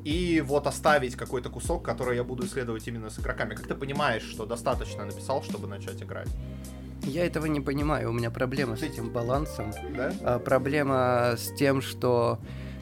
и 0.04 0.42
вот 0.44 0.66
оставить 0.66 1.16
какой-то 1.16 1.48
кусок, 1.50 1.84
который 1.84 2.16
я 2.16 2.24
буду 2.24 2.44
исследовать 2.46 2.86
именно 2.88 3.10
с 3.10 3.18
игроками. 3.18 3.54
Как 3.54 3.66
ты 3.66 3.74
понимаешь, 3.74 4.22
что 4.22 4.44
достаточно 4.44 5.04
написал, 5.04 5.42
чтобы 5.42 5.66
начать 5.66 6.02
играть? 6.02 6.28
Я 7.02 7.24
этого 7.24 7.46
не 7.46 7.60
понимаю, 7.60 8.10
у 8.10 8.12
меня 8.12 8.30
проблема 8.30 8.76
с 8.76 8.82
этим 8.82 9.10
балансом. 9.10 9.72
Да? 9.96 10.12
А, 10.22 10.38
проблема 10.38 11.34
с 11.38 11.54
тем, 11.56 11.80
что 11.80 12.38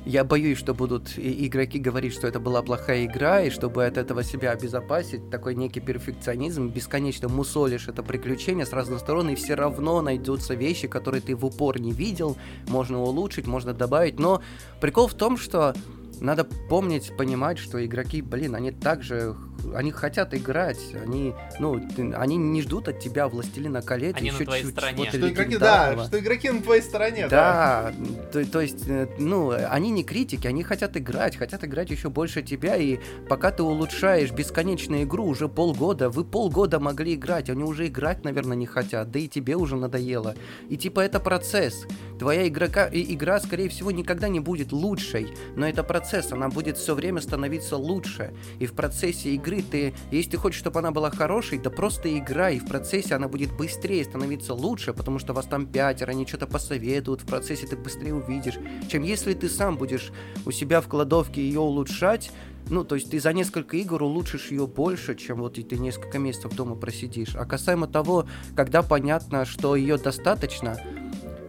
я 0.08 0.24
боюсь, 0.24 0.56
что 0.56 0.72
будут 0.72 1.18
игроки 1.18 1.78
говорить, 1.78 2.14
что 2.14 2.26
это 2.26 2.40
была 2.40 2.62
плохая 2.62 3.04
игра, 3.04 3.42
и 3.42 3.50
чтобы 3.50 3.84
от 3.84 3.98
этого 3.98 4.24
себя 4.24 4.52
обезопасить, 4.52 5.28
такой 5.28 5.54
некий 5.54 5.80
перфекционизм, 5.80 6.68
бесконечно 6.68 7.28
мусолишь 7.28 7.88
это 7.88 8.02
приключение 8.02 8.64
с 8.64 8.72
разных 8.72 9.00
сторон, 9.00 9.28
и 9.28 9.34
все 9.34 9.52
равно 9.52 10.00
найдутся 10.00 10.54
вещи, 10.54 10.88
которые 10.88 11.20
ты 11.20 11.36
в 11.36 11.44
упор 11.44 11.78
не 11.78 11.92
видел, 11.92 12.38
можно 12.68 13.02
улучшить, 13.02 13.46
можно 13.46 13.74
добавить, 13.74 14.18
но 14.18 14.40
прикол 14.80 15.08
в 15.08 15.14
том, 15.14 15.36
что 15.36 15.74
надо 16.20 16.44
помнить, 16.44 17.16
понимать, 17.16 17.58
что 17.58 17.84
игроки, 17.84 18.22
блин, 18.22 18.54
они 18.54 18.70
также 18.70 19.36
они 19.74 19.90
хотят 19.90 20.34
играть, 20.34 20.78
они, 21.02 21.34
ну, 21.58 21.80
они 22.16 22.36
не 22.36 22.62
ждут 22.62 22.88
от 22.88 23.00
тебя 23.00 23.28
Властелина 23.28 23.82
колец 23.82 24.16
они 24.16 24.28
еще 24.28 24.40
на 24.40 24.44
твоей 24.44 24.64
стороне. 24.64 25.08
Что 25.08 25.30
игроки, 25.30 25.56
да, 25.58 26.04
что 26.06 26.18
игроки 26.18 26.50
на 26.50 26.62
твоей 26.62 26.82
стороне, 26.82 27.28
да. 27.28 27.92
Да, 27.98 28.30
то, 28.32 28.44
то 28.44 28.60
есть, 28.60 28.88
э, 28.88 29.08
ну, 29.18 29.50
они 29.50 29.90
не 29.90 30.04
критики, 30.04 30.46
они 30.46 30.62
хотят 30.62 30.96
играть, 30.96 31.36
хотят 31.36 31.64
играть 31.64 31.90
еще 31.90 32.08
больше 32.08 32.42
тебя, 32.42 32.76
и 32.76 32.98
пока 33.28 33.50
ты 33.50 33.62
улучшаешь 33.62 34.30
бесконечную 34.30 35.02
игру 35.02 35.26
уже 35.26 35.48
полгода, 35.48 36.08
вы 36.08 36.24
полгода 36.24 36.78
могли 36.78 37.14
играть, 37.14 37.50
они 37.50 37.64
уже 37.64 37.88
играть, 37.88 38.24
наверное, 38.24 38.56
не 38.56 38.66
хотят, 38.66 39.10
да 39.10 39.18
и 39.18 39.28
тебе 39.28 39.56
уже 39.56 39.76
надоело. 39.76 40.34
И 40.68 40.76
типа 40.76 41.00
это 41.00 41.20
процесс. 41.20 41.86
Твоя 42.18 42.48
игрока, 42.48 42.86
и 42.86 43.14
игра, 43.14 43.38
скорее 43.40 43.68
всего, 43.68 43.90
никогда 43.90 44.28
не 44.28 44.40
будет 44.40 44.72
лучшей, 44.72 45.28
но 45.56 45.68
это 45.68 45.84
процесс, 45.84 46.07
она 46.32 46.48
будет 46.48 46.76
все 46.76 46.94
время 46.94 47.20
становиться 47.20 47.76
лучше. 47.76 48.34
И 48.58 48.66
в 48.66 48.72
процессе 48.72 49.34
игры 49.34 49.62
ты, 49.62 49.94
если 50.10 50.32
ты 50.32 50.36
хочешь, 50.36 50.60
чтобы 50.60 50.78
она 50.78 50.90
была 50.90 51.10
хорошей, 51.10 51.58
да 51.58 51.70
просто 51.70 52.16
играй, 52.16 52.56
и 52.56 52.58
в 52.58 52.66
процессе 52.66 53.14
она 53.14 53.28
будет 53.28 53.56
быстрее 53.56 54.04
становиться 54.04 54.54
лучше, 54.54 54.92
потому 54.92 55.18
что 55.18 55.32
вас 55.32 55.46
там 55.46 55.66
пятеро, 55.66 56.10
они 56.10 56.26
что-то 56.26 56.46
посоветуют, 56.46 57.22
в 57.22 57.26
процессе 57.26 57.66
ты 57.66 57.76
быстрее 57.76 58.14
увидишь, 58.14 58.58
чем 58.88 59.02
если 59.02 59.34
ты 59.34 59.48
сам 59.48 59.76
будешь 59.76 60.12
у 60.46 60.50
себя 60.50 60.80
в 60.80 60.88
кладовке 60.88 61.42
ее 61.42 61.60
улучшать, 61.60 62.30
ну, 62.70 62.84
то 62.84 62.96
есть 62.96 63.10
ты 63.10 63.18
за 63.18 63.32
несколько 63.32 63.76
игр 63.76 64.02
улучшишь 64.02 64.50
ее 64.50 64.66
больше, 64.66 65.14
чем 65.14 65.38
вот 65.38 65.58
и 65.58 65.62
ты 65.62 65.78
несколько 65.78 66.18
месяцев 66.18 66.54
дома 66.54 66.74
просидишь. 66.76 67.34
А 67.34 67.46
касаемо 67.46 67.86
того, 67.86 68.26
когда 68.56 68.82
понятно, 68.82 69.44
что 69.46 69.74
ее 69.74 69.96
достаточно, 69.96 70.78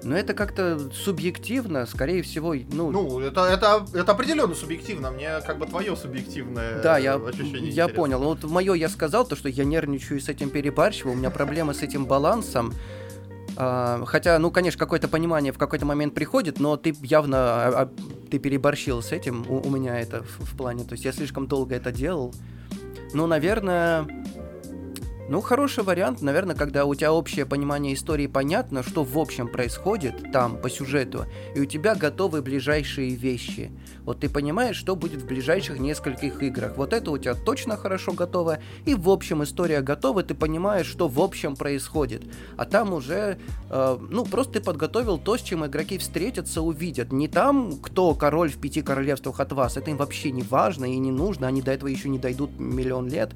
но 0.03 0.17
это 0.17 0.33
как-то 0.33 0.79
субъективно, 0.93 1.85
скорее 1.85 2.21
всего, 2.21 2.55
ну... 2.71 2.91
Ну, 2.91 3.19
это, 3.19 3.45
это, 3.45 3.85
это 3.93 4.11
определенно 4.11 4.55
субъективно, 4.55 5.11
мне 5.11 5.41
как 5.45 5.59
бы 5.59 5.65
твое 5.65 5.95
субъективное 5.95 6.81
Да, 6.81 6.97
я, 6.97 7.19
я 7.61 7.87
понял. 7.87 8.19
Вот 8.19 8.43
мое 8.43 8.73
я 8.73 8.89
сказал, 8.89 9.25
то, 9.25 9.35
что 9.35 9.49
я 9.49 9.65
нервничаю 9.65 10.21
с 10.21 10.29
этим 10.29 10.49
перебарщиваю, 10.49 11.13
у 11.15 11.17
меня 11.17 11.29
проблемы 11.29 11.73
с 11.73 11.81
этим 11.81 12.05
балансом. 12.05 12.73
А, 13.57 14.01
хотя, 14.05 14.39
ну, 14.39 14.51
конечно, 14.51 14.79
какое-то 14.79 15.09
понимание 15.09 15.51
в 15.51 15.57
какой-то 15.57 15.85
момент 15.85 16.13
приходит, 16.13 16.59
но 16.59 16.77
ты 16.77 16.95
явно 17.01 17.37
а, 17.37 17.81
а, 17.81 17.89
ты 18.29 18.39
переборщил 18.39 19.01
с 19.01 19.11
этим. 19.11 19.45
У, 19.49 19.59
у 19.59 19.69
меня 19.69 19.99
это 19.99 20.23
в, 20.23 20.45
в 20.45 20.57
плане. 20.57 20.85
То 20.85 20.93
есть 20.93 21.03
я 21.03 21.11
слишком 21.11 21.47
долго 21.47 21.75
это 21.75 21.91
делал. 21.91 22.33
Ну, 23.13 23.27
наверное, 23.27 24.07
ну, 25.29 25.41
хороший 25.41 25.83
вариант, 25.83 26.23
наверное, 26.23 26.55
когда 26.55 26.85
у 26.85 26.95
тебя 26.95 27.13
общее 27.13 27.45
понимание 27.45 27.93
истории 27.93 28.25
понятно, 28.25 28.81
что 28.81 29.03
в 29.03 29.15
общем 29.19 29.47
происходит 29.47 30.31
там 30.31 30.57
по 30.57 30.71
сюжету, 30.71 31.27
и 31.55 31.59
у 31.59 31.65
тебя 31.65 31.93
готовы 31.93 32.41
ближайшие 32.41 33.11
вещи. 33.11 33.71
Вот 34.05 34.21
ты 34.21 34.29
понимаешь, 34.29 34.75
что 34.75 34.95
будет 34.95 35.21
в 35.21 35.27
ближайших 35.27 35.79
нескольких 35.79 36.41
играх. 36.41 36.77
Вот 36.77 36.93
это 36.93 37.11
у 37.11 37.17
тебя 37.19 37.35
точно 37.35 37.77
хорошо 37.77 38.13
готово, 38.13 38.57
и 38.85 38.95
в 38.95 39.07
общем 39.07 39.43
история 39.43 39.81
готова, 39.81 40.23
ты 40.23 40.33
понимаешь, 40.33 40.87
что 40.87 41.07
в 41.07 41.19
общем 41.21 41.55
происходит. 41.55 42.23
А 42.57 42.65
там 42.65 42.91
уже, 42.91 43.37
э, 43.69 43.97
ну, 44.09 44.25
просто 44.25 44.53
ты 44.53 44.61
подготовил 44.61 45.19
то, 45.19 45.37
с 45.37 45.41
чем 45.41 45.63
игроки 45.63 45.99
встретятся, 45.99 46.63
увидят. 46.63 47.11
Не 47.11 47.27
там, 47.27 47.77
кто 47.77 48.15
король 48.15 48.49
в 48.49 48.57
пяти 48.57 48.81
королевствах 48.81 49.39
от 49.39 49.53
вас, 49.53 49.77
это 49.77 49.91
им 49.91 49.97
вообще 49.97 50.31
не 50.31 50.41
важно 50.41 50.85
и 50.85 50.97
не 50.97 51.11
нужно, 51.11 51.45
они 51.45 51.61
до 51.61 51.71
этого 51.71 51.87
еще 51.87 52.09
не 52.09 52.17
дойдут 52.17 52.59
миллион 52.59 53.09
лет. 53.09 53.35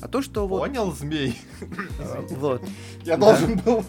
А 0.00 0.08
то, 0.08 0.22
что 0.22 0.46
вот... 0.46 0.60
Понял, 0.60 0.92
змей? 0.92 1.38
А, 2.00 2.24
вот. 2.30 2.62
Я 3.04 3.16
должен 3.16 3.58
был... 3.58 3.84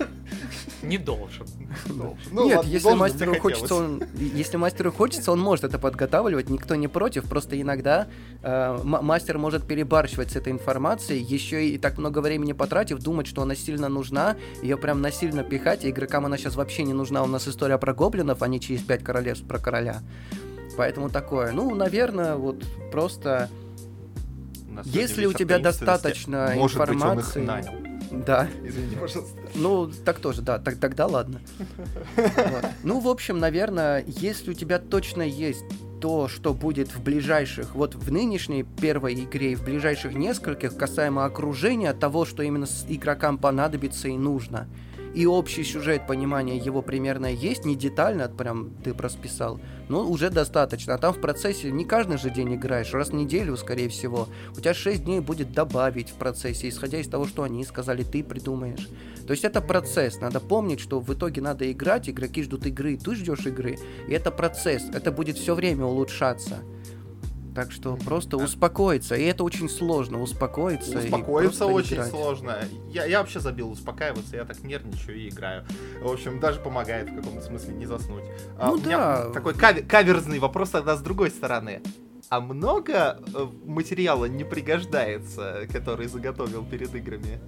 Не 0.81 0.97
должен. 0.97 1.45
Ну, 1.85 2.17
Нет, 2.45 2.65
если 2.65 2.93
мастеру 2.93 3.35
хочется, 3.39 3.75
он, 3.75 4.03
если 4.15 4.57
мастеру 4.57 4.91
хочется, 4.91 5.31
он 5.31 5.39
может 5.39 5.63
это 5.63 5.77
подготавливать, 5.79 6.49
никто 6.49 6.75
не 6.75 6.87
против. 6.87 7.25
Просто 7.29 7.59
иногда 7.59 8.07
э, 8.41 8.79
мастер 8.83 9.37
может 9.37 9.67
перебарщивать 9.67 10.31
с 10.31 10.35
этой 10.35 10.51
информацией, 10.51 11.21
еще 11.21 11.67
и 11.67 11.77
так 11.77 11.97
много 11.97 12.19
времени 12.19 12.53
потратив, 12.53 12.99
думать, 12.99 13.27
что 13.27 13.43
она 13.43 13.55
сильно 13.55 13.89
нужна, 13.89 14.37
ее 14.61 14.77
прям 14.77 15.01
насильно 15.01 15.43
пихать, 15.43 15.85
и 15.85 15.89
игрокам 15.91 16.25
она 16.25 16.37
сейчас 16.37 16.55
вообще 16.55 16.83
не 16.83 16.93
нужна. 16.93 17.23
У 17.23 17.27
нас 17.27 17.47
история 17.47 17.77
про 17.77 17.93
гоблинов, 17.93 18.41
а 18.41 18.47
не 18.47 18.59
через 18.59 18.81
пять 18.81 19.03
королевств 19.03 19.45
про 19.45 19.59
короля. 19.59 20.01
Поэтому 20.77 21.09
такое. 21.09 21.51
Ну, 21.51 21.75
наверное, 21.75 22.35
вот 22.35 22.63
просто 22.91 23.49
если 24.85 25.25
у 25.25 25.33
тебя 25.33 25.59
достаточно 25.59 26.53
может 26.55 26.79
информации... 26.79 27.39
Быть, 27.39 27.49
он 27.49 27.59
их 27.59 27.65
нанял. 27.65 27.91
Да. 28.11 28.47
Извини, 28.63 28.95
пожалуйста. 28.95 29.39
Ну, 29.55 29.91
так 30.05 30.19
тоже, 30.19 30.41
да, 30.41 30.59
так, 30.59 30.77
тогда 30.77 31.07
ладно. 31.07 31.41
Вот. 32.15 32.65
Ну, 32.83 32.99
в 32.99 33.07
общем, 33.07 33.39
наверное, 33.39 34.03
если 34.05 34.51
у 34.51 34.53
тебя 34.53 34.79
точно 34.79 35.21
есть 35.21 35.63
то, 36.01 36.27
что 36.27 36.53
будет 36.53 36.93
в 36.93 37.01
ближайших, 37.01 37.75
вот 37.75 37.95
в 37.95 38.11
нынешней 38.11 38.63
первой 38.63 39.13
игре 39.13 39.53
и 39.53 39.55
в 39.55 39.63
ближайших 39.63 40.13
нескольких, 40.13 40.75
касаемо 40.75 41.25
окружения, 41.25 41.93
того, 41.93 42.25
что 42.25 42.43
именно 42.43 42.67
игрокам 42.89 43.37
понадобится 43.37 44.07
и 44.07 44.17
нужно, 44.17 44.67
и 45.13 45.25
общий 45.25 45.63
сюжет, 45.63 46.07
понимание 46.07 46.57
его 46.57 46.81
примерно 46.81 47.25
есть, 47.25 47.65
не 47.65 47.75
детально, 47.75 48.29
прям 48.29 48.71
ты 48.83 48.93
просписал, 48.93 49.59
но 49.89 50.09
уже 50.09 50.29
достаточно. 50.29 50.95
А 50.95 50.97
там 50.97 51.13
в 51.13 51.21
процессе 51.21 51.71
не 51.71 51.85
каждый 51.85 52.17
же 52.17 52.29
день 52.29 52.55
играешь, 52.55 52.93
раз 52.93 53.09
в 53.09 53.13
неделю, 53.13 53.57
скорее 53.57 53.89
всего. 53.89 54.27
У 54.55 54.59
тебя 54.59 54.73
6 54.73 55.03
дней 55.03 55.19
будет 55.19 55.51
добавить 55.51 56.09
в 56.09 56.15
процессе, 56.15 56.69
исходя 56.69 56.99
из 56.99 57.07
того, 57.07 57.25
что 57.25 57.43
они 57.43 57.63
сказали, 57.65 58.03
ты 58.03 58.23
придумаешь. 58.23 58.87
То 59.27 59.31
есть 59.31 59.43
это 59.43 59.61
процесс, 59.61 60.19
надо 60.19 60.39
помнить, 60.39 60.79
что 60.79 60.99
в 60.99 61.13
итоге 61.13 61.41
надо 61.41 61.71
играть, 61.71 62.09
игроки 62.09 62.43
ждут 62.43 62.65
игры, 62.65 62.97
ты 62.97 63.15
ждешь 63.15 63.45
игры, 63.45 63.77
и 64.07 64.13
это 64.13 64.31
процесс, 64.31 64.83
это 64.93 65.11
будет 65.11 65.37
все 65.37 65.55
время 65.55 65.85
улучшаться. 65.85 66.59
Так 67.53 67.71
что 67.71 67.97
просто 67.97 68.37
успокоиться. 68.37 69.15
И 69.15 69.23
это 69.23 69.43
очень 69.43 69.69
сложно, 69.69 70.21
успокоиться. 70.21 70.99
Успокоиться 70.99 71.65
очень 71.65 71.97
играть. 71.97 72.09
сложно. 72.09 72.57
Я, 72.89 73.05
я 73.05 73.19
вообще 73.19 73.41
забил 73.41 73.71
успокаиваться, 73.71 74.37
я 74.37 74.45
так 74.45 74.63
нервничаю 74.63 75.17
и 75.17 75.29
играю. 75.29 75.65
В 76.01 76.09
общем, 76.09 76.39
даже 76.39 76.61
помогает 76.61 77.09
в 77.09 77.15
каком-то 77.15 77.41
смысле 77.41 77.73
не 77.73 77.85
заснуть. 77.85 78.23
А, 78.57 78.71
ну 78.71 78.77
а, 78.77 79.25
да. 79.25 79.29
такой 79.33 79.53
кавер, 79.53 79.85
каверзный 79.85 80.39
вопрос 80.39 80.69
тогда 80.69 80.95
с 80.95 81.01
другой 81.01 81.29
стороны. 81.29 81.81
А 82.29 82.39
много 82.39 83.19
э, 83.33 83.47
материала 83.65 84.23
не 84.23 84.45
пригождается, 84.45 85.67
который 85.69 86.07
заготовил 86.07 86.63
перед 86.63 86.95
играми? 86.95 87.41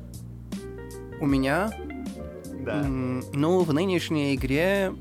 У 1.22 1.26
меня? 1.26 1.72
Да. 2.66 2.84
ну, 2.84 3.62
в 3.62 3.74
нынешней 3.74 4.36
игре... 4.36 4.94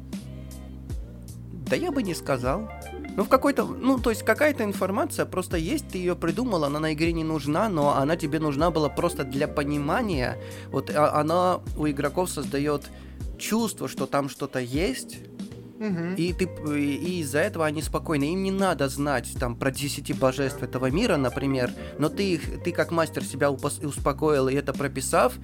Да 1.68 1.74
я 1.74 1.90
бы 1.90 2.04
не 2.04 2.14
сказал. 2.14 2.68
Ну, 3.16 3.24
в 3.24 3.28
какой-то, 3.28 3.64
ну, 3.64 3.98
то 3.98 4.10
есть 4.10 4.22
какая-то 4.22 4.64
информация 4.64 5.26
просто 5.26 5.56
есть, 5.56 5.88
ты 5.88 5.98
ее 5.98 6.16
придумал, 6.16 6.64
она 6.64 6.80
на 6.80 6.94
игре 6.94 7.12
не 7.12 7.24
нужна, 7.24 7.68
но 7.68 7.96
она 7.96 8.16
тебе 8.16 8.38
нужна 8.38 8.70
была 8.70 8.88
просто 8.88 9.24
для 9.24 9.48
понимания. 9.48 10.38
Вот 10.70 10.90
а, 10.90 11.20
она 11.20 11.60
у 11.76 11.86
игроков 11.86 12.30
создает 12.30 12.90
чувство, 13.38 13.88
что 13.88 14.06
там 14.06 14.28
что-то 14.28 14.60
есть, 14.60 15.18
Угу. 15.82 16.14
И, 16.16 16.32
ты, 16.32 16.48
и 16.78 17.20
из-за 17.22 17.40
этого 17.40 17.66
они 17.66 17.82
спокойны. 17.82 18.32
Им 18.32 18.44
не 18.44 18.52
надо 18.52 18.88
знать 18.88 19.28
там 19.40 19.56
про 19.56 19.72
10 19.72 20.16
божеств 20.16 20.62
этого 20.62 20.88
мира, 20.92 21.16
например, 21.16 21.72
но 21.98 22.08
ты 22.08 22.34
их, 22.34 22.62
ты 22.62 22.70
как 22.70 22.92
мастер 22.92 23.24
себя 23.24 23.50
успокоил 23.50 24.46
и 24.48 24.54
это 24.54 24.72
прописав, 24.72 25.34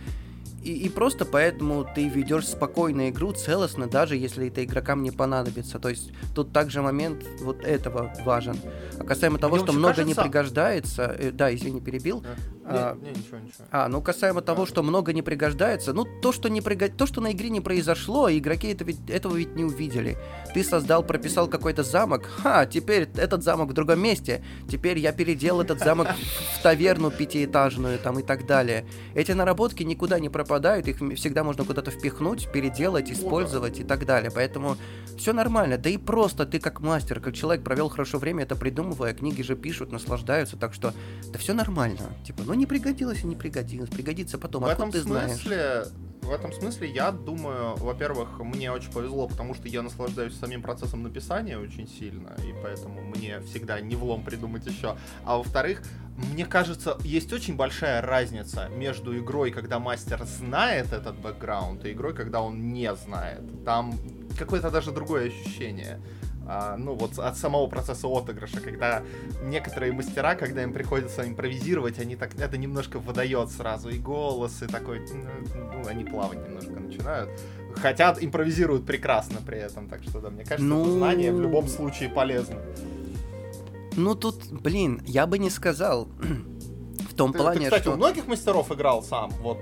и, 0.63 0.73
и 0.73 0.89
просто 0.89 1.25
поэтому 1.25 1.87
ты 1.95 2.09
ведешь 2.09 2.49
спокойно 2.49 3.11
игру, 3.11 3.33
целостно, 3.33 3.87
даже 3.87 4.17
если 4.17 4.49
это 4.49 4.65
игрокам 4.65 5.03
не 5.03 5.11
понадобится. 5.11 5.79
То 5.79 5.89
есть 5.89 6.11
тут 6.35 6.53
также 6.53 6.83
момент 6.83 7.25
вот 7.41 7.65
этого 7.65 8.13
важен. 8.25 8.59
А 8.99 9.05
касаемо 9.05 9.39
того, 9.39 9.57
Мне 9.57 9.65
что 9.65 9.73
много 9.73 9.95
кажется... 9.95 10.09
не 10.09 10.15
пригождается, 10.15 11.17
э, 11.19 11.31
да, 11.31 11.55
извини, 11.55 11.81
перебил. 11.81 12.21
Да. 12.21 12.37
А, 12.71 12.95
не, 12.97 13.11
не, 13.11 13.11
ничего, 13.11 13.39
ничего. 13.39 13.65
А, 13.71 13.89
ну 13.89 14.03
касаемо 14.03 14.43
того, 14.43 14.67
что 14.67 14.83
много 14.83 15.13
не 15.13 15.23
пригождается, 15.23 15.93
ну 15.93 16.05
то, 16.05 16.33
что 16.33 16.49
не 16.49 16.61
приго... 16.61 16.89
то, 16.89 17.07
что 17.07 17.21
на 17.21 17.33
игре 17.33 17.51
не 17.51 17.61
произошло, 17.61 18.31
игроки 18.31 18.69
это 18.69 18.85
ведь, 18.85 19.09
этого 19.09 19.37
ведь 19.37 19.55
не 19.55 19.65
увидели. 19.65 20.19
Ты 20.53 20.65
создал, 20.65 21.03
прописал 21.03 21.49
какой-то 21.49 21.83
замок, 21.83 22.27
ха, 22.27 22.67
теперь 22.67 23.09
этот 23.17 23.43
замок 23.43 23.71
в 23.71 23.73
другом 23.73 24.01
месте, 24.01 24.45
теперь 24.69 24.99
я 24.99 25.13
переделал 25.13 25.63
этот 25.63 25.79
замок 25.79 26.09
в 26.59 26.63
таверну 26.63 27.11
пятиэтажную 27.11 27.99
там 27.99 28.19
и 28.19 28.23
так 28.23 28.47
далее. 28.47 28.85
Эти 29.15 29.33
наработки 29.33 29.83
никуда 29.83 30.19
не 30.19 30.29
пропадают, 30.29 30.48
их 30.89 30.97
всегда 31.17 31.45
можно 31.45 31.65
куда-то 31.65 31.91
впихнуть, 31.91 32.51
переделать, 32.53 33.11
использовать 33.11 33.81
и 33.81 33.85
так 33.85 34.07
далее. 34.07 34.31
Поэтому 34.35 34.77
все 35.17 35.33
нормально. 35.33 35.79
Да 35.79 35.91
и 35.91 35.97
просто 35.97 36.47
ты 36.47 36.59
как 36.59 36.81
мастер, 36.81 37.21
как 37.21 37.35
человек 37.35 37.65
провел 37.65 37.89
хорошо 37.89 38.19
время 38.19 38.45
это 38.45 38.57
придумывая, 38.57 39.15
книги 39.15 39.43
же 39.43 39.57
пишут, 39.57 39.93
наслаждаются, 39.93 40.57
так 40.57 40.75
что 40.75 40.95
да 41.33 41.39
все 41.39 41.55
нормально. 41.55 42.15
Типа, 42.25 42.43
ну 42.45 42.55
не 42.55 42.67
пригодилось 42.67 43.23
и 43.25 43.27
не 43.27 43.37
пригодилось, 43.37 43.91
пригодится 43.91 44.39
потом. 44.39 44.65
В 44.65 44.69
этом 44.69 44.91
ты 44.91 45.03
смысле, 45.03 45.45
знаешь? 45.45 45.89
В 46.23 46.33
этом 46.33 46.53
смысле 46.53 46.91
я 46.91 47.11
думаю, 47.11 47.75
во-первых, 47.77 48.39
мне 48.41 48.71
очень 48.71 48.93
повезло, 48.93 49.27
потому 49.29 49.55
что 49.55 49.67
я 49.67 49.81
наслаждаюсь 49.81 50.39
самим 50.39 50.61
процессом 50.61 51.03
написания 51.03 51.59
очень 51.59 51.89
сильно, 51.89 52.37
и 52.47 52.55
поэтому 52.63 53.01
мне 53.03 53.41
всегда 53.41 53.81
не 53.81 53.97
влом 53.97 54.23
придумать 54.25 54.67
еще. 54.67 54.99
А 55.25 55.39
во-вторых, 55.39 55.83
мне 56.19 56.45
кажется, 56.45 56.99
есть 57.05 57.33
очень 57.33 57.55
большая 57.55 58.03
разница 58.03 58.69
между 58.69 59.17
игрой, 59.17 59.53
когда 59.53 59.79
мастер 59.79 60.25
знает 60.25 60.93
этот 60.93 61.17
бэкграунд, 61.17 61.85
и 61.85 61.93
игрой, 61.93 62.13
когда 62.13 62.43
он 62.43 62.73
не 62.73 62.93
знает. 62.97 63.41
Там 63.65 63.95
какое-то 64.37 64.71
даже 64.71 64.91
другое 64.91 65.29
ощущение. 65.29 66.01
А, 66.51 66.77
ну 66.77 66.95
вот 66.95 67.19
от 67.19 67.37
самого 67.37 67.67
процесса 67.69 68.09
отыгрыша, 68.09 68.61
когда 68.61 69.03
некоторые 69.43 69.93
мастера, 69.93 70.35
когда 70.35 70.63
им 70.63 70.73
приходится 70.73 71.29
импровизировать, 71.29 71.99
они 72.01 72.17
так 72.17 72.35
это 72.37 72.57
немножко 72.57 72.99
выдает 72.99 73.51
сразу 73.51 73.91
и 73.91 73.99
голос, 73.99 74.63
и 74.63 74.67
такой, 74.67 75.01
ну, 75.13 75.87
они 75.87 76.05
плавать 76.05 76.39
немножко 76.49 76.73
начинают. 76.73 77.31
Хотя 77.77 78.17
импровизируют 78.19 78.87
прекрасно 78.87 79.41
при 79.47 79.59
этом, 79.59 79.89
так 79.89 80.03
что 80.03 80.21
да, 80.21 80.31
мне 80.31 80.45
кажется, 80.45 80.65
ну... 80.65 80.83
это 80.83 80.93
знание 80.93 81.33
в 81.33 81.41
любом 81.41 81.69
случае 81.69 82.09
полезно. 82.09 82.57
Ну 83.99 84.15
тут, 84.15 84.47
блин, 84.51 85.03
я 85.07 85.27
бы 85.27 85.39
не 85.39 85.51
сказал. 85.51 86.09
в 87.11 87.15
том 87.15 87.33
ты, 87.33 87.39
плане, 87.39 87.61
ты, 87.61 87.65
кстати, 87.67 87.83
что... 87.83 87.93
у 87.93 87.97
многих 87.97 88.27
мастеров 88.29 88.71
играл 88.71 89.03
сам, 89.03 89.31
вот, 89.41 89.59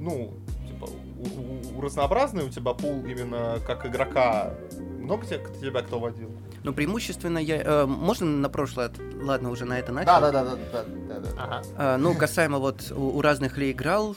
ну, 0.00 0.34
типа, 0.66 0.88
у, 1.16 1.76
у, 1.76 1.78
у 1.78 1.80
разнообразный 1.80 2.44
у 2.44 2.48
тебя 2.48 2.72
пул 2.74 3.04
именно 3.06 3.58
как 3.64 3.86
игрока 3.86 4.54
много 4.98 5.24
тебя, 5.26 5.38
тебя 5.60 5.82
кто 5.82 6.00
водил? 6.00 6.30
Ну, 6.64 6.72
преимущественно 6.72 7.38
я... 7.38 7.62
Э, 7.62 7.86
можно 7.86 8.26
на 8.26 8.48
прошлое? 8.48 8.92
Ладно, 9.22 9.50
уже 9.50 9.64
на 9.64 9.78
это 9.78 9.92
начал. 9.92 10.20
Да, 10.20 10.20
да, 10.20 10.32
да, 10.32 10.44
да, 10.44 10.56
да, 10.72 10.84
да, 11.08 11.20
да. 11.20 11.28
Ага. 11.38 11.62
Э, 11.76 11.96
ну, 11.96 12.14
касаемо 12.14 12.58
вот 12.58 12.92
у, 12.92 13.16
у 13.16 13.20
разных 13.20 13.58
ли 13.58 13.72
играл, 13.72 14.16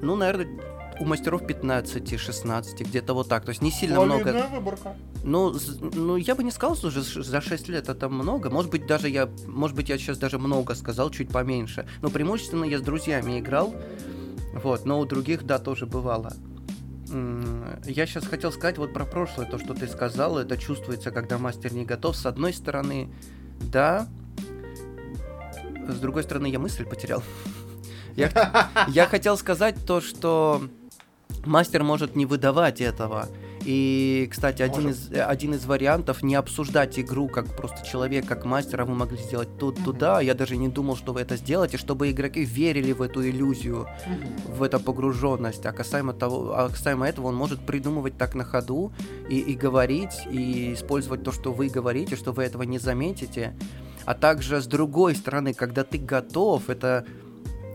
ну, 0.00 0.16
наверное, 0.16 0.48
у 1.02 1.04
мастеров 1.04 1.42
15-16, 1.42 2.84
где-то 2.84 3.14
вот 3.14 3.28
так. 3.28 3.44
То 3.44 3.50
есть 3.50 3.60
не 3.60 3.72
сильно 3.72 4.00
много. 4.00 4.46
выборка. 4.52 4.96
Ну, 5.24 5.54
ну, 5.94 6.16
я 6.16 6.36
бы 6.36 6.44
не 6.44 6.52
сказал, 6.52 6.76
что 6.76 6.88
уже 6.88 7.02
за 7.02 7.40
6 7.40 7.68
лет 7.68 7.88
это 7.88 8.08
много. 8.08 8.50
Может 8.50 8.70
быть, 8.70 8.86
даже 8.86 9.08
я. 9.08 9.28
Может 9.46 9.76
быть, 9.76 9.88
я 9.88 9.98
сейчас 9.98 10.18
даже 10.18 10.38
много 10.38 10.74
сказал, 10.76 11.10
чуть 11.10 11.30
поменьше. 11.30 11.86
Но 12.02 12.08
преимущественно 12.08 12.64
я 12.64 12.78
с 12.78 12.82
друзьями 12.82 13.40
играл. 13.40 13.74
Вот, 14.54 14.84
но 14.84 15.00
у 15.00 15.04
других, 15.04 15.44
да, 15.44 15.58
тоже 15.58 15.86
бывало. 15.86 16.32
Я 17.84 18.06
сейчас 18.06 18.24
хотел 18.26 18.52
сказать 18.52 18.78
вот 18.78 18.92
про 18.92 19.04
прошлое, 19.04 19.46
то, 19.46 19.58
что 19.58 19.74
ты 19.74 19.86
сказал, 19.86 20.38
это 20.38 20.56
чувствуется, 20.56 21.10
когда 21.10 21.36
мастер 21.36 21.74
не 21.74 21.84
готов. 21.84 22.16
С 22.16 22.26
одной 22.26 22.52
стороны, 22.54 23.12
да, 23.60 24.08
с 25.88 25.98
другой 25.98 26.22
стороны, 26.22 26.46
я 26.46 26.58
мысль 26.58 26.84
потерял. 26.84 27.22
Я, 28.14 28.30
я 28.88 29.06
хотел 29.06 29.38
сказать 29.38 29.74
то, 29.86 30.02
что 30.02 30.68
мастер 31.44 31.82
может 31.82 32.16
не 32.16 32.26
выдавать 32.26 32.80
этого. 32.80 33.28
И, 33.64 34.28
кстати, 34.30 34.62
один 34.62 34.88
из, 34.88 35.10
один 35.12 35.54
из 35.54 35.64
вариантов 35.66 36.22
не 36.22 36.34
обсуждать 36.34 36.98
игру 36.98 37.28
как 37.28 37.46
просто 37.56 37.86
человек, 37.86 38.26
как 38.26 38.44
мастера 38.44 38.84
вы 38.84 38.94
могли 38.94 39.18
сделать 39.18 39.56
тут, 39.58 39.78
mm-hmm. 39.78 39.84
туда. 39.84 40.20
Я 40.20 40.34
даже 40.34 40.56
не 40.56 40.68
думал, 40.68 40.96
что 40.96 41.12
вы 41.12 41.20
это 41.20 41.36
сделаете, 41.36 41.76
чтобы 41.76 42.10
игроки 42.10 42.44
верили 42.44 42.92
в 42.92 43.02
эту 43.02 43.28
иллюзию, 43.28 43.86
mm-hmm. 43.86 44.54
в 44.56 44.62
эту 44.62 44.80
погруженность. 44.80 45.64
А 45.64 45.72
касаемо, 45.72 46.12
того, 46.12 46.52
а 46.56 46.68
касаемо 46.70 47.08
этого, 47.08 47.28
он 47.28 47.36
может 47.36 47.64
придумывать 47.64 48.18
так 48.18 48.34
на 48.34 48.44
ходу 48.44 48.92
и, 49.28 49.38
и 49.38 49.54
говорить, 49.54 50.26
и 50.30 50.74
использовать 50.74 51.22
то, 51.22 51.30
что 51.30 51.52
вы 51.52 51.68
говорите, 51.68 52.16
что 52.16 52.32
вы 52.32 52.42
этого 52.44 52.64
не 52.64 52.78
заметите. 52.78 53.54
А 54.04 54.14
также, 54.14 54.60
с 54.60 54.66
другой 54.66 55.14
стороны, 55.14 55.54
когда 55.54 55.84
ты 55.84 55.98
готов, 55.98 56.68
это 56.68 57.06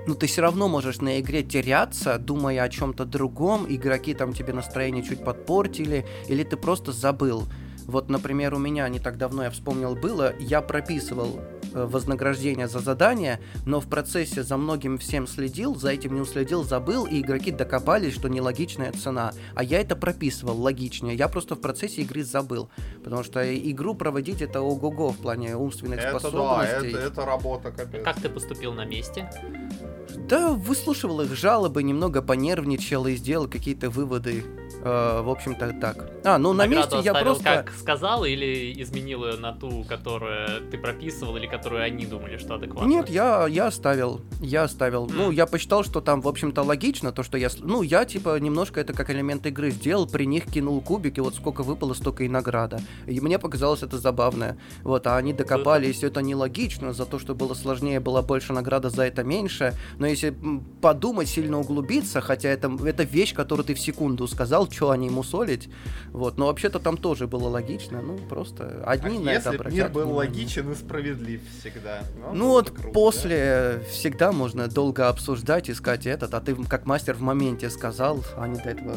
ну 0.07 0.15
ты 0.15 0.25
все 0.25 0.41
равно 0.41 0.67
можешь 0.67 1.01
на 1.01 1.19
игре 1.19 1.43
теряться, 1.43 2.17
думая 2.17 2.63
о 2.63 2.69
чем-то 2.69 3.05
другом, 3.05 3.65
игроки 3.69 4.13
там 4.13 4.33
тебе 4.33 4.53
настроение 4.53 5.03
чуть 5.03 5.23
подпортили, 5.23 6.05
или 6.27 6.43
ты 6.43 6.57
просто 6.57 6.93
забыл. 6.93 7.43
Вот, 7.87 8.09
например, 8.09 8.53
у 8.53 8.57
меня 8.57 8.87
не 8.89 8.99
так 8.99 9.17
давно, 9.17 9.43
я 9.43 9.49
вспомнил, 9.49 9.95
было, 9.95 10.33
я 10.39 10.61
прописывал 10.61 11.39
э, 11.73 11.85
вознаграждение 11.85 12.67
за 12.67 12.79
задание, 12.79 13.39
но 13.65 13.79
в 13.79 13.87
процессе 13.87 14.43
за 14.43 14.57
многим 14.57 14.97
всем 14.97 15.25
следил, 15.25 15.75
за 15.75 15.91
этим 15.91 16.13
не 16.13 16.21
уследил, 16.21 16.63
забыл, 16.63 17.05
и 17.05 17.21
игроки 17.21 17.51
докопались, 17.51 18.13
что 18.13 18.27
нелогичная 18.27 18.91
цена. 18.91 19.31
А 19.55 19.63
я 19.63 19.79
это 19.79 19.95
прописывал 19.95 20.61
логичнее, 20.61 21.15
я 21.15 21.29
просто 21.29 21.55
в 21.55 21.61
процессе 21.61 22.01
игры 22.01 22.23
забыл. 22.23 22.69
Потому 23.03 23.23
что 23.23 23.41
игру 23.55 23.95
проводить 23.95 24.41
это 24.41 24.61
ого-го 24.61 25.11
в 25.11 25.17
плане 25.17 25.55
умственных 25.55 25.99
это 25.99 26.19
способностей. 26.19 26.91
Да, 26.91 26.99
это, 26.99 27.07
это 27.07 27.25
работа, 27.25 27.71
капец. 27.71 28.03
Как 28.03 28.19
ты 28.19 28.27
поступил 28.27 28.73
на 28.73 28.83
месте? 28.83 29.31
Да, 30.27 30.51
выслушивал 30.51 31.21
их 31.21 31.33
жалобы, 31.35 31.83
немного 31.83 32.21
понервничал 32.21 33.07
и 33.07 33.15
сделал 33.15 33.47
какие-то 33.47 33.89
выводы. 33.89 34.43
Э, 34.83 35.21
в 35.21 35.29
общем-то, 35.29 35.73
так. 35.73 36.09
А, 36.23 36.37
ну 36.37 36.53
на 36.53 36.67
месте 36.67 36.97
я 37.03 37.13
просто... 37.13 37.43
как 37.43 37.71
сказал 37.71 38.25
или 38.25 38.81
изменил 38.81 39.25
ее 39.25 39.37
на 39.37 39.53
ту, 39.53 39.83
которую 39.87 40.69
ты 40.69 40.77
прописывал 40.77 41.37
или 41.37 41.47
которую 41.47 41.83
они 41.83 42.05
думали, 42.05 42.37
что 42.37 42.55
адекватно? 42.55 42.87
Нет, 42.87 43.09
я, 43.09 43.47
я 43.47 43.67
оставил. 43.67 44.21
Я 44.39 44.63
оставил. 44.63 45.07
Mm. 45.07 45.13
Ну, 45.15 45.31
я 45.31 45.45
посчитал, 45.45 45.83
что 45.83 46.01
там, 46.01 46.21
в 46.21 46.27
общем-то, 46.27 46.61
логично, 46.61 47.11
то, 47.11 47.23
что 47.23 47.37
я... 47.37 47.49
Ну, 47.59 47.81
я, 47.81 48.05
типа, 48.05 48.39
немножко 48.39 48.79
это 48.79 48.93
как 48.93 49.09
элемент 49.09 49.45
игры 49.45 49.71
сделал, 49.71 50.07
при 50.07 50.25
них 50.25 50.45
кинул 50.45 50.79
кубики, 50.81 51.19
вот 51.19 51.35
сколько 51.35 51.63
выпало, 51.63 51.93
столько 51.93 52.23
и 52.23 52.29
награда. 52.29 52.79
И 53.05 53.19
мне 53.19 53.39
показалось 53.39 53.83
это 53.83 53.97
забавно. 53.97 54.57
Вот, 54.83 55.07
а 55.07 55.17
они 55.17 55.33
докопались, 55.33 56.03
это 56.03 56.21
нелогично, 56.21 56.93
за 56.93 57.05
то, 57.05 57.19
что 57.19 57.33
было 57.33 57.53
сложнее, 57.53 57.99
была 57.99 58.21
больше 58.21 58.53
награда, 58.53 58.89
за 58.89 59.03
это 59.03 59.23
меньше. 59.23 59.73
Но 59.97 60.07
если 60.07 60.35
подумать, 60.81 61.27
сильно 61.27 61.59
углубиться, 61.59 62.21
хотя 62.21 62.49
это, 62.49 62.71
это 62.85 63.03
вещь, 63.03 63.33
которую 63.33 63.65
ты 63.65 63.73
в 63.73 63.79
секунду 63.79 64.27
сказал, 64.27 64.66
что 64.71 64.91
они 64.91 65.07
ему 65.07 65.23
солить, 65.23 65.69
вот, 66.11 66.37
но 66.37 66.47
вообще-то 66.47 66.79
там 66.79 66.97
тоже 66.97 67.27
было 67.27 67.47
логично, 67.47 68.01
ну, 68.01 68.17
просто 68.17 68.83
одни 68.85 69.17
а 69.17 69.21
на 69.21 69.31
если 69.31 69.49
это 69.49 69.49
обратят 69.49 69.73
мир 69.73 69.89
был 69.89 70.01
внимание. 70.05 70.29
логичен 70.29 70.71
и 70.71 70.75
справедлив 70.75 71.41
всегда. 71.59 72.03
Ну, 72.17 72.33
ну 72.33 72.47
вот 72.49 72.71
круто, 72.71 72.89
после 72.89 73.79
да? 73.79 73.89
всегда 73.89 74.31
можно 74.31 74.67
долго 74.67 75.09
обсуждать, 75.09 75.69
искать 75.69 76.05
этот, 76.05 76.33
а 76.33 76.41
ты 76.41 76.55
как 76.65 76.85
мастер 76.85 77.15
в 77.15 77.21
моменте 77.21 77.69
сказал, 77.69 78.23
они 78.37 78.55
до 78.59 78.69
этого 78.69 78.95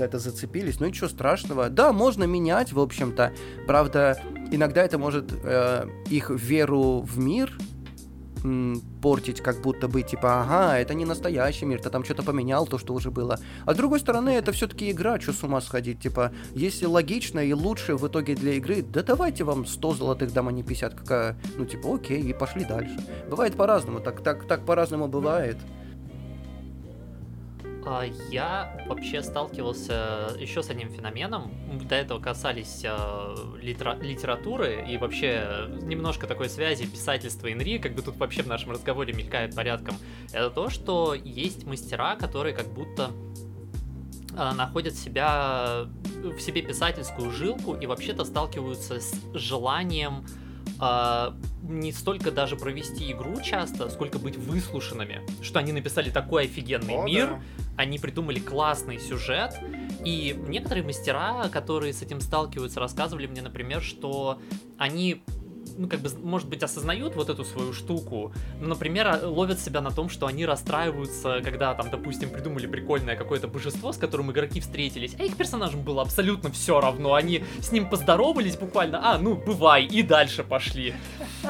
за 0.00 0.04
это 0.06 0.18
зацепились, 0.18 0.80
ну 0.80 0.86
ничего 0.86 1.08
страшного. 1.08 1.68
Да, 1.68 1.92
можно 1.92 2.24
менять, 2.24 2.72
в 2.72 2.80
общем-то. 2.80 3.32
Правда, 3.66 4.18
иногда 4.50 4.82
это 4.82 4.98
может 4.98 5.30
э, 5.42 5.88
их 6.08 6.30
веру 6.30 7.00
в 7.02 7.18
мир 7.18 7.56
портить, 9.02 9.40
как 9.40 9.60
будто 9.62 9.88
бы, 9.88 10.02
типа, 10.02 10.42
ага, 10.42 10.78
это 10.78 10.94
не 10.94 11.04
настоящий 11.04 11.66
мир, 11.66 11.80
ты 11.80 11.90
там 11.90 12.04
что-то 12.04 12.22
поменял, 12.22 12.66
то, 12.66 12.78
что 12.78 12.94
уже 12.94 13.10
было. 13.10 13.38
А 13.66 13.74
с 13.74 13.76
другой 13.76 14.00
стороны, 14.00 14.30
это 14.30 14.52
все-таки 14.52 14.90
игра, 14.90 15.20
что 15.20 15.32
с 15.32 15.42
ума 15.42 15.60
сходить, 15.60 16.00
типа, 16.00 16.32
если 16.54 16.86
логично 16.86 17.40
и 17.40 17.52
лучше 17.52 17.96
в 17.96 18.06
итоге 18.06 18.34
для 18.34 18.52
игры, 18.54 18.82
да 18.82 19.02
давайте 19.02 19.44
вам 19.44 19.66
100 19.66 19.94
золотых 19.94 20.32
дам, 20.32 20.48
а 20.48 20.52
не 20.52 20.62
50, 20.62 20.94
какая, 20.94 21.36
ну, 21.56 21.64
типа, 21.64 21.94
окей, 21.94 22.20
и 22.20 22.32
пошли 22.32 22.64
дальше. 22.64 22.96
Бывает 23.28 23.54
по-разному, 23.54 24.00
так, 24.00 24.22
так, 24.22 24.46
так 24.46 24.64
по-разному 24.64 25.08
бывает. 25.08 25.56
А, 27.84 28.04
я 28.30 28.84
вообще 28.86 29.22
сталкивался 29.22 30.34
еще 30.38 30.62
с 30.62 30.70
одним 30.70 30.90
феноменом. 30.90 31.52
До 31.88 31.94
этого 31.94 32.20
касались 32.20 32.82
э, 32.84 33.34
литера 33.60 33.96
литературы 33.96 34.84
и 34.88 34.96
вообще 34.96 35.68
немножко 35.82 36.26
такой 36.26 36.48
связи 36.48 36.86
писательства 36.86 37.52
инри, 37.52 37.78
как 37.78 37.94
бы 37.94 38.02
тут 38.02 38.16
вообще 38.16 38.42
в 38.42 38.46
нашем 38.46 38.72
разговоре 38.72 39.12
мелькает 39.12 39.54
порядком. 39.54 39.96
Это 40.32 40.50
то, 40.50 40.68
что 40.68 41.14
есть 41.14 41.64
мастера, 41.64 42.16
которые 42.16 42.54
как 42.54 42.66
будто 42.68 43.10
э, 44.36 44.52
находят 44.54 44.94
себя 44.94 45.86
в 46.22 46.38
себе 46.38 46.62
писательскую 46.62 47.30
жилку 47.30 47.74
и 47.74 47.86
вообще-то 47.86 48.24
сталкиваются 48.24 49.00
с 49.00 49.14
желанием 49.32 50.26
а, 50.80 51.36
не 51.62 51.92
столько 51.92 52.30
даже 52.30 52.56
провести 52.56 53.12
игру 53.12 53.40
часто, 53.42 53.90
сколько 53.90 54.18
быть 54.18 54.36
выслушанными, 54.36 55.20
что 55.42 55.58
они 55.58 55.72
написали 55.72 56.10
такой 56.10 56.44
офигенный 56.44 56.96
О, 56.96 57.04
мир, 57.04 57.26
да. 57.28 57.40
они 57.76 57.98
придумали 57.98 58.38
классный 58.38 58.98
сюжет, 58.98 59.58
и 60.04 60.34
некоторые 60.48 60.82
мастера, 60.82 61.48
которые 61.50 61.92
с 61.92 62.00
этим 62.00 62.22
сталкиваются, 62.22 62.80
рассказывали 62.80 63.26
мне, 63.26 63.42
например, 63.42 63.82
что 63.82 64.40
они 64.78 65.22
ну, 65.80 65.88
как 65.88 66.00
бы, 66.00 66.10
может 66.22 66.46
быть, 66.46 66.62
осознают 66.62 67.16
вот 67.16 67.30
эту 67.30 67.42
свою 67.42 67.72
штуку, 67.72 68.34
но, 68.60 68.68
например, 68.68 69.08
а, 69.08 69.26
ловят 69.26 69.58
себя 69.58 69.80
на 69.80 69.90
том, 69.90 70.10
что 70.10 70.26
они 70.26 70.44
расстраиваются, 70.44 71.40
когда 71.42 71.72
там, 71.72 71.90
допустим, 71.90 72.28
придумали 72.28 72.66
прикольное 72.66 73.16
какое-то 73.16 73.48
божество, 73.48 73.90
с 73.90 73.96
которым 73.96 74.30
игроки 74.30 74.60
встретились, 74.60 75.16
а 75.18 75.22
их 75.22 75.38
персонажам 75.38 75.80
было 75.82 76.02
абсолютно 76.02 76.50
все 76.50 76.80
равно, 76.80 77.14
они 77.14 77.44
с 77.60 77.72
ним 77.72 77.88
поздоровались 77.88 78.58
буквально, 78.58 79.00
а, 79.02 79.16
ну, 79.16 79.34
бывай, 79.34 79.86
и 79.86 80.02
дальше 80.02 80.44
пошли. 80.44 80.94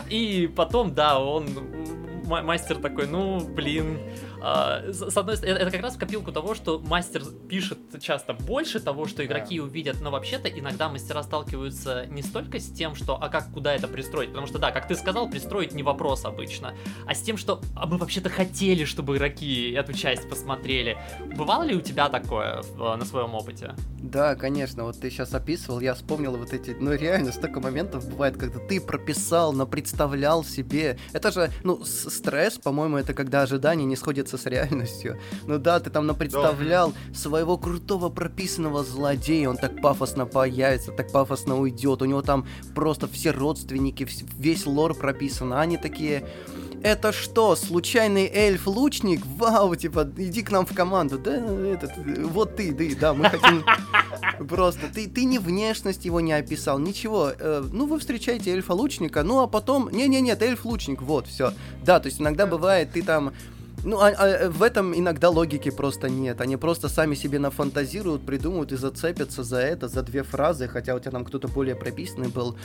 И 0.08 0.48
потом, 0.54 0.94
да, 0.94 1.18
он 1.18 1.48
мастер 2.26 2.76
такой, 2.76 3.08
ну, 3.08 3.40
блин, 3.40 3.98
а, 4.42 4.82
с 4.92 5.16
одной 5.16 5.36
стороны, 5.36 5.58
это 5.58 5.70
как 5.70 5.82
раз 5.82 5.96
в 5.96 5.98
копилку 5.98 6.32
того, 6.32 6.54
что 6.54 6.78
мастер 6.78 7.22
пишет 7.48 7.78
часто 8.00 8.32
больше 8.32 8.80
того, 8.80 9.06
что 9.06 9.24
игроки 9.24 9.58
да. 9.58 9.64
увидят, 9.64 10.00
но 10.00 10.10
вообще-то 10.10 10.48
иногда 10.48 10.88
мастера 10.88 11.22
сталкиваются 11.22 12.06
не 12.06 12.22
столько 12.22 12.58
с 12.58 12.70
тем, 12.70 12.94
что, 12.94 13.16
а 13.20 13.28
как, 13.28 13.52
куда 13.52 13.74
это 13.74 13.88
пристроить, 13.88 14.30
потому 14.30 14.46
что, 14.46 14.58
да, 14.58 14.70
как 14.70 14.88
ты 14.88 14.94
сказал, 14.94 15.28
пристроить 15.28 15.74
не 15.74 15.82
вопрос 15.82 16.24
обычно, 16.24 16.74
а 17.06 17.14
с 17.14 17.20
тем, 17.20 17.36
что, 17.36 17.60
а 17.76 17.86
мы 17.86 17.98
вообще-то 17.98 18.30
хотели, 18.30 18.84
чтобы 18.84 19.16
игроки 19.16 19.72
эту 19.72 19.92
часть 19.92 20.28
посмотрели. 20.28 20.96
Бывало 21.36 21.62
ли 21.64 21.76
у 21.76 21.80
тебя 21.80 22.08
такое 22.08 22.62
в, 22.62 22.96
на 22.96 23.04
своем 23.04 23.34
опыте? 23.34 23.74
Да, 23.98 24.34
конечно, 24.34 24.84
вот 24.84 24.98
ты 24.98 25.10
сейчас 25.10 25.34
описывал, 25.34 25.80
я 25.80 25.94
вспомнил 25.94 26.36
вот 26.36 26.52
эти, 26.52 26.70
ну 26.78 26.92
реально, 26.92 27.32
столько 27.32 27.60
моментов 27.60 28.08
бывает, 28.08 28.36
когда 28.36 28.58
ты 28.58 28.80
прописал, 28.80 29.52
но 29.52 29.66
представлял 29.66 30.42
себе, 30.44 30.98
это 31.12 31.30
же, 31.30 31.50
ну, 31.62 31.84
стресс, 31.84 32.58
по-моему, 32.58 32.96
это 32.96 33.12
когда 33.12 33.42
ожидания 33.42 33.84
не 33.84 33.96
сходят 33.96 34.29
сходится 34.30 34.38
с 34.38 34.46
реальностью. 34.46 35.18
Ну 35.46 35.58
да, 35.58 35.80
ты 35.80 35.90
там 35.90 36.06
напредставлял 36.06 36.92
да. 36.92 37.14
своего 37.14 37.58
крутого 37.58 38.10
прописанного 38.10 38.84
злодея, 38.84 39.48
он 39.48 39.56
так 39.56 39.80
пафосно 39.80 40.26
появится, 40.26 40.92
так 40.92 41.12
пафосно 41.12 41.58
уйдет, 41.58 42.02
у 42.02 42.04
него 42.04 42.22
там 42.22 42.46
просто 42.74 43.06
все 43.08 43.30
родственники, 43.30 44.06
весь 44.38 44.66
лор 44.66 44.94
прописан, 44.94 45.52
а 45.52 45.60
они 45.60 45.76
такие... 45.76 46.24
Это 46.82 47.12
что, 47.12 47.56
случайный 47.56 48.26
эльф-лучник? 48.26 49.20
Вау, 49.26 49.76
типа, 49.76 50.10
иди 50.16 50.42
к 50.42 50.50
нам 50.50 50.64
в 50.64 50.74
команду. 50.74 51.18
Да, 51.18 51.34
этот, 51.34 51.90
вот 52.24 52.56
ты, 52.56 52.72
да, 52.72 53.00
да, 53.00 53.14
мы 53.14 53.28
хотим... 53.28 53.64
Просто, 54.48 54.86
ты, 54.94 55.06
ты 55.06 55.24
ни 55.26 55.36
внешность 55.36 56.06
его 56.06 56.20
не 56.20 56.32
описал, 56.32 56.78
ничего. 56.78 57.32
Э, 57.38 57.62
ну, 57.70 57.86
вы 57.86 57.98
встречаете 57.98 58.52
эльфа-лучника, 58.52 59.22
ну, 59.22 59.40
а 59.42 59.46
потом... 59.46 59.90
Не-не-не, 59.90 60.30
это 60.30 60.46
эльф-лучник, 60.46 61.02
вот, 61.02 61.26
все. 61.26 61.52
Да, 61.84 62.00
то 62.00 62.06
есть 62.06 62.18
иногда 62.18 62.46
бывает, 62.46 62.92
ты 62.92 63.02
там 63.02 63.34
ну, 63.84 63.98
а, 63.98 64.08
а, 64.08 64.50
в 64.50 64.62
этом 64.62 64.96
иногда 64.96 65.30
логики 65.30 65.70
просто 65.70 66.08
нет. 66.08 66.40
Они 66.40 66.56
просто 66.56 66.88
сами 66.88 67.14
себе 67.14 67.38
нафантазируют, 67.38 68.24
придумывают 68.26 68.72
и 68.72 68.76
зацепятся 68.76 69.42
за 69.42 69.58
это, 69.58 69.88
за 69.88 70.02
две 70.02 70.22
фразы, 70.22 70.68
хотя 70.68 70.94
у 70.94 71.00
тебя 71.00 71.12
там 71.12 71.24
кто-то 71.24 71.48
более 71.48 71.74
прописанный 71.74 72.28
был. 72.28 72.56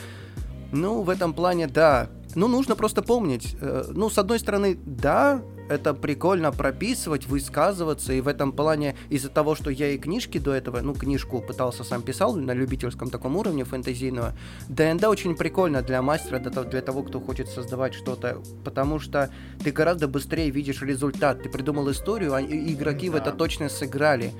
Ну, 0.72 1.02
в 1.02 1.10
этом 1.10 1.32
плане, 1.32 1.66
да. 1.66 2.08
Ну, 2.34 2.48
нужно 2.48 2.76
просто 2.76 3.02
помнить. 3.02 3.56
Э, 3.60 3.84
ну, 3.90 4.10
с 4.10 4.18
одной 4.18 4.38
стороны, 4.38 4.78
да, 4.84 5.42
это 5.68 5.94
прикольно 5.94 6.52
прописывать, 6.52 7.26
высказываться, 7.26 8.12
и 8.12 8.20
в 8.20 8.28
этом 8.28 8.52
плане 8.52 8.96
из-за 9.08 9.28
того, 9.28 9.54
что 9.54 9.70
я 9.70 9.90
и 9.90 9.98
книжки 9.98 10.38
до 10.38 10.52
этого, 10.52 10.80
ну, 10.80 10.94
книжку 10.94 11.40
пытался 11.40 11.84
сам 11.84 12.02
писал 12.02 12.36
на 12.36 12.52
любительском 12.52 13.10
таком 13.10 13.36
уровне 13.36 13.64
фэнтезийного, 13.64 14.34
ДНД 14.68 15.04
очень 15.04 15.36
прикольно 15.36 15.82
для 15.82 16.02
мастера, 16.02 16.38
для, 16.38 16.62
для 16.62 16.82
того, 16.82 17.02
кто 17.02 17.20
хочет 17.20 17.48
создавать 17.48 17.94
что-то, 17.94 18.42
потому 18.64 18.98
что 18.98 19.30
ты 19.62 19.72
гораздо 19.72 20.08
быстрее 20.08 20.50
видишь 20.50 20.82
результат, 20.82 21.42
ты 21.42 21.48
придумал 21.48 21.90
историю, 21.90 22.34
а 22.34 22.42
игроки 22.42 23.08
да. 23.08 23.14
в 23.14 23.16
это 23.16 23.32
точно 23.32 23.68
сыграли. 23.68 24.32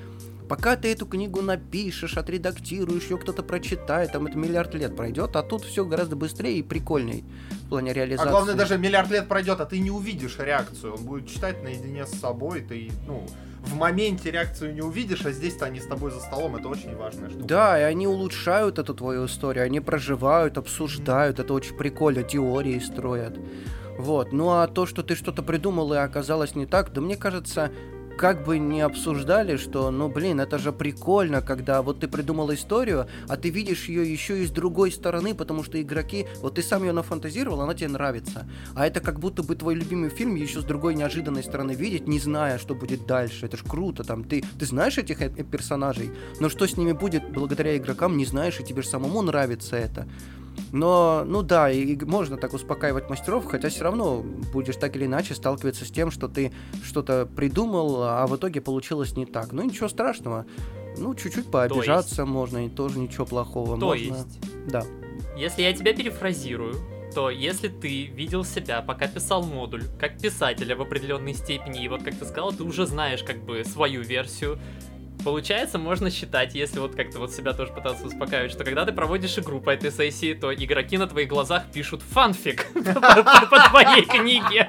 Пока 0.49 0.77
ты 0.77 0.93
эту 0.93 1.07
книгу 1.07 1.43
напишешь, 1.43 2.17
отредактируешь, 2.17 3.05
ее 3.05 3.19
кто-то 3.19 3.43
прочитает, 3.43 4.13
там 4.13 4.27
это 4.27 4.39
миллиард 4.39 4.75
лет 4.75 4.95
пройдет, 4.95 5.35
а 5.35 5.43
тут 5.43 5.65
все 5.65 5.85
гораздо 5.85 6.15
быстрее 6.15 6.59
и 6.59 6.63
прикольней 6.63 7.25
в 7.67 7.69
плане 7.69 7.93
реализации. 7.93 8.29
А 8.29 8.31
главное, 8.31 8.55
даже 8.55 8.79
миллиард 8.79 9.11
лет 9.11 9.29
пройдет, 9.29 9.61
а 9.61 9.67
ты 9.67 9.81
не 9.81 9.91
увидишь 9.91 10.39
реакцию. 10.39 10.95
Он 10.95 11.05
будет 11.05 11.29
читать 11.29 11.63
наедине 11.63 12.07
с 12.07 12.13
собой, 12.13 12.61
ты, 12.61 12.93
ну, 13.07 13.27
в 13.67 13.75
моменте 13.75 14.31
реакцию 14.31 14.73
не 14.75 14.83
увидишь, 14.83 15.27
а 15.27 15.33
здесь-то 15.33 15.65
они 15.65 15.81
с 15.81 15.87
тобой 15.87 16.13
за 16.13 16.21
столом, 16.21 16.57
это 16.57 16.69
очень 16.69 16.95
важная 16.95 17.29
штука. 17.29 17.45
Да, 17.45 17.81
и 17.81 17.83
они 17.83 18.07
улучшают 18.07 18.79
эту 18.79 18.95
твою 18.95 19.27
историю, 19.27 19.65
они 19.65 19.81
проживают, 19.81 20.59
обсуждают, 20.59 21.41
это 21.41 21.53
очень 21.53 21.77
прикольно, 21.77 22.23
теории 22.23 22.79
строят. 22.79 23.37
Вот. 23.99 24.33
Ну 24.33 24.51
а 24.51 24.69
то, 24.69 24.87
что 24.87 25.03
ты 25.03 25.17
что-то 25.17 25.43
придумал 25.43 25.93
и 25.93 25.97
оказалось 25.97 26.55
не 26.55 26.67
так, 26.67 26.93
да 26.93 27.01
мне 27.01 27.17
кажется, 27.17 27.73
как 28.17 28.45
бы 28.45 28.59
не 28.59 28.81
обсуждали, 28.81 29.57
что, 29.57 29.91
ну, 29.91 30.09
блин, 30.09 30.41
это 30.41 30.59
же 30.59 30.73
прикольно, 30.73 31.43
когда 31.43 31.83
вот 31.83 32.01
ты 32.01 32.09
придумал 32.09 32.53
историю, 32.53 33.07
а 33.29 33.37
ты 33.37 33.51
видишь 33.51 33.87
ее 33.87 34.11
еще 34.11 34.43
и 34.43 34.47
с 34.47 34.51
другой 34.51 34.91
стороны, 34.91 35.35
потому 35.35 35.63
что 35.63 35.81
игроки, 35.81 36.27
вот 36.41 36.55
ты 36.55 36.63
сам 36.63 36.85
ее 36.85 36.93
нафантазировал, 36.93 37.61
она 37.61 37.75
тебе 37.75 37.89
нравится. 37.89 38.49
А 38.75 38.87
это 38.87 39.01
как 39.01 39.21
будто 39.21 39.43
бы 39.43 39.55
твой 39.55 39.75
любимый 39.75 40.11
фильм 40.11 40.35
еще 40.35 40.61
с 40.61 40.65
другой 40.65 40.95
неожиданной 40.95 41.43
стороны 41.43 41.73
видеть, 41.73 42.09
не 42.09 42.19
зная, 42.19 42.59
что 42.59 42.75
будет 42.75 43.07
дальше. 43.07 43.47
Это 43.47 43.57
ж 43.57 43.63
круто, 43.63 44.03
там, 44.03 44.25
ты, 44.25 44.43
ты 44.59 44.67
знаешь 44.67 44.99
этих 44.99 45.21
э, 45.21 45.29
персонажей, 45.29 46.11
но 46.41 46.49
что 46.49 46.67
с 46.67 46.77
ними 46.77 46.93
будет 46.93 47.31
благодаря 47.31 47.77
игрокам, 47.77 48.17
не 48.17 48.25
знаешь, 48.25 48.59
и 48.61 48.65
тебе 48.65 48.83
же 48.83 48.89
самому 48.89 49.23
нравится 49.23 49.77
это. 49.77 50.07
Но, 50.73 51.23
ну 51.27 51.43
да, 51.43 51.71
и 51.71 51.97
можно 52.05 52.37
так 52.37 52.53
успокаивать 52.53 53.09
мастеров, 53.09 53.47
хотя 53.47 53.69
все 53.69 53.85
равно 53.85 54.23
будешь 54.53 54.77
так 54.77 54.97
или 54.97 55.07
иначе 55.07 55.35
сталкиваться 55.35 55.85
с 55.85 55.91
тем, 55.91 56.11
что 56.11 56.29
ты 56.29 56.53
что-то 56.85 57.27
придумал, 57.27 58.03
а 58.03 58.27
в 58.27 58.37
итоге 58.37 58.61
получилось 58.61 59.17
не 59.17 59.27
так. 59.27 59.53
Ну 59.53 59.63
ничего 59.63 59.89
страшного. 59.89 60.47
Ну, 60.99 61.15
чуть-чуть 61.15 61.51
пообижаться 61.51 62.23
есть... 62.23 62.33
можно, 62.33 62.67
и 62.67 62.69
тоже 62.71 62.99
ничего 62.99 63.27
плохого. 63.27 63.79
То 63.79 63.87
можно... 63.87 64.03
есть? 64.03 64.41
Да. 64.67 64.83
Если 65.37 65.63
я 65.63 65.73
тебя 65.75 65.93
перефразирую, 65.93 66.75
то 67.15 67.31
если 67.31 67.69
ты 67.69 68.07
видел 68.07 68.45
себя, 68.45 68.83
пока 68.83 69.07
писал 69.07 69.43
модуль, 69.43 69.85
как 69.99 70.19
писателя 70.19 70.77
в 70.77 70.83
определенной 70.83 71.35
степени, 71.35 71.85
и 71.85 71.89
вот 71.89 72.03
как 72.03 72.15
ты 72.15 72.25
сказал, 72.25 72.53
ты 72.53 72.63
уже 72.63 72.87
знаешь 72.87 73.23
как 73.23 73.43
бы 73.45 73.65
свою 73.65 74.03
версию, 74.03 74.59
Получается, 75.25 75.79
можно 75.79 76.11
считать, 76.11 76.55
если 76.55 76.79
вот 76.79 76.95
как-то 76.95 77.19
вот 77.19 77.33
себя 77.33 77.53
тоже 77.53 77.73
пытаться 77.73 78.07
успокаивать, 78.07 78.53
что 78.53 78.65
когда 78.65 78.85
ты 78.85 78.93
проводишь 78.93 79.37
игру 79.39 79.61
по 79.61 79.71
этой 79.71 79.91
сессии, 79.91 80.35
то 80.35 80.55
игроки 80.55 80.99
на 80.99 81.09
твоих 81.09 81.29
глазах 81.29 81.65
пишут 81.73 82.03
фанфик 82.03 82.67
по 82.75 83.69
твоей 83.71 84.05
книге. 84.05 84.69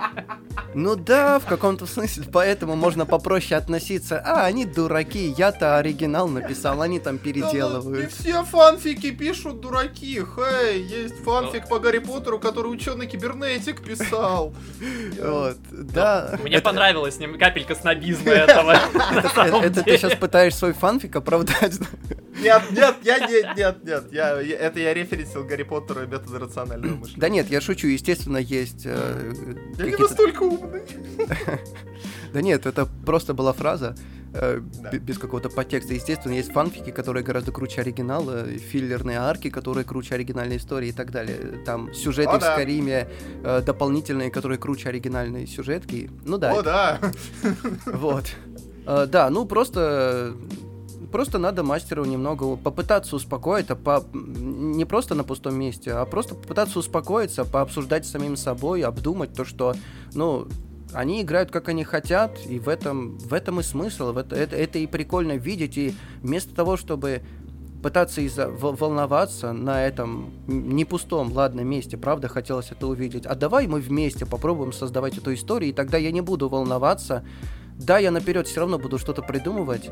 Ну 0.74 0.96
да, 0.96 1.40
в 1.40 1.46
каком-то 1.46 1.86
смысле, 1.86 2.26
поэтому 2.32 2.76
можно 2.76 3.06
попроще 3.06 3.56
относиться. 3.56 4.20
А, 4.20 4.46
они 4.46 4.66
дураки, 4.66 5.34
я-то 5.38 5.78
оригинал 5.78 6.28
написал, 6.28 6.82
они 6.82 7.00
там 7.00 7.20
переделывают. 7.20 8.06
Не 8.06 8.08
все 8.08 8.44
фанфики 8.44 9.12
пишут 9.12 9.62
дураки, 9.62 10.22
хей, 10.22 10.82
есть 10.82 11.24
фанфик 11.24 11.68
по 11.68 11.80
Гарри 11.80 12.00
Поттеру, 12.00 12.40
который 12.40 12.68
ученый 12.68 13.06
кибернетик 13.08 13.84
писал. 13.84 14.56
Вот, 15.22 15.58
да. 15.72 16.38
Мне 16.42 16.62
понравилась 16.62 17.20
капелька 17.40 17.76
снобизма 17.76 18.32
этого. 18.32 18.76
Это 19.62 19.84
ты 19.84 19.98
сейчас 19.98 20.16
пытаешься 20.16 20.37
пытаешь 20.38 20.56
свой 20.56 20.74
фанфик 20.74 21.16
оправдать. 21.16 21.80
Нет, 22.40 22.62
нет, 22.70 22.96
я 23.02 23.18
нет, 23.28 23.58
нет, 23.58 23.84
нет. 23.84 24.04
Я, 24.12 24.40
это 24.40 24.80
я 24.80 24.94
референсил 24.94 25.44
Гарри 25.44 25.64
Поттеру 25.64 26.04
и 26.04 26.06
методы 26.06 26.38
рационального 26.38 26.96
мышления. 26.98 27.20
Да 27.20 27.30
нет, 27.30 27.50
я 27.50 27.60
шучу, 27.60 27.88
естественно, 27.88 28.38
есть... 28.38 28.84
Э, 28.86 29.34
я 29.80 29.86
не 29.86 29.96
настолько 29.96 30.44
умный. 30.44 30.84
Да 32.34 32.42
нет, 32.42 32.66
это 32.68 32.86
просто 32.86 33.34
была 33.34 33.54
фраза 33.54 33.96
э, 34.34 34.60
без 35.02 35.18
какого-то 35.18 35.50
подтекста. 35.50 35.94
Естественно, 35.94 36.34
есть 36.34 36.52
фанфики, 36.52 36.92
которые 36.92 37.24
гораздо 37.24 37.52
круче 37.52 37.82
оригинала, 37.82 38.46
филлерные 38.46 39.18
арки, 39.18 39.50
которые 39.50 39.86
круче 39.86 40.14
оригинальной 40.14 40.58
истории 40.58 40.90
и 40.90 40.92
так 40.92 41.10
далее. 41.10 41.64
Там 41.66 41.92
сюжеты 41.94 42.30
О, 42.30 42.40
в 42.40 42.44
Скариме 42.44 43.08
э, 43.44 43.62
дополнительные, 43.66 44.30
которые 44.30 44.60
круче 44.60 44.90
оригинальной 44.90 45.48
сюжетки. 45.48 46.12
Ну 46.26 46.38
да. 46.38 46.54
О, 46.54 46.62
да. 46.62 47.00
Вот. 47.86 48.26
Э, 48.88 49.06
да, 49.06 49.30
ну 49.30 49.46
просто 49.46 50.34
просто 51.12 51.38
надо 51.38 51.64
мастеру 51.64 52.06
немного 52.06 52.56
попытаться 52.56 53.16
успокоить, 53.16 53.70
а 53.70 53.76
по... 53.76 54.04
не 54.14 54.86
просто 54.86 55.16
на 55.16 55.24
пустом 55.24 55.56
месте, 55.56 55.92
а 55.92 56.06
просто 56.06 56.36
попытаться 56.36 56.80
успокоиться, 56.80 57.46
пообсуждать 57.46 58.06
с 58.06 58.12
самим 58.12 58.36
собой, 58.36 58.82
обдумать 58.82 59.34
то, 59.34 59.46
что, 59.46 59.74
ну, 60.14 60.48
они 60.94 61.22
играют 61.22 61.50
как 61.50 61.70
они 61.70 61.84
хотят, 61.84 62.38
и 62.46 62.60
в 62.60 62.68
этом, 62.68 63.18
в 63.20 63.34
этом 63.34 63.60
и 63.60 63.64
смысл, 63.64 64.12
в 64.12 64.18
это, 64.18 64.36
это, 64.36 64.56
это 64.56 64.80
и 64.80 64.88
прикольно 64.88 65.38
видеть, 65.38 65.78
и 65.78 65.94
вместо 66.22 66.54
того, 66.54 66.78
чтобы 66.78 67.22
пытаться 67.82 68.22
из-за 68.22 68.50
волноваться 68.50 69.54
на 69.54 69.86
этом 69.86 70.32
не 70.48 70.84
пустом, 70.84 71.32
ладно, 71.32 71.62
месте, 71.62 71.98
правда, 71.98 72.28
хотелось 72.28 72.72
это 72.72 72.86
увидеть, 72.88 73.26
а 73.26 73.36
давай 73.36 73.68
мы 73.68 73.80
вместе 73.80 74.26
попробуем 74.26 74.74
создавать 74.74 75.18
эту 75.18 75.34
историю, 75.34 75.72
и 75.72 75.74
тогда 75.74 75.98
я 75.98 76.12
не 76.12 76.22
буду 76.22 76.50
волноваться, 76.50 77.24
да, 77.78 78.00
я 78.00 78.12
наперед 78.12 78.48
все 78.48 78.60
равно 78.60 78.80
буду 78.80 78.98
что-то 78.98 79.22
придумывать, 79.22 79.90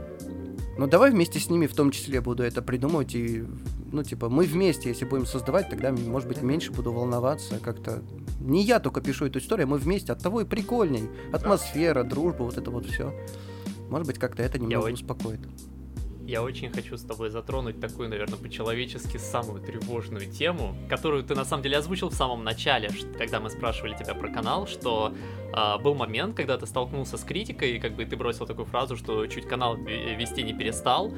Но 0.77 0.87
давай 0.87 1.11
вместе 1.11 1.39
с 1.39 1.49
ними 1.49 1.67
в 1.67 1.73
том 1.73 1.91
числе 1.91 2.19
буду 2.19 2.43
это 2.43 2.61
придумывать 2.61 3.15
и, 3.15 3.45
ну, 3.91 4.03
типа, 4.03 4.27
мы 4.27 4.43
вместе, 4.43 4.89
если 4.89 5.05
будем 5.05 5.25
создавать, 5.25 5.69
тогда, 5.69 5.93
может 5.93 6.27
быть, 6.27 6.41
меньше 6.41 6.73
буду 6.73 6.91
волноваться 6.91 7.59
как-то. 7.59 8.03
Не 8.41 8.61
я 8.61 8.79
только 8.79 8.99
пишу 8.99 9.25
эту 9.25 9.39
историю, 9.39 9.67
мы 9.67 9.77
вместе, 9.77 10.11
от 10.11 10.21
того 10.21 10.41
и 10.41 10.45
прикольней. 10.45 11.07
Атмосфера, 11.31 12.03
дружба, 12.03 12.43
вот 12.43 12.57
это 12.57 12.71
вот 12.71 12.87
все. 12.87 13.13
Может 13.89 14.07
быть, 14.07 14.19
как-то 14.19 14.43
это 14.43 14.59
немного 14.59 14.87
я 14.87 14.93
успокоит. 14.93 15.39
Я 16.27 16.41
очень 16.41 16.71
хочу 16.71 16.97
с 16.97 17.03
тобой 17.03 17.29
затронуть 17.29 17.79
такую, 17.79 18.09
наверное, 18.09 18.39
по-человечески 18.39 19.17
самую 19.17 19.61
тревожную 19.61 20.25
тему, 20.25 20.75
которую 20.89 21.23
ты 21.23 21.35
на 21.35 21.45
самом 21.45 21.61
деле 21.61 21.77
озвучил 21.77 22.09
в 22.09 22.15
самом 22.15 22.43
начале, 22.43 22.89
когда 23.15 23.39
мы 23.39 23.51
спрашивали 23.51 23.95
тебя 23.95 24.15
про 24.15 24.29
канал, 24.29 24.65
что 24.65 25.13
э, 25.53 25.77
был 25.83 25.93
момент, 25.93 26.35
когда 26.35 26.57
ты 26.57 26.65
столкнулся 26.65 27.17
с 27.17 27.23
критикой, 27.23 27.77
и 27.77 27.79
как 27.79 27.95
бы 27.95 28.05
ты 28.05 28.15
бросил 28.15 28.47
такую 28.47 28.65
фразу, 28.65 28.97
что 28.97 29.27
чуть 29.27 29.47
канал 29.47 29.75
вести 29.75 30.41
не 30.41 30.53
перестал. 30.53 31.13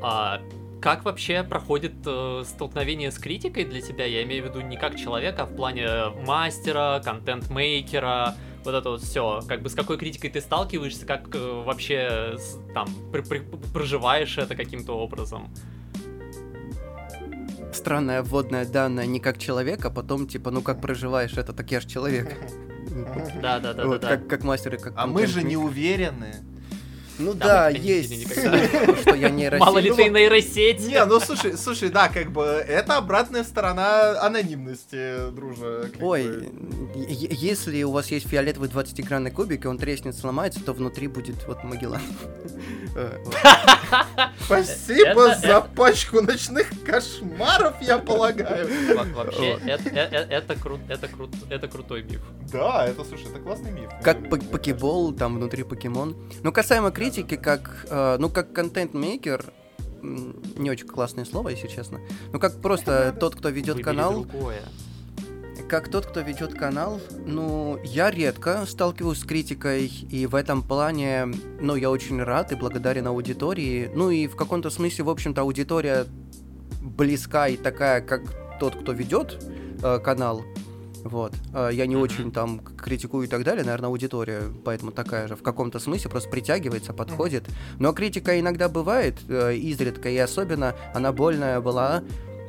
А, 0.00 0.40
как 0.80 1.04
вообще 1.04 1.42
проходит 1.42 1.94
э, 2.06 2.44
столкновение 2.44 3.10
с 3.10 3.18
критикой 3.18 3.64
для 3.64 3.80
тебя? 3.80 4.04
Я 4.04 4.22
имею 4.22 4.44
в 4.44 4.48
виду 4.48 4.60
не 4.60 4.76
как 4.76 4.96
человека, 4.96 5.42
а 5.42 5.46
в 5.46 5.56
плане 5.56 6.10
мастера, 6.24 7.00
контент-мейкера, 7.04 8.36
вот 8.64 8.74
это 8.74 8.90
вот 8.90 9.02
все, 9.02 9.40
как 9.46 9.62
бы 9.62 9.68
с 9.68 9.74
какой 9.74 9.98
критикой 9.98 10.30
ты 10.30 10.40
сталкиваешься, 10.40 11.06
как 11.06 11.34
э, 11.34 11.62
вообще 11.64 12.36
там 12.74 12.88
при, 13.12 13.22
при, 13.22 13.38
проживаешь 13.72 14.38
это 14.38 14.54
каким-то 14.54 14.98
образом. 14.98 15.50
Странная 17.72 18.22
вводная 18.22 18.66
данная 18.66 19.06
не 19.06 19.18
как 19.18 19.38
человек, 19.38 19.84
а 19.84 19.90
потом 19.90 20.26
типа, 20.26 20.50
ну 20.50 20.62
как 20.62 20.80
проживаешь 20.80 21.32
это, 21.32 21.52
так 21.52 21.70
я 21.70 21.80
же 21.80 21.88
человек. 21.88 22.34
Да, 23.40 23.58
да, 23.58 23.72
да, 23.72 23.98
да. 23.98 24.16
Как 24.18 24.44
мастер 24.44 24.74
и 24.74 24.76
как. 24.76 24.92
А 24.96 25.06
мы 25.06 25.26
же 25.26 25.42
не 25.42 25.56
уверены. 25.56 26.34
Ну 27.18 27.34
да, 27.34 27.68
есть. 27.68 28.30
Что 28.32 29.14
я 29.14 29.30
нейросеть. 29.30 29.60
Мало 29.66 29.78
ли 29.78 29.92
ты 29.92 30.08
нейросеть. 30.08 30.80
Не, 30.80 31.04
ну 31.04 31.20
слушай, 31.20 31.56
слушай, 31.56 31.88
да, 31.90 32.08
как 32.08 32.32
бы 32.32 32.42
это 32.42 32.96
обратная 32.96 33.44
сторона 33.44 34.20
анонимности, 34.20 35.30
дружа. 35.30 35.90
Ой, 36.00 36.50
если 36.94 37.82
у 37.82 37.90
вас 37.90 38.10
есть 38.10 38.28
фиолетовый 38.28 38.68
20-гранный 38.68 39.30
кубик, 39.30 39.64
и 39.64 39.68
он 39.68 39.78
треснет, 39.78 40.16
сломается, 40.16 40.62
то 40.64 40.72
внутри 40.72 41.08
будет 41.08 41.46
вот 41.46 41.62
Магеллан. 41.64 42.02
Спасибо 44.44 45.34
за 45.34 45.60
пачку 45.60 46.20
ночных 46.20 46.70
кошмаров, 46.84 47.74
я 47.80 47.98
полагаю. 47.98 48.68
Вообще, 49.14 49.58
это 49.64 50.54
круто, 50.56 50.82
это 50.88 51.08
круто, 51.08 51.36
это 51.50 51.68
крутой 51.68 52.02
миф. 52.02 52.20
Да, 52.52 52.86
это, 52.86 53.04
слушай, 53.04 53.26
это 53.30 53.38
классный 53.40 53.70
миф. 53.70 53.90
Как 54.02 54.28
покебол, 54.28 55.12
там 55.12 55.36
внутри 55.36 55.62
покемон. 55.62 56.16
Ну, 56.42 56.52
касаемо 56.52 56.90
критики, 57.02 57.36
как, 57.36 57.86
э, 57.90 58.16
ну, 58.18 58.28
как 58.28 58.52
контент-мейкер, 58.52 59.52
не 60.02 60.70
очень 60.70 60.86
классное 60.86 61.24
слово, 61.24 61.50
если 61.50 61.66
честно. 61.68 62.00
Ну, 62.32 62.38
как 62.38 62.60
просто 62.60 63.14
тот, 63.20 63.34
кто 63.34 63.48
ведет 63.48 63.82
канал. 63.82 64.26
Как 65.68 65.88
тот, 65.88 66.06
кто 66.06 66.20
ведет 66.20 66.54
канал, 66.54 67.00
ну, 67.26 67.78
я 67.82 68.10
редко 68.10 68.66
сталкиваюсь 68.66 69.20
с 69.20 69.24
критикой, 69.24 69.86
и 69.86 70.26
в 70.26 70.34
этом 70.34 70.62
плане, 70.62 71.32
ну, 71.60 71.76
я 71.76 71.90
очень 71.90 72.22
рад 72.22 72.52
и 72.52 72.56
благодарен 72.56 73.06
аудитории. 73.06 73.90
Ну, 73.94 74.10
и 74.10 74.26
в 74.26 74.36
каком-то 74.36 74.70
смысле, 74.70 75.04
в 75.04 75.10
общем-то, 75.10 75.40
аудитория 75.40 76.06
близка 76.82 77.48
и 77.48 77.56
такая, 77.56 78.00
как 78.00 78.22
тот, 78.60 78.76
кто 78.76 78.92
ведет 78.92 79.42
э, 79.82 79.98
канал. 79.98 80.44
Вот. 81.04 81.34
А, 81.52 81.68
я 81.68 81.86
не 81.86 81.96
очень 81.96 82.30
там 82.30 82.60
критикую 82.60 83.26
и 83.26 83.28
так 83.28 83.44
далее, 83.44 83.64
наверное, 83.64 83.88
аудитория 83.88 84.42
поэтому 84.64 84.92
такая 84.92 85.28
же 85.28 85.36
в 85.36 85.42
каком-то 85.42 85.78
смысле 85.78 86.10
просто 86.10 86.30
притягивается, 86.30 86.92
подходит. 86.92 87.44
Но 87.78 87.92
критика 87.92 88.38
иногда 88.38 88.68
бывает, 88.68 89.18
э, 89.28 89.56
изредка, 89.56 90.08
и 90.08 90.16
особенно 90.16 90.74
она 90.94 91.12
больная 91.12 91.60
была 91.60 92.02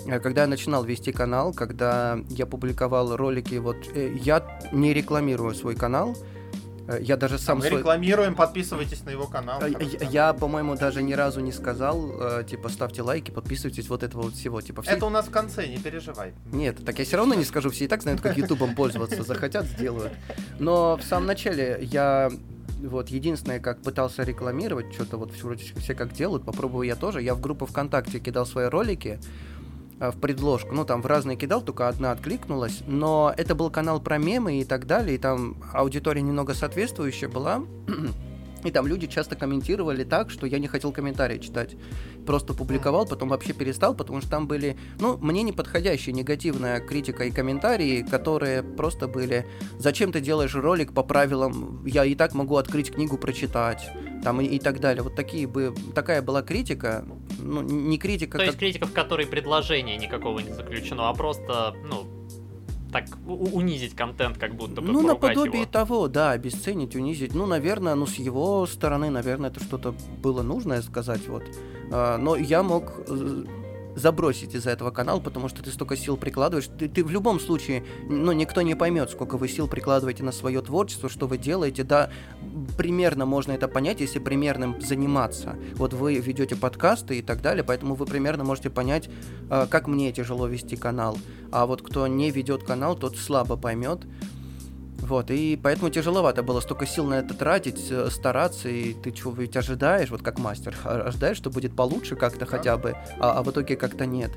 э, 0.08 0.20
когда 0.20 0.42
я 0.42 0.48
начинал 0.48 0.84
вести 0.84 1.12
канал, 1.12 1.54
когда 1.54 2.20
я 2.30 2.46
публиковал 2.46 3.16
ролики, 3.16 3.56
вот 3.56 3.78
э, 3.94 4.16
я 4.22 4.60
не 4.72 4.94
рекламирую 4.94 5.56
свой 5.56 5.76
канал, 5.76 6.16
я 7.00 7.18
даже 7.18 7.38
сам... 7.38 7.60
Мы 7.60 7.68
свой... 7.68 7.80
рекламируем, 7.80 8.36
подписывайтесь 8.36 9.04
на 9.04 9.12
его 9.12 9.28
канал. 9.28 9.62
Э, 9.62 9.70
я, 9.70 10.10
я 10.10 10.34
по-моему, 10.34 10.76
даже 10.76 11.02
ни 11.02 11.14
разу 11.14 11.40
не 11.40 11.52
сказал, 11.52 12.12
э, 12.20 12.44
типа, 12.44 12.70
ставьте 12.70 13.02
лайки, 13.02 13.32
подписывайтесь, 13.32 13.88
вот 13.90 14.04
этого 14.04 14.24
вот 14.24 14.34
всего. 14.34 14.62
Типа, 14.62 14.82
все... 14.82 14.92
Это 14.92 15.06
у 15.06 15.10
нас 15.10 15.28
в 15.28 15.32
конце, 15.32 15.68
не 15.68 15.78
переживай. 15.78 16.34
Нет, 16.52 16.84
так 16.86 17.00
я 17.00 17.06
все 17.06 17.18
равно 17.18 17.36
не 17.36 17.46
скажу, 17.46 17.70
все 17.70 17.86
и 17.86 17.88
так 17.88 18.02
знают, 18.02 18.22
как 18.22 18.38
ютубом 18.38 18.76
пользоваться, 18.76 19.24
захотят, 19.24 19.66
сделают. 19.66 20.14
Но 20.60 20.98
в 20.98 21.04
самом 21.04 21.28
начале 21.28 21.80
я 21.82 22.32
вот 22.80 23.10
единственное, 23.10 23.60
как 23.60 23.82
пытался 23.82 24.24
рекламировать, 24.24 24.94
что-то 24.94 25.18
вот 25.18 25.32
вроде 25.42 25.64
все 25.78 25.96
как 25.96 26.14
делают, 26.14 26.44
попробую 26.44 26.86
я 26.86 26.96
тоже. 26.96 27.22
Я 27.22 27.34
в 27.34 27.40
группу 27.40 27.66
ВКонтакте 27.66 28.20
кидал 28.20 28.46
свои 28.46 28.66
ролики, 28.66 29.20
Э, 29.20 29.53
в 30.00 30.20
предложку. 30.20 30.74
Ну, 30.74 30.86
там 30.86 31.02
в 31.02 31.06
разные 31.06 31.38
кидал, 31.38 31.62
только 31.62 31.88
одна 31.88 32.12
откликнулась. 32.12 32.82
Но 32.88 33.34
это 33.36 33.56
был 33.56 33.70
канал 33.70 34.02
про 34.02 34.18
мемы 34.18 34.60
и 34.60 34.66
так 34.66 34.88
далее, 34.88 35.16
и 35.16 35.18
там 35.18 35.58
аудитория 35.74 36.22
немного 36.22 36.54
соответствующая 36.54 37.28
была. 37.28 37.64
И 38.64 38.72
там 38.72 38.88
люди 38.88 39.08
часто 39.08 39.36
комментировали 39.36 40.04
так, 40.04 40.30
что 40.30 40.46
я 40.46 40.60
не 40.60 40.68
хотел 40.68 40.92
комментарии 40.92 41.38
читать. 41.38 41.76
Просто 42.26 42.54
публиковал, 42.54 43.06
потом 43.06 43.30
вообще 43.30 43.54
перестал, 43.54 43.94
потому 43.96 44.22
что 44.22 44.30
там 44.30 44.48
были, 44.48 44.78
ну, 45.00 45.18
мне 45.18 45.44
неподходящие 45.44 46.14
негативная 46.14 46.80
критика 46.80 47.26
и 47.26 47.32
комментарии, 47.32 48.06
которые 48.10 48.64
просто 48.64 49.08
были 49.08 49.46
«Зачем 49.78 50.12
ты 50.12 50.22
делаешь 50.22 50.56
ролик 50.56 50.94
по 50.94 51.04
правилам? 51.04 51.86
Я 51.86 52.06
и 52.06 52.16
так 52.16 52.34
могу 52.34 52.56
открыть 52.58 52.92
книгу, 52.92 53.18
прочитать» 53.18 53.92
там 54.24 54.42
и, 54.42 54.46
и 54.46 54.60
так 54.60 54.80
далее. 54.80 55.04
Вот 55.04 55.16
такие 55.16 55.48
бы, 55.48 55.76
такая 55.94 56.22
была 56.22 56.42
критика, 56.42 57.06
ну, 57.40 57.62
не 57.62 57.98
критика... 57.98 58.38
То 58.38 58.46
как... 58.46 58.48
есть 58.48 58.60
критика, 58.60 58.88
в 58.88 58.94
которой 58.94 59.28
предложение 59.28 59.98
никакого 59.98 60.40
не 60.40 60.54
заключено, 60.54 61.10
а 61.10 61.14
просто, 61.14 61.76
ну, 61.86 62.06
так 62.94 63.06
унизить 63.26 63.96
контент, 63.96 64.38
как 64.38 64.56
будто 64.56 64.82
бы. 64.82 64.88
Ну, 64.88 65.02
наподобие 65.02 65.64
его. 65.64 65.72
того, 65.72 66.08
да, 66.08 66.32
обесценить, 66.32 66.96
унизить. 66.96 67.34
Ну, 67.34 67.46
наверное, 67.46 67.96
ну, 67.96 68.06
с 68.06 68.16
его 68.16 68.66
стороны, 68.68 69.10
наверное, 69.10 69.50
это 69.50 69.62
что-то 69.62 69.94
было 70.22 70.44
нужное 70.44 70.82
сказать, 70.82 71.28
вот. 71.28 71.44
А, 71.92 72.18
но 72.18 72.36
я 72.36 72.64
мог 72.64 72.94
э, 73.08 73.44
забросить 73.96 74.56
из-за 74.56 74.72
этого 74.72 74.92
канал, 74.92 75.22
потому 75.22 75.50
что 75.50 75.64
ты 75.64 75.72
столько 75.72 75.96
сил 75.96 76.18
прикладываешь. 76.18 76.68
Ты, 76.78 76.88
ты 76.88 77.04
в 77.04 77.12
любом 77.12 77.40
случае, 77.40 77.84
ну, 78.10 78.32
никто 78.32 78.62
не 78.62 78.76
поймет, 78.76 79.10
сколько 79.10 79.38
вы 79.38 79.48
сил 79.48 79.68
прикладываете 79.68 80.24
на 80.24 80.32
свое 80.32 80.62
творчество, 80.62 81.10
что 81.10 81.28
вы 81.28 81.38
делаете. 81.38 81.84
Да, 81.84 82.10
примерно 82.78 83.26
можно 83.26 83.52
это 83.52 83.68
понять, 83.68 84.02
если 84.02 84.20
примерным 84.20 84.80
заниматься. 84.82 85.56
Вот 85.76 85.94
вы 85.94 86.16
ведете 86.16 86.56
подкасты 86.56 87.20
и 87.20 87.22
так 87.22 87.42
далее, 87.42 87.64
поэтому 87.64 87.96
вы 87.96 88.06
примерно 88.06 88.44
можете 88.44 88.70
понять, 88.70 89.10
э, 89.50 89.68
как 89.70 89.88
мне 89.88 90.12
тяжело 90.12 90.48
вести 90.48 90.76
канал. 90.76 91.18
А 91.52 91.66
вот 91.66 91.82
кто 91.82 92.08
не 92.08 92.32
ведет 92.32 92.64
канал, 92.64 92.96
тот 92.96 93.18
слабо 93.18 93.58
поймет. 93.58 94.02
Вот, 95.08 95.32
и 95.32 95.60
поэтому 95.62 95.90
тяжеловато 95.90 96.44
было 96.44 96.62
столько 96.62 96.86
сил 96.86 97.06
на 97.06 97.16
это 97.16 97.34
тратить, 97.34 97.92
э, 97.92 98.10
стараться, 98.10 98.70
и 98.70 98.94
ты 98.94 99.12
чего 99.12 99.34
ведь 99.34 99.58
ожидаешь, 99.58 100.10
вот 100.10 100.22
как 100.22 100.40
мастер, 100.40 100.76
ожидаешь, 100.86 101.36
что 101.36 101.50
будет 101.50 101.76
получше 101.76 102.16
как-то 102.16 102.46
хотя 102.46 102.78
бы, 102.78 102.96
а, 103.20 103.40
а 103.40 103.44
в 103.44 103.52
итоге 103.52 103.76
как-то 103.76 104.06
нет. 104.06 104.32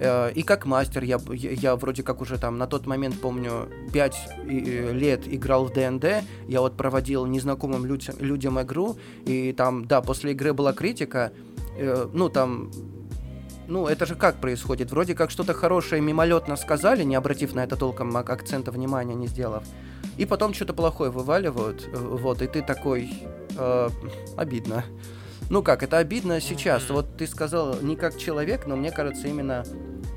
Э, 0.00 0.32
и 0.32 0.42
как 0.42 0.64
мастер 0.64 1.04
я, 1.04 1.18
я, 1.30 1.76
вроде 1.76 2.02
как 2.02 2.22
уже 2.22 2.38
там 2.38 2.56
на 2.56 2.66
тот 2.66 2.86
момент, 2.86 3.20
помню, 3.20 3.68
5 3.92 4.14
лет 4.46 5.22
играл 5.26 5.66
в 5.66 5.74
ДНД, 5.74 6.24
я 6.48 6.60
вот 6.62 6.74
проводил 6.78 7.26
незнакомым 7.26 7.84
людям, 7.84 8.14
людям 8.18 8.58
игру, 8.62 8.96
и 9.26 9.52
там, 9.52 9.86
да, 9.86 10.00
после 10.00 10.32
игры 10.32 10.54
была 10.54 10.72
критика, 10.72 11.32
э, 11.76 12.08
ну 12.14 12.30
там 12.30 12.70
ну, 13.66 13.86
это 13.86 14.06
же 14.06 14.14
как 14.14 14.36
происходит? 14.36 14.90
Вроде 14.90 15.14
как 15.14 15.30
что-то 15.30 15.52
хорошее 15.52 16.00
мимолетно 16.00 16.56
сказали, 16.56 17.04
не 17.04 17.14
обратив 17.14 17.54
на 17.54 17.64
это 17.64 17.76
толком 17.76 18.16
акцента 18.16 18.70
внимания, 18.70 19.14
не 19.14 19.26
сделав. 19.26 19.62
И 20.18 20.26
потом 20.26 20.52
что-то 20.52 20.74
плохое 20.74 21.10
вываливают, 21.10 21.88
э, 21.92 21.96
вот, 21.96 22.42
и 22.42 22.46
ты 22.46 22.62
такой... 22.62 23.10
Э, 23.56 23.88
обидно. 24.36 24.84
Ну 25.50 25.62
как, 25.62 25.82
это 25.82 25.98
обидно 25.98 26.40
сейчас. 26.40 26.90
Вот 26.90 27.16
ты 27.16 27.26
сказал 27.26 27.80
не 27.80 27.96
как 27.96 28.18
человек, 28.18 28.66
но 28.66 28.76
мне 28.76 28.90
кажется 28.90 29.28
именно... 29.28 29.64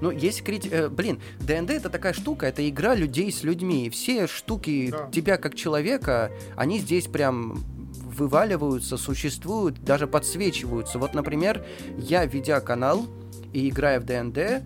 Ну, 0.01 0.11
есть 0.11 0.43
критика... 0.43 0.75
Э, 0.75 0.89
блин, 0.89 1.21
ДНД 1.39 1.71
это 1.71 1.89
такая 1.89 2.13
штука, 2.13 2.47
это 2.47 2.67
игра 2.67 2.95
людей 2.95 3.31
с 3.31 3.43
людьми. 3.43 3.89
Все 3.89 4.27
штуки 4.27 4.89
да. 4.91 5.09
тебя 5.11 5.37
как 5.37 5.55
человека, 5.55 6.31
они 6.55 6.79
здесь 6.79 7.07
прям 7.07 7.63
вываливаются, 7.93 8.97
существуют, 8.97 9.83
даже 9.83 10.07
подсвечиваются. 10.07 10.99
Вот, 10.99 11.13
например, 11.13 11.65
я, 11.97 12.25
ведя 12.25 12.59
канал, 12.59 13.05
и 13.53 13.69
играя 13.69 13.99
в 13.99 14.05
ДНД, 14.05 14.63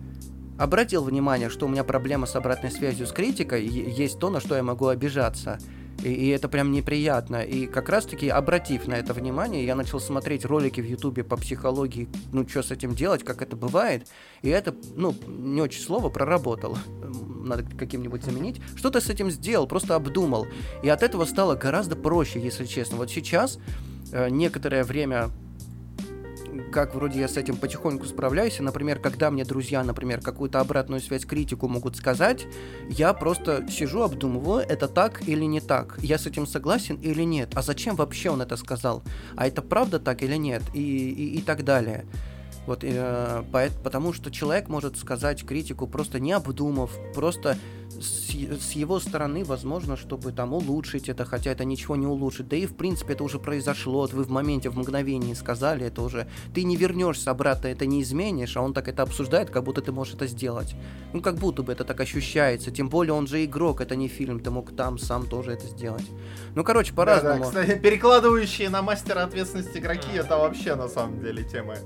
обратил 0.58 1.04
внимание, 1.04 1.48
что 1.48 1.66
у 1.66 1.68
меня 1.68 1.84
проблема 1.84 2.26
с 2.26 2.36
обратной 2.36 2.70
связью 2.70 3.06
с 3.06 3.12
критикой, 3.12 3.66
есть 3.66 4.18
то, 4.18 4.30
на 4.30 4.40
что 4.40 4.56
я 4.56 4.62
могу 4.62 4.88
обижаться. 4.88 5.58
И, 6.02 6.12
и 6.12 6.28
это 6.28 6.48
прям 6.48 6.72
неприятно. 6.72 7.42
И 7.42 7.66
как 7.66 7.88
раз-таки, 7.88 8.28
обратив 8.28 8.86
на 8.86 8.94
это 8.94 9.14
внимание, 9.14 9.64
я 9.64 9.74
начал 9.74 10.00
смотреть 10.00 10.44
ролики 10.44 10.80
в 10.80 10.84
Ютубе 10.84 11.24
по 11.24 11.36
психологии, 11.36 12.08
ну, 12.32 12.46
что 12.46 12.62
с 12.62 12.70
этим 12.70 12.94
делать, 12.94 13.24
как 13.24 13.42
это 13.42 13.56
бывает. 13.56 14.06
И 14.42 14.48
это, 14.48 14.74
ну, 14.94 15.14
не 15.26 15.60
очень 15.60 15.80
слово, 15.80 16.10
проработал. 16.10 16.76
Надо 17.44 17.64
каким-нибудь 17.76 18.24
заменить. 18.24 18.60
Что-то 18.76 19.00
с 19.00 19.08
этим 19.08 19.30
сделал, 19.30 19.66
просто 19.66 19.94
обдумал. 19.94 20.46
И 20.82 20.88
от 20.88 21.02
этого 21.02 21.24
стало 21.24 21.54
гораздо 21.54 21.96
проще, 21.96 22.40
если 22.40 22.66
честно. 22.66 22.98
Вот 22.98 23.10
сейчас, 23.10 23.58
э, 24.12 24.28
некоторое 24.28 24.84
время 24.84 25.30
как 26.72 26.94
вроде 26.94 27.20
я 27.20 27.28
с 27.28 27.36
этим 27.36 27.56
потихоньку 27.56 28.06
справляюсь. 28.06 28.58
И, 28.58 28.62
например, 28.62 28.98
когда 28.98 29.30
мне 29.30 29.44
друзья, 29.44 29.82
например, 29.82 30.20
какую-то 30.20 30.60
обратную 30.60 31.00
связь, 31.00 31.24
критику 31.24 31.68
могут 31.68 31.96
сказать, 31.96 32.46
я 32.88 33.12
просто 33.12 33.66
сижу, 33.70 34.02
обдумываю, 34.02 34.64
это 34.68 34.88
так 34.88 35.28
или 35.28 35.44
не 35.44 35.60
так, 35.60 35.98
я 36.02 36.18
с 36.18 36.26
этим 36.26 36.46
согласен 36.46 36.96
или 36.96 37.22
нет, 37.22 37.50
а 37.54 37.62
зачем 37.62 37.96
вообще 37.96 38.30
он 38.30 38.42
это 38.42 38.56
сказал, 38.56 39.02
а 39.36 39.46
это 39.46 39.62
правда 39.62 39.98
так 39.98 40.22
или 40.22 40.36
нет, 40.36 40.62
и, 40.74 40.80
и, 40.80 41.38
и 41.38 41.42
так 41.42 41.64
далее. 41.64 42.04
Вот, 42.66 42.80
э, 42.82 43.42
потому 43.84 44.12
что 44.12 44.30
человек 44.30 44.68
может 44.68 44.96
сказать 44.96 45.44
критику 45.44 45.86
просто 45.86 46.18
не 46.20 46.32
обдумав, 46.32 46.90
просто 47.14 47.56
с, 48.00 48.30
с 48.30 48.72
его 48.72 49.00
стороны, 49.00 49.44
возможно, 49.44 49.96
чтобы 49.96 50.32
там 50.32 50.52
улучшить 50.52 51.08
это, 51.08 51.24
хотя 51.24 51.50
это 51.50 51.64
ничего 51.64 51.96
не 51.96 52.06
улучшит. 52.06 52.48
Да 52.48 52.56
и, 52.56 52.66
в 52.66 52.76
принципе, 52.76 53.14
это 53.14 53.24
уже 53.24 53.38
произошло, 53.38 54.00
вот 54.00 54.12
вы 54.12 54.24
в 54.24 54.30
моменте, 54.30 54.68
в 54.68 54.76
мгновении 54.76 55.34
сказали, 55.34 55.86
это 55.86 56.02
уже... 56.02 56.26
Ты 56.54 56.64
не 56.64 56.76
вернешься 56.76 57.30
обратно, 57.30 57.68
это 57.68 57.86
не 57.86 58.02
изменишь, 58.02 58.56
а 58.56 58.62
он 58.62 58.74
так 58.74 58.88
это 58.88 59.02
обсуждает, 59.02 59.50
как 59.50 59.64
будто 59.64 59.80
ты 59.80 59.92
можешь 59.92 60.14
это 60.14 60.26
сделать. 60.26 60.74
Ну, 61.12 61.22
как 61.22 61.36
будто 61.36 61.62
бы 61.62 61.72
это 61.72 61.84
так 61.84 62.00
ощущается. 62.00 62.70
Тем 62.70 62.88
более 62.88 63.14
он 63.14 63.26
же 63.26 63.44
игрок, 63.44 63.80
это 63.80 63.96
не 63.96 64.08
фильм, 64.08 64.40
ты 64.40 64.50
мог 64.50 64.74
там 64.74 64.98
сам 64.98 65.26
тоже 65.26 65.52
это 65.52 65.66
сделать. 65.66 66.06
Ну, 66.54 66.64
короче, 66.64 66.92
по-разному. 66.92 67.44
Да, 67.44 67.50
да, 67.52 67.62
кстати, 67.62 67.78
перекладывающие 67.78 68.68
на 68.68 68.82
мастера 68.82 69.22
ответственности 69.22 69.78
игроки, 69.78 70.10
это 70.14 70.36
вообще, 70.36 70.74
на 70.74 70.88
самом 70.88 71.20
деле, 71.20 71.44
тема 71.44 71.76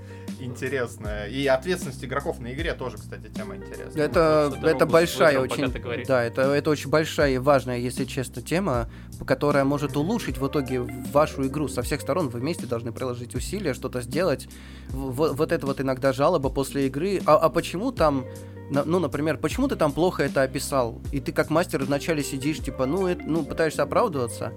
интересная. 0.41 1.27
И 1.27 1.47
ответственность 1.47 2.05
игроков 2.05 2.41
на 2.41 2.53
игре 2.53 2.75
тоже, 2.75 2.97
кстати, 2.97 3.29
тема 3.29 3.57
интересная. 3.57 4.05
Это, 4.05 4.53
это 4.63 4.87
большая 4.87 5.39
очень... 5.41 5.73
Да, 6.07 6.23
это, 6.23 6.43
это 6.43 6.71
очень 6.71 6.91
большая 6.91 7.33
и 7.33 7.39
важная, 7.39 7.79
если 7.79 8.05
честно, 8.05 8.43
тема, 8.43 8.89
которая 9.27 9.65
может 9.65 9.97
улучшить 9.97 10.39
в 10.39 10.47
итоге 10.47 10.81
вашу 10.81 11.47
игру. 11.47 11.69
Со 11.69 11.83
всех 11.83 12.01
сторон 12.01 12.29
вы 12.29 12.41
вместе 12.41 12.67
должны 12.67 12.93
приложить 12.93 13.35
усилия, 13.35 13.75
что-то 13.75 14.01
сделать. 14.01 14.49
Вот, 14.91 15.37
вот 15.37 15.53
это 15.53 15.67
вот 15.67 15.81
иногда 15.81 16.13
жалоба 16.13 16.51
после 16.51 16.87
игры. 16.87 17.21
А, 17.27 17.37
а 17.37 17.49
почему 17.49 17.93
там 17.93 18.25
ну, 18.71 19.01
например, 19.01 19.37
почему 19.37 19.67
ты 19.67 19.75
там 19.75 19.93
плохо 19.93 20.23
это 20.23 20.43
описал? 20.43 21.01
И 21.11 21.21
ты 21.21 21.33
как 21.33 21.51
мастер 21.51 21.83
вначале 21.83 22.23
сидишь, 22.23 22.59
типа, 22.59 22.87
ну, 22.87 23.09
это, 23.09 23.23
ну, 23.27 23.45
пытаешься 23.45 23.83
оправдываться, 23.83 24.53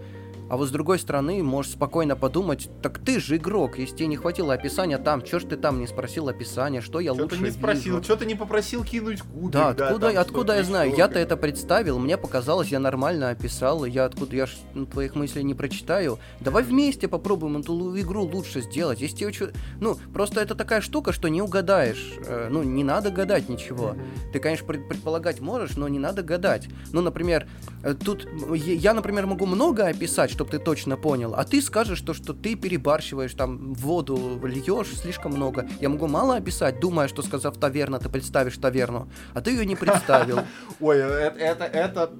а 0.49 0.57
вот 0.57 0.67
с 0.67 0.71
другой 0.71 0.99
стороны, 0.99 1.41
можешь 1.41 1.71
спокойно 1.71 2.15
подумать, 2.15 2.69
так 2.81 2.99
ты 2.99 3.19
же 3.19 3.37
игрок, 3.37 3.77
если 3.77 3.95
тебе 3.95 4.07
не 4.07 4.17
хватило 4.17 4.53
описания 4.53 4.97
там, 4.97 5.21
чё 5.21 5.39
ж 5.39 5.45
ты 5.45 5.57
там 5.57 5.79
не 5.79 5.87
спросил 5.87 6.27
описания, 6.27 6.81
что 6.81 6.99
я 6.99 7.13
чё 7.13 7.23
лучше 7.23 7.37
ты 7.37 7.43
не 7.43 7.51
спросил, 7.51 7.95
вижу? 7.95 8.03
что 8.03 8.15
ты 8.17 8.25
не 8.25 8.35
попросил 8.35 8.83
кинуть 8.83 9.21
кубик, 9.21 9.51
да, 9.51 9.69
откуда, 9.69 10.13
да, 10.13 10.21
откуда 10.21 10.55
я 10.57 10.63
знаю, 10.63 10.93
я-то 10.95 11.19
это 11.19 11.37
представил, 11.37 11.99
мне 11.99 12.17
показалось, 12.17 12.69
я 12.69 12.79
нормально 12.79 13.29
описал, 13.29 13.85
я 13.85 14.05
откуда, 14.05 14.35
я 14.35 14.45
ж 14.45 14.55
ну, 14.73 14.85
твоих 14.85 15.15
мыслей 15.15 15.43
не 15.43 15.53
прочитаю, 15.53 16.19
давай 16.39 16.63
вместе 16.63 17.07
попробуем 17.07 17.57
эту 17.57 17.99
игру 17.99 18.23
лучше 18.23 18.61
сделать, 18.61 19.01
если 19.01 19.17
тебе 19.17 19.33
что, 19.33 19.51
ну, 19.79 19.97
просто 20.13 20.41
это 20.41 20.55
такая 20.55 20.81
штука, 20.81 21.13
что 21.13 21.29
не 21.29 21.41
угадаешь, 21.41 22.13
э, 22.27 22.49
ну, 22.51 22.63
не 22.63 22.83
надо 22.83 23.09
гадать 23.09 23.49
ничего, 23.49 23.91
mm-hmm. 23.91 24.31
ты, 24.33 24.39
конечно, 24.39 24.65
предполагать 24.65 25.39
можешь, 25.39 25.77
но 25.77 25.87
не 25.87 25.99
надо 25.99 26.21
гадать, 26.21 26.67
ну, 26.91 27.01
например, 27.01 27.47
э, 27.83 27.93
тут, 27.93 28.27
я, 28.53 28.93
например, 28.93 29.25
могу 29.25 29.45
много 29.45 29.87
описать, 29.87 30.32
чтобы 30.33 30.51
ты 30.51 30.59
точно 30.59 30.97
понял. 30.97 31.33
А 31.35 31.43
ты 31.45 31.61
скажешь 31.61 32.01
то, 32.01 32.13
что 32.13 32.33
ты 32.33 32.55
перебарщиваешь, 32.55 33.33
там, 33.33 33.73
воду 33.73 34.39
льешь 34.43 34.93
слишком 34.97 35.31
много. 35.31 35.67
Я 35.79 35.89
могу 35.89 36.07
мало 36.07 36.35
описать, 36.35 36.79
думая, 36.79 37.07
что 37.07 37.21
сказав 37.21 37.57
таверна, 37.57 37.99
ты 37.99 38.09
представишь 38.09 38.57
таверну, 38.57 39.07
а 39.33 39.41
ты 39.41 39.51
ее 39.51 39.65
не 39.65 39.75
представил. 39.75 40.39
Ой, 40.79 40.97
это, 40.97 41.39
это, 41.39 41.63
это 41.63 42.11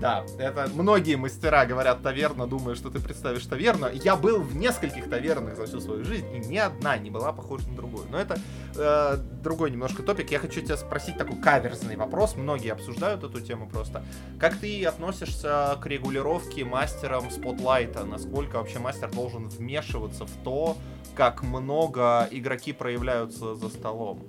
да, 0.00 0.24
это 0.38 0.70
многие 0.74 1.16
мастера 1.16 1.66
говорят 1.66 2.02
таверна, 2.02 2.46
думая, 2.46 2.74
что 2.74 2.88
ты 2.90 3.00
представишь 3.00 3.44
таверну. 3.44 3.88
Я 3.92 4.16
был 4.16 4.40
в 4.40 4.56
нескольких 4.56 5.10
тавернах 5.10 5.56
за 5.56 5.66
всю 5.66 5.80
свою 5.80 6.04
жизнь, 6.04 6.26
и 6.34 6.38
ни 6.38 6.56
одна 6.56 6.96
не 6.96 7.10
была 7.10 7.32
похожа 7.32 7.68
на 7.68 7.76
другую. 7.76 8.06
Но 8.10 8.18
это 8.18 8.38
э, 8.76 9.16
другой 9.42 9.70
немножко 9.70 10.02
топик. 10.02 10.30
Я 10.30 10.38
хочу 10.38 10.62
тебя 10.62 10.78
спросить 10.78 11.18
такой 11.18 11.36
каверзный 11.36 11.96
вопрос. 11.96 12.36
Многие 12.36 12.72
обсуждают 12.72 13.24
эту 13.24 13.40
тему 13.40 13.68
просто. 13.68 14.02
Как 14.38 14.56
ты 14.56 14.84
относишься 14.86 15.76
к 15.80 15.86
регулировке 15.86 16.64
мастером 16.64 17.30
спотлайта? 17.30 18.04
Насколько 18.04 18.56
вообще 18.56 18.78
мастер 18.78 19.10
должен 19.10 19.48
вмешиваться 19.48 20.24
в 20.24 20.32
то, 20.42 20.78
как 21.14 21.42
много 21.42 22.26
игроки 22.30 22.72
проявляются 22.72 23.54
за 23.54 23.68
столом? 23.68 24.24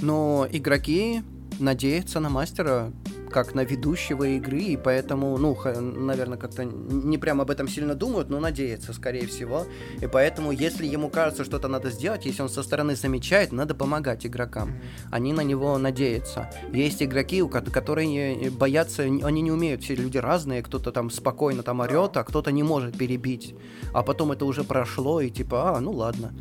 Но 0.00 0.46
игроки 0.48 1.22
надеются 1.58 2.20
на 2.20 2.30
мастера 2.30 2.92
как 3.30 3.54
на 3.54 3.64
ведущего 3.64 4.24
игры, 4.24 4.60
и 4.60 4.76
поэтому, 4.76 5.36
ну, 5.38 5.56
наверное, 5.64 6.38
как-то 6.38 6.64
не 6.64 7.18
прям 7.18 7.40
об 7.40 7.50
этом 7.50 7.68
сильно 7.68 7.94
думают, 7.94 8.28
но 8.28 8.40
надеются, 8.40 8.92
скорее 8.92 9.26
всего. 9.26 9.66
И 10.00 10.06
поэтому, 10.06 10.52
если 10.52 10.86
ему 10.86 11.08
кажется, 11.08 11.44
что-то 11.44 11.68
надо 11.68 11.90
сделать, 11.90 12.26
если 12.26 12.42
он 12.42 12.48
со 12.48 12.62
стороны 12.62 12.96
замечает, 12.96 13.52
надо 13.52 13.74
помогать 13.74 14.26
игрокам. 14.26 14.74
Они 15.10 15.32
на 15.32 15.42
него 15.42 15.78
надеются. 15.78 16.50
Есть 16.72 17.02
игроки, 17.02 17.42
у 17.42 17.48
которые 17.48 18.50
боятся, 18.50 19.02
они 19.02 19.40
не 19.40 19.52
умеют, 19.52 19.82
все 19.82 19.94
люди 19.94 20.18
разные, 20.18 20.62
кто-то 20.62 20.92
там 20.92 21.10
спокойно 21.10 21.62
там 21.62 21.80
орет, 21.80 22.16
а 22.16 22.24
кто-то 22.24 22.52
не 22.52 22.62
может 22.62 22.98
перебить. 22.98 23.54
А 23.92 24.02
потом 24.02 24.32
это 24.32 24.44
уже 24.44 24.64
прошло, 24.64 25.20
и 25.20 25.30
типа, 25.30 25.76
а, 25.76 25.80
ну 25.80 25.92
ладно. 25.92 26.32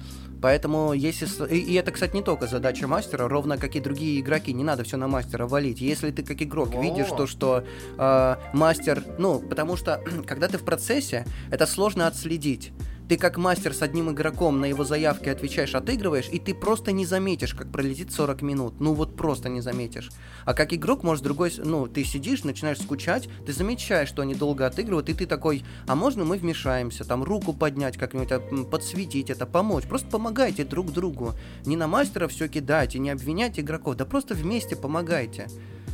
Поэтому 0.41 0.93
если... 0.93 1.27
И 1.53 1.73
это, 1.73 1.91
кстати, 1.91 2.15
не 2.15 2.23
только 2.23 2.47
задача 2.47 2.87
мастера, 2.87 3.27
ровно 3.27 3.57
как 3.57 3.75
и 3.75 3.79
другие 3.79 4.19
игроки. 4.19 4.53
Не 4.53 4.63
надо 4.63 4.83
все 4.83 4.97
на 4.97 5.07
мастера 5.07 5.47
валить. 5.47 5.81
Если 5.81 6.11
ты 6.11 6.23
как 6.23 6.41
игрок 6.41 6.73
О! 6.73 6.81
видишь 6.81 7.09
то, 7.09 7.27
что 7.27 7.63
э, 7.97 8.35
мастер... 8.53 9.03
Ну, 9.17 9.39
потому 9.39 9.75
что, 9.75 10.01
когда 10.25 10.47
ты 10.47 10.57
в 10.57 10.63
процессе, 10.63 11.25
это 11.51 11.65
сложно 11.65 12.07
отследить 12.07 12.71
ты 13.10 13.18
как 13.18 13.38
мастер 13.38 13.74
с 13.74 13.82
одним 13.82 14.12
игроком 14.12 14.62
на 14.62 14.66
его 14.66 14.86
заявки 14.86 15.30
отвечаешь, 15.30 15.74
отыгрываешь, 15.74 16.30
и 16.32 16.38
ты 16.38 16.53
просто 16.53 16.91
не 16.91 17.07
заметишь, 17.07 17.55
как 17.55 17.72
пролетит 17.72 18.12
40 18.12 18.43
минут. 18.43 18.80
Ну 18.80 18.93
вот 18.93 19.18
просто 19.18 19.49
не 19.49 19.62
заметишь. 19.62 20.12
А 20.45 20.53
как 20.53 20.74
игрок, 20.74 21.01
может, 21.01 21.24
другой... 21.24 21.51
Ну, 21.57 21.88
ты 21.88 22.03
сидишь, 22.03 22.43
начинаешь 22.43 22.80
скучать, 22.80 23.28
ты 23.47 23.51
замечаешь, 23.51 24.10
что 24.10 24.22
они 24.22 24.36
долго 24.36 24.68
отыгрывают, 24.68 25.10
и 25.10 25.16
ты 25.16 25.26
такой, 25.26 25.66
а 25.88 25.95
можно 25.95 26.24
мы 26.24 26.38
вмешаемся, 26.38 27.03
там 27.03 27.24
руку 27.24 27.51
поднять 27.51 27.97
как-нибудь, 27.97 28.32
а, 28.32 28.39
подсветить 28.39 29.32
это, 29.32 29.47
помочь. 29.47 29.86
Просто 29.86 30.07
помогайте 30.07 30.64
друг 30.64 30.91
другу. 30.91 31.34
Не 31.66 31.78
на 31.78 31.88
мастера 31.88 32.28
все 32.28 32.47
кидайте, 32.47 32.99
не 32.99 33.10
обвиняйте 33.10 33.62
игроков, 33.62 33.95
да 33.95 34.05
просто 34.05 34.36
вместе 34.36 34.76
помогайте. 34.76 35.47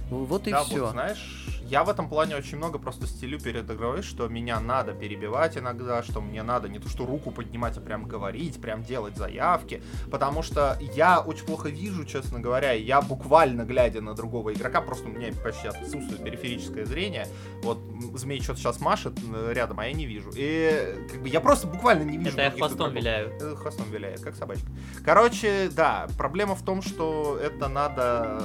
Вот 0.09 0.47
и 0.47 0.51
да, 0.51 0.65
все. 0.65 0.81
Вот, 0.81 0.91
знаешь, 0.91 1.54
я 1.65 1.83
в 1.83 1.89
этом 1.89 2.07
плане 2.07 2.35
очень 2.35 2.57
много 2.57 2.77
просто 2.77 3.07
стелю 3.07 3.39
перед 3.39 3.69
игрой, 3.69 4.03
что 4.03 4.27
меня 4.27 4.59
надо 4.59 4.93
перебивать 4.93 5.57
иногда, 5.57 6.03
что 6.03 6.21
мне 6.21 6.43
надо 6.43 6.69
не 6.69 6.79
то 6.79 6.89
что 6.89 7.05
руку 7.05 7.31
поднимать, 7.31 7.77
а 7.77 7.81
прям 7.81 8.05
говорить, 8.05 8.61
прям 8.61 8.83
делать 8.83 9.17
заявки, 9.17 9.81
потому 10.11 10.43
что 10.43 10.77
я 10.93 11.19
очень 11.19 11.45
плохо 11.45 11.69
вижу, 11.69 12.05
честно 12.05 12.39
говоря, 12.39 12.73
и 12.73 12.83
я 12.83 13.01
буквально 13.01 13.63
глядя 13.63 14.01
на 14.01 14.13
другого 14.13 14.53
игрока, 14.53 14.81
просто 14.81 15.07
у 15.07 15.11
меня 15.11 15.33
почти 15.43 15.67
отсутствует 15.67 16.23
периферическое 16.23 16.85
зрение, 16.85 17.27
вот 17.63 17.79
Змей 18.13 18.41
что-то 18.41 18.59
сейчас 18.59 18.79
машет 18.79 19.13
э, 19.33 19.53
рядом, 19.53 19.79
а 19.79 19.87
я 19.87 19.93
не 19.93 20.05
вижу, 20.05 20.31
и 20.35 20.95
как 21.11 21.21
бы 21.21 21.29
я 21.29 21.41
просто 21.41 21.67
буквально 21.67 22.03
не 22.03 22.17
вижу. 22.17 22.31
Это 22.31 22.43
я 22.43 22.51
хвостом 22.51 22.91
игроков. 22.91 22.95
виляю. 22.95 23.29
Это 23.35 23.55
хвостом 23.55 23.91
виляет, 23.91 24.19
как 24.21 24.35
собачка. 24.35 24.67
Короче, 25.03 25.69
да, 25.75 26.07
проблема 26.17 26.55
в 26.55 26.61
том, 26.61 26.81
что 26.81 27.39
это 27.41 27.67
надо 27.67 28.41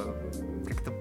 как-то 0.67 1.00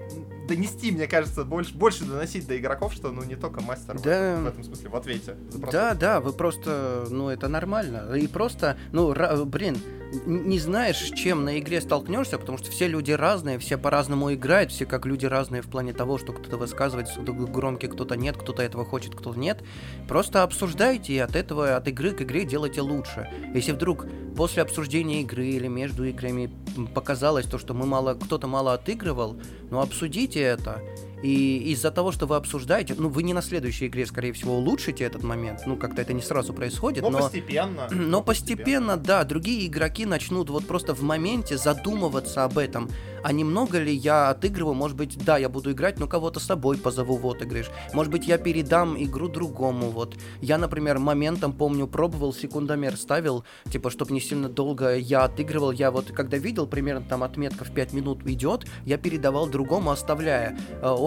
донести, 0.50 0.90
мне 0.90 1.06
кажется, 1.06 1.44
больше, 1.44 1.74
больше 1.74 2.04
доносить 2.04 2.46
до 2.46 2.58
игроков, 2.58 2.92
что 2.92 3.12
ну 3.12 3.22
не 3.22 3.36
только 3.36 3.60
мастер 3.60 3.98
да. 4.00 4.36
в, 4.36 4.42
в 4.42 4.46
этом 4.48 4.64
смысле 4.64 4.90
в 4.90 4.96
ответе. 4.96 5.36
Да, 5.70 5.94
да, 5.94 6.20
вы 6.20 6.32
просто, 6.32 7.06
ну 7.08 7.28
это 7.28 7.48
нормально. 7.48 8.14
И 8.14 8.26
просто, 8.26 8.76
ну, 8.92 9.14
блин, 9.46 9.78
не 10.26 10.58
знаешь, 10.58 10.96
с 10.98 11.10
чем 11.10 11.44
на 11.44 11.58
игре 11.58 11.80
столкнешься, 11.80 12.38
потому 12.38 12.58
что 12.58 12.70
все 12.70 12.88
люди 12.88 13.12
разные, 13.12 13.58
все 13.58 13.78
по-разному 13.78 14.32
играют, 14.34 14.72
все 14.72 14.86
как 14.86 15.06
люди 15.06 15.26
разные 15.26 15.62
в 15.62 15.68
плане 15.68 15.92
того, 15.92 16.18
что 16.18 16.32
кто-то 16.32 16.56
высказывает 16.56 17.08
громкий, 17.26 17.86
кто-то 17.86 18.16
нет, 18.16 18.36
кто-то 18.36 18.62
этого 18.62 18.84
хочет, 18.84 19.14
кто-то 19.14 19.38
нет. 19.38 19.62
Просто 20.08 20.42
обсуждайте 20.42 21.12
и 21.12 21.18
от 21.18 21.36
этого, 21.36 21.76
от 21.76 21.88
игры 21.88 22.12
к 22.12 22.22
игре 22.22 22.44
делайте 22.44 22.80
лучше. 22.80 23.28
Если 23.54 23.72
вдруг 23.72 24.06
после 24.36 24.62
обсуждения 24.62 25.22
игры 25.22 25.46
или 25.46 25.68
между 25.68 26.04
играми 26.04 26.50
показалось 26.94 27.46
то, 27.46 27.58
что 27.58 27.74
мы 27.74 27.86
мало, 27.86 28.14
кто-то 28.14 28.46
мало 28.46 28.74
отыгрывал, 28.74 29.36
ну 29.70 29.80
обсудите 29.80 30.40
это 30.40 30.82
и 31.22 31.72
из-за 31.72 31.90
того, 31.90 32.12
что 32.12 32.26
вы 32.26 32.36
обсуждаете, 32.36 32.94
ну, 32.96 33.08
вы 33.08 33.22
не 33.22 33.34
на 33.34 33.42
следующей 33.42 33.88
игре, 33.88 34.06
скорее 34.06 34.32
всего, 34.32 34.56
улучшите 34.56 35.04
этот 35.04 35.22
момент. 35.22 35.60
Ну, 35.66 35.76
как-то 35.76 36.02
это 36.02 36.12
не 36.12 36.22
сразу 36.22 36.52
происходит. 36.52 37.02
Но, 37.02 37.10
но 37.10 37.18
постепенно. 37.18 37.88
Но 37.90 38.22
постепенно, 38.22 38.96
да, 38.96 39.24
другие 39.24 39.66
игроки 39.66 40.06
начнут 40.06 40.50
вот 40.50 40.66
просто 40.66 40.94
в 40.94 41.02
моменте 41.02 41.56
задумываться 41.56 42.44
об 42.44 42.58
этом. 42.58 42.88
А 43.22 43.32
немного 43.32 43.78
ли 43.78 43.94
я 43.94 44.30
отыгрываю? 44.30 44.74
Может 44.74 44.96
быть, 44.96 45.22
да, 45.22 45.36
я 45.36 45.48
буду 45.48 45.72
играть, 45.72 45.98
но 45.98 46.06
кого-то 46.06 46.40
с 46.40 46.44
собой 46.44 46.78
позову 46.78 47.16
в 47.16 47.26
отыгрыш. 47.26 47.70
Может 47.92 48.10
быть, 48.10 48.26
я 48.26 48.38
передам 48.38 48.96
игру 49.02 49.28
другому. 49.28 49.90
Вот 49.90 50.16
я, 50.40 50.58
например, 50.58 50.98
моментом 50.98 51.52
помню, 51.52 51.86
пробовал 51.86 52.32
секундомер, 52.32 52.96
ставил, 52.96 53.44
типа, 53.70 53.90
чтобы 53.90 54.12
не 54.12 54.20
сильно 54.20 54.48
долго 54.48 54.96
я 54.96 55.24
отыгрывал. 55.24 55.70
Я 55.72 55.90
вот, 55.90 56.12
когда 56.12 56.38
видел, 56.38 56.66
примерно 56.66 57.04
там 57.06 57.22
отметка 57.22 57.64
в 57.64 57.72
5 57.72 57.92
минут 57.92 58.26
идет, 58.26 58.66
я 58.86 58.96
передавал 58.96 59.46
другому, 59.46 59.90
оставляя. 59.90 60.58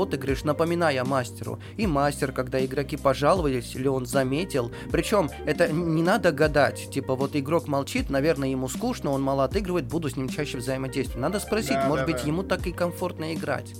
Отыгрыш, 0.03 0.43
напоминая 0.43 1.03
мастеру. 1.03 1.59
И 1.77 1.87
мастер, 1.87 2.31
когда 2.31 2.63
игроки 2.63 2.97
пожаловались, 2.97 3.75
или 3.75 3.87
он 3.87 4.05
заметил. 4.05 4.71
Причем 4.91 5.29
это 5.45 5.71
не 5.71 6.03
надо 6.03 6.31
гадать. 6.31 6.89
Типа 6.91 7.15
вот 7.15 7.35
игрок 7.35 7.67
молчит, 7.67 8.09
наверное, 8.09 8.49
ему 8.49 8.67
скучно, 8.67 9.11
он 9.11 9.21
мало 9.21 9.45
отыгрывает, 9.45 9.85
буду 9.85 10.09
с 10.09 10.15
ним 10.15 10.29
чаще 10.29 10.57
взаимодействовать. 10.57 11.21
Надо 11.21 11.39
спросить, 11.39 11.73
да, 11.73 11.87
может 11.87 12.05
да, 12.05 12.11
быть, 12.13 12.21
да. 12.21 12.27
ему 12.27 12.43
так 12.43 12.67
и 12.67 12.71
комфортно 12.71 13.33
играть 13.33 13.73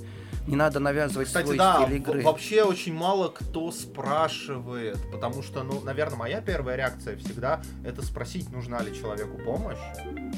не 0.48 0.56
надо 0.56 0.80
навязывать 0.80 1.28
Кстати, 1.28 1.46
свой 1.46 1.58
да, 1.58 1.82
стиль 1.82 1.98
игры. 1.98 2.22
вообще 2.22 2.64
очень 2.64 2.94
мало 2.94 3.30
кто 3.30 3.72
спрашивает, 3.72 4.98
потому 5.12 5.42
что, 5.42 5.64
ну, 5.64 5.80
наверное, 5.82 6.18
моя 6.18 6.42
первая 6.42 6.76
реакция 6.76 7.16
всегда 7.18 7.62
это 7.86 8.02
спросить, 8.02 8.52
нужна 8.52 8.82
ли 8.82 8.94
человеку 8.94 9.38
помощь. 9.38 9.78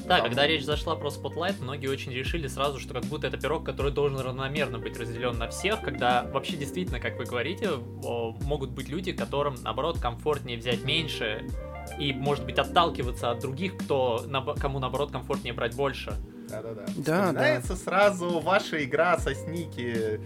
Да, 0.06 0.18
потому... 0.18 0.24
когда 0.24 0.48
речь 0.48 0.64
зашла 0.64 0.96
про 0.96 1.10
Spotlight, 1.10 1.62
многие 1.62 1.88
очень 1.88 2.12
решили 2.12 2.48
сразу, 2.48 2.80
что 2.80 2.94
как 2.94 3.06
будто 3.06 3.28
это 3.28 3.38
пирог, 3.38 3.66
который 3.66 3.92
должен 3.92 4.20
равномерно 4.20 4.78
быть 4.78 4.98
разделен 5.00 5.38
на 5.38 5.50
всех, 5.50 5.82
когда 5.82 6.24
вообще 6.24 6.58
действительно, 6.58 7.00
как 7.00 7.18
вы 7.18 7.26
говорите, 7.26 7.72
могут 7.72 8.72
быть 8.72 8.88
люди, 8.88 9.12
которым, 9.12 9.56
наоборот, 9.64 10.00
комфортнее 10.00 10.58
взять 10.58 10.84
меньше 10.84 11.48
и, 12.00 12.14
может 12.14 12.46
быть, 12.46 12.60
отталкиваться 12.60 13.32
от 13.32 13.40
других, 13.40 13.78
кто, 13.78 14.24
кому, 14.60 14.80
наоборот, 14.80 15.12
комфортнее 15.12 15.54
брать 15.54 15.76
больше. 15.76 16.14
Да-да-да. 16.50 16.86
Да, 16.98 17.28
Вспоминается 17.28 17.74
да. 17.74 17.76
сразу 17.76 18.40
ваша 18.40 18.84
игра 18.84 19.18
со 19.18 19.34
Сники 19.34 20.20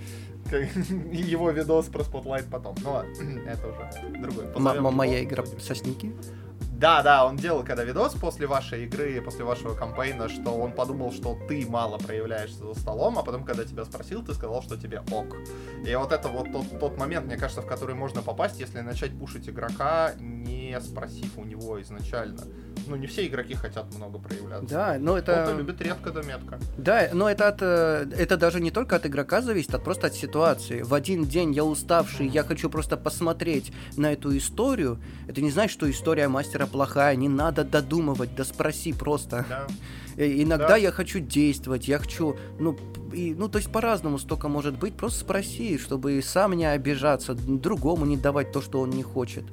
и 1.11 1.17
его 1.17 1.51
видос 1.51 1.87
про 1.87 2.01
Spotlight 2.01 2.49
потом. 2.49 2.75
Ладно, 2.83 3.11
это 3.47 3.67
уже 3.67 4.19
другой. 4.19 4.91
Моя 4.91 5.23
игра 5.23 5.43
со 5.59 5.75
Сники? 5.75 6.13
Да, 6.79 7.03
да, 7.03 7.25
он 7.25 7.35
делал 7.35 7.65
когда 7.65 7.83
видос 7.83 8.13
после 8.13 8.47
вашей 8.47 8.85
игры, 8.85 9.21
после 9.21 9.43
вашего 9.43 9.75
кампейна, 9.75 10.29
что 10.29 10.51
он 10.51 10.71
подумал, 10.71 11.11
что 11.11 11.37
ты 11.49 11.65
мало 11.67 11.97
проявляешься 11.97 12.73
за 12.73 12.73
столом, 12.73 13.19
а 13.19 13.23
потом, 13.23 13.43
когда 13.43 13.65
тебя 13.65 13.83
спросил, 13.83 14.23
ты 14.23 14.33
сказал, 14.33 14.61
что 14.61 14.77
тебе 14.77 15.01
ок. 15.11 15.35
И 15.85 15.93
вот 15.95 16.13
это 16.13 16.29
вот 16.29 16.53
тот, 16.53 16.79
тот 16.79 16.97
момент, 16.97 17.25
мне 17.25 17.35
кажется, 17.35 17.61
в 17.61 17.67
который 17.67 17.95
можно 17.95 18.21
попасть, 18.21 18.61
если 18.61 18.79
начать 18.79 19.11
пушить 19.19 19.49
игрока, 19.49 20.13
не 20.19 20.79
спросив 20.79 21.37
у 21.37 21.43
него 21.43 21.81
изначально 21.81 22.43
ну, 22.87 22.95
не 22.95 23.07
все 23.07 23.27
игроки 23.27 23.53
хотят 23.55 23.93
много 23.95 24.19
проявляться. 24.19 24.67
Да, 24.67 24.97
но 24.99 25.17
это... 25.17 25.43
Кто-то 25.43 25.57
любит 25.57 25.81
редко 25.81 26.11
да 26.11 26.21
метко. 26.21 26.59
Да, 26.77 27.09
но 27.13 27.29
это, 27.29 27.47
от, 27.47 27.61
э, 27.61 28.07
это 28.17 28.37
даже 28.37 28.59
не 28.59 28.71
только 28.71 28.95
от 28.95 29.05
игрока 29.05 29.41
зависит, 29.41 29.73
а 29.73 29.79
просто 29.79 30.07
от 30.07 30.13
ситуации. 30.15 30.81
В 30.81 30.93
один 30.93 31.25
день 31.25 31.53
я 31.53 31.63
уставший, 31.63 32.27
я 32.27 32.43
хочу 32.43 32.69
просто 32.69 32.97
посмотреть 32.97 33.71
на 33.97 34.13
эту 34.13 34.35
историю. 34.37 34.99
Это 35.27 35.41
не 35.41 35.51
значит, 35.51 35.71
что 35.71 35.89
история 35.89 36.27
мастера 36.27 36.65
плохая, 36.65 37.15
не 37.15 37.29
надо 37.29 37.63
додумывать, 37.63 38.35
да 38.35 38.43
спроси 38.43 38.93
просто. 38.93 39.45
Да. 39.49 39.67
Э, 40.17 40.41
иногда 40.41 40.69
да. 40.69 40.77
я 40.77 40.91
хочу 40.91 41.19
действовать, 41.19 41.87
я 41.87 41.99
хочу, 41.99 42.35
ну, 42.59 42.77
и, 43.13 43.33
ну, 43.33 43.49
то 43.49 43.57
есть 43.57 43.71
по-разному 43.71 44.17
столько 44.17 44.47
может 44.47 44.77
быть. 44.77 44.93
Просто 44.93 45.21
спроси, 45.21 45.77
чтобы 45.77 46.21
сам 46.21 46.53
не 46.53 46.65
обижаться, 46.65 47.33
другому 47.33 48.05
не 48.05 48.17
давать 48.17 48.51
то, 48.51 48.61
что 48.61 48.81
он 48.81 48.89
не 48.89 49.03
хочет. 49.03 49.45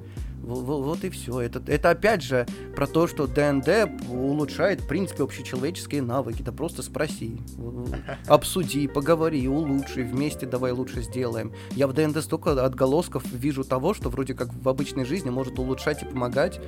Вот 0.43 1.03
и 1.03 1.09
все. 1.09 1.41
Это, 1.41 1.61
это 1.67 1.89
опять 1.89 2.21
же 2.21 2.45
про 2.75 2.87
то, 2.87 3.07
что 3.07 3.27
ДНД 3.27 4.01
улучшает, 4.09 4.81
в 4.81 4.87
принципе, 4.87 5.23
общечеловеческие 5.23 6.01
навыки. 6.01 6.41
Да 6.41 6.51
просто 6.51 6.83
спроси, 6.83 7.41
обсуди, 8.27 8.87
поговори, 8.87 9.47
улучши, 9.47 10.03
вместе 10.03 10.45
давай 10.45 10.71
лучше 10.71 11.01
сделаем. 11.01 11.51
Я 11.71 11.87
в 11.87 11.93
ДНД 11.93 12.23
столько 12.23 12.63
отголосков 12.63 13.23
вижу 13.31 13.63
того, 13.63 13.93
что 13.93 14.09
вроде 14.09 14.33
как 14.35 14.53
в 14.53 14.69
обычной 14.69 15.05
жизни 15.05 15.29
может 15.29 15.59
улучшать 15.59 16.03
и 16.03 16.05
помогать. 16.05 16.59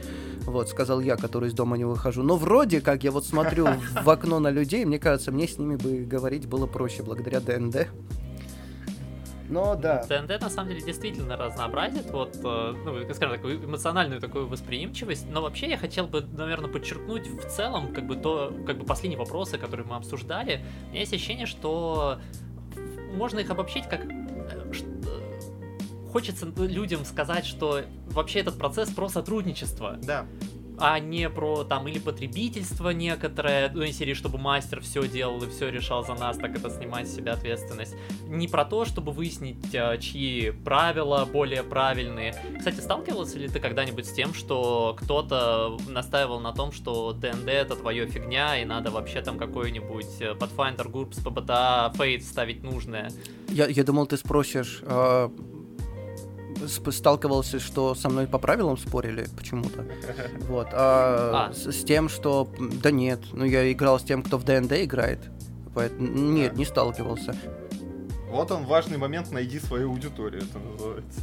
Вот, 0.41 0.70
сказал 0.70 0.99
я, 0.99 1.15
который 1.15 1.49
из 1.49 1.53
дома 1.53 1.78
не 1.78 1.86
выхожу. 1.86 2.24
Но 2.24 2.36
вроде 2.36 2.82
как 2.82 3.03
я 3.03 3.11
вот 3.11 3.26
смотрю 3.26 3.67
в 4.03 4.09
окно 4.09 4.39
на 4.39 4.49
людей, 4.49 4.84
мне 4.84 4.99
кажется, 4.99 5.32
мне 5.32 5.47
с 5.47 5.57
ними 5.57 5.76
бы 5.76 5.99
говорить 5.99 6.47
было 6.47 6.65
проще 6.65 7.03
благодаря 7.03 7.39
ДНД. 7.39 7.88
Но 9.50 9.76
да. 9.76 10.04
ТНТ 10.04 10.41
на 10.41 10.50
самом 10.50 10.70
деле 10.70 10.82
действительно 10.82 11.36
разнообразит, 11.36 12.12
вот, 12.12 12.36
э, 12.43 12.74
ну, 12.86 13.14
скажем 13.14 13.41
так, 13.41 13.45
эмоциональную 13.45 14.22
такую 14.22 14.47
восприимчивость. 14.47 15.28
Но 15.30 15.41
вообще 15.41 15.70
я 15.70 15.78
хотел 15.78 16.08
бы, 16.08 16.22
наверное, 16.22 16.70
подчеркнуть 16.70 17.28
в 17.28 17.50
целом, 17.50 17.93
как 17.93 18.06
бы 18.06 18.16
то, 18.16 18.54
как 18.68 18.78
бы 18.78 18.86
последние 18.86 19.18
вопросы, 19.18 19.58
которые 19.58 19.88
мы 19.88 19.95
обсуждали. 19.95 20.64
У 20.88 20.89
меня 20.91 21.00
есть 21.00 21.14
ощущение, 21.14 21.47
что 21.47 22.20
можно 23.14 23.39
их 23.39 23.50
обобщить 23.50 23.89
как 23.89 24.06
э, 24.06 24.74
хочется 26.12 26.45
людям 26.58 27.04
сказать, 27.04 27.45
что 27.45 27.82
вообще 28.12 28.39
этот 28.39 28.58
процесс 28.58 28.89
про 28.89 29.10
сотрудничество. 29.10 29.97
Да 30.02 30.28
а 30.80 30.99
не 30.99 31.30
про 31.30 31.63
там 31.63 31.88
или 31.88 31.99
потребительство 31.99 32.89
некоторое, 32.89 33.71
ну, 33.73 33.84
из 33.84 33.97
серии, 33.97 34.13
чтобы 34.13 34.38
мастер 34.38 34.82
все 34.82 35.07
делал 35.07 35.41
и 35.43 35.49
все 35.49 35.69
решал 35.69 36.05
за 36.05 36.13
нас, 36.13 36.38
так 36.38 36.55
это 36.55 36.69
снимать 36.69 37.07
с 37.07 37.15
себя 37.15 37.34
ответственность. 37.34 37.95
Не 38.27 38.47
про 38.47 38.65
то, 38.65 38.86
чтобы 38.86 39.11
выяснить, 39.11 39.73
а, 39.75 39.97
чьи 39.97 40.51
правила 40.51 41.25
более 41.25 41.63
правильные. 41.63 42.36
Кстати, 42.57 42.80
сталкивался 42.80 43.38
ли 43.39 43.47
ты 43.47 43.59
когда-нибудь 43.59 44.05
с 44.05 44.11
тем, 44.11 44.34
что 44.34 44.95
кто-то 44.99 45.77
настаивал 45.88 46.39
на 46.39 46.53
том, 46.53 46.71
что 46.71 47.13
ДНД 47.13 47.49
это 47.49 47.75
твоя 47.75 48.05
фигня, 48.07 48.61
и 48.61 48.65
надо 48.65 48.91
вообще 48.91 49.21
там 49.21 49.38
какой-нибудь 49.38 50.21
э, 50.21 50.34
Pathfinder, 50.34 50.89
GURPS, 50.89 51.23
PBTA, 51.23 51.93
Fate 51.95 52.21
ставить 52.21 52.63
нужное? 52.63 53.11
Я, 53.49 53.67
я 53.67 53.84
думал, 53.84 54.07
ты 54.07 54.17
спросишь, 54.17 54.80
э, 54.84 55.30
сталкивался, 56.68 57.60
что 57.60 57.95
со 57.95 58.10
мной 58.10 58.28
по 58.28 58.38
правилам 58.38 58.78
спорили 58.78 59.28
почему-то. 59.38 59.86
Вот. 60.47 60.68
А, 60.72 61.49
а. 61.49 61.53
С, 61.53 61.72
с 61.72 61.84
тем, 61.84 62.10
что... 62.10 62.49
Да 62.82 62.91
нет, 62.91 63.20
ну 63.34 63.45
я 63.45 63.72
играл 63.72 63.99
с 63.99 64.03
тем, 64.03 64.24
кто 64.24 64.38
в 64.38 64.43
ДНД 64.43 64.74
играет. 64.84 65.20
Поэтому... 65.76 66.07
Нет, 66.07 66.55
не 66.55 66.66
сталкивался. 66.66 67.36
Вот 68.30 68.51
он 68.51 68.66
важный 68.66 68.97
момент, 68.97 69.32
найди 69.32 69.60
свою 69.60 69.91
аудиторию, 69.91 70.43
это 70.43 70.60
называется. 70.60 71.22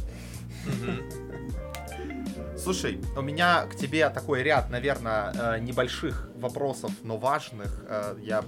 Слушай, 2.57 2.99
у 3.15 3.21
меня 3.21 3.65
к 3.65 3.75
тебе 3.75 4.09
такой 4.09 4.43
ряд, 4.43 4.69
наверное, 4.69 5.31
э, 5.33 5.59
небольших 5.59 6.29
вопросов, 6.35 6.91
но 7.03 7.17
важных. 7.17 7.83
Э, 7.87 8.15
я 8.21 8.43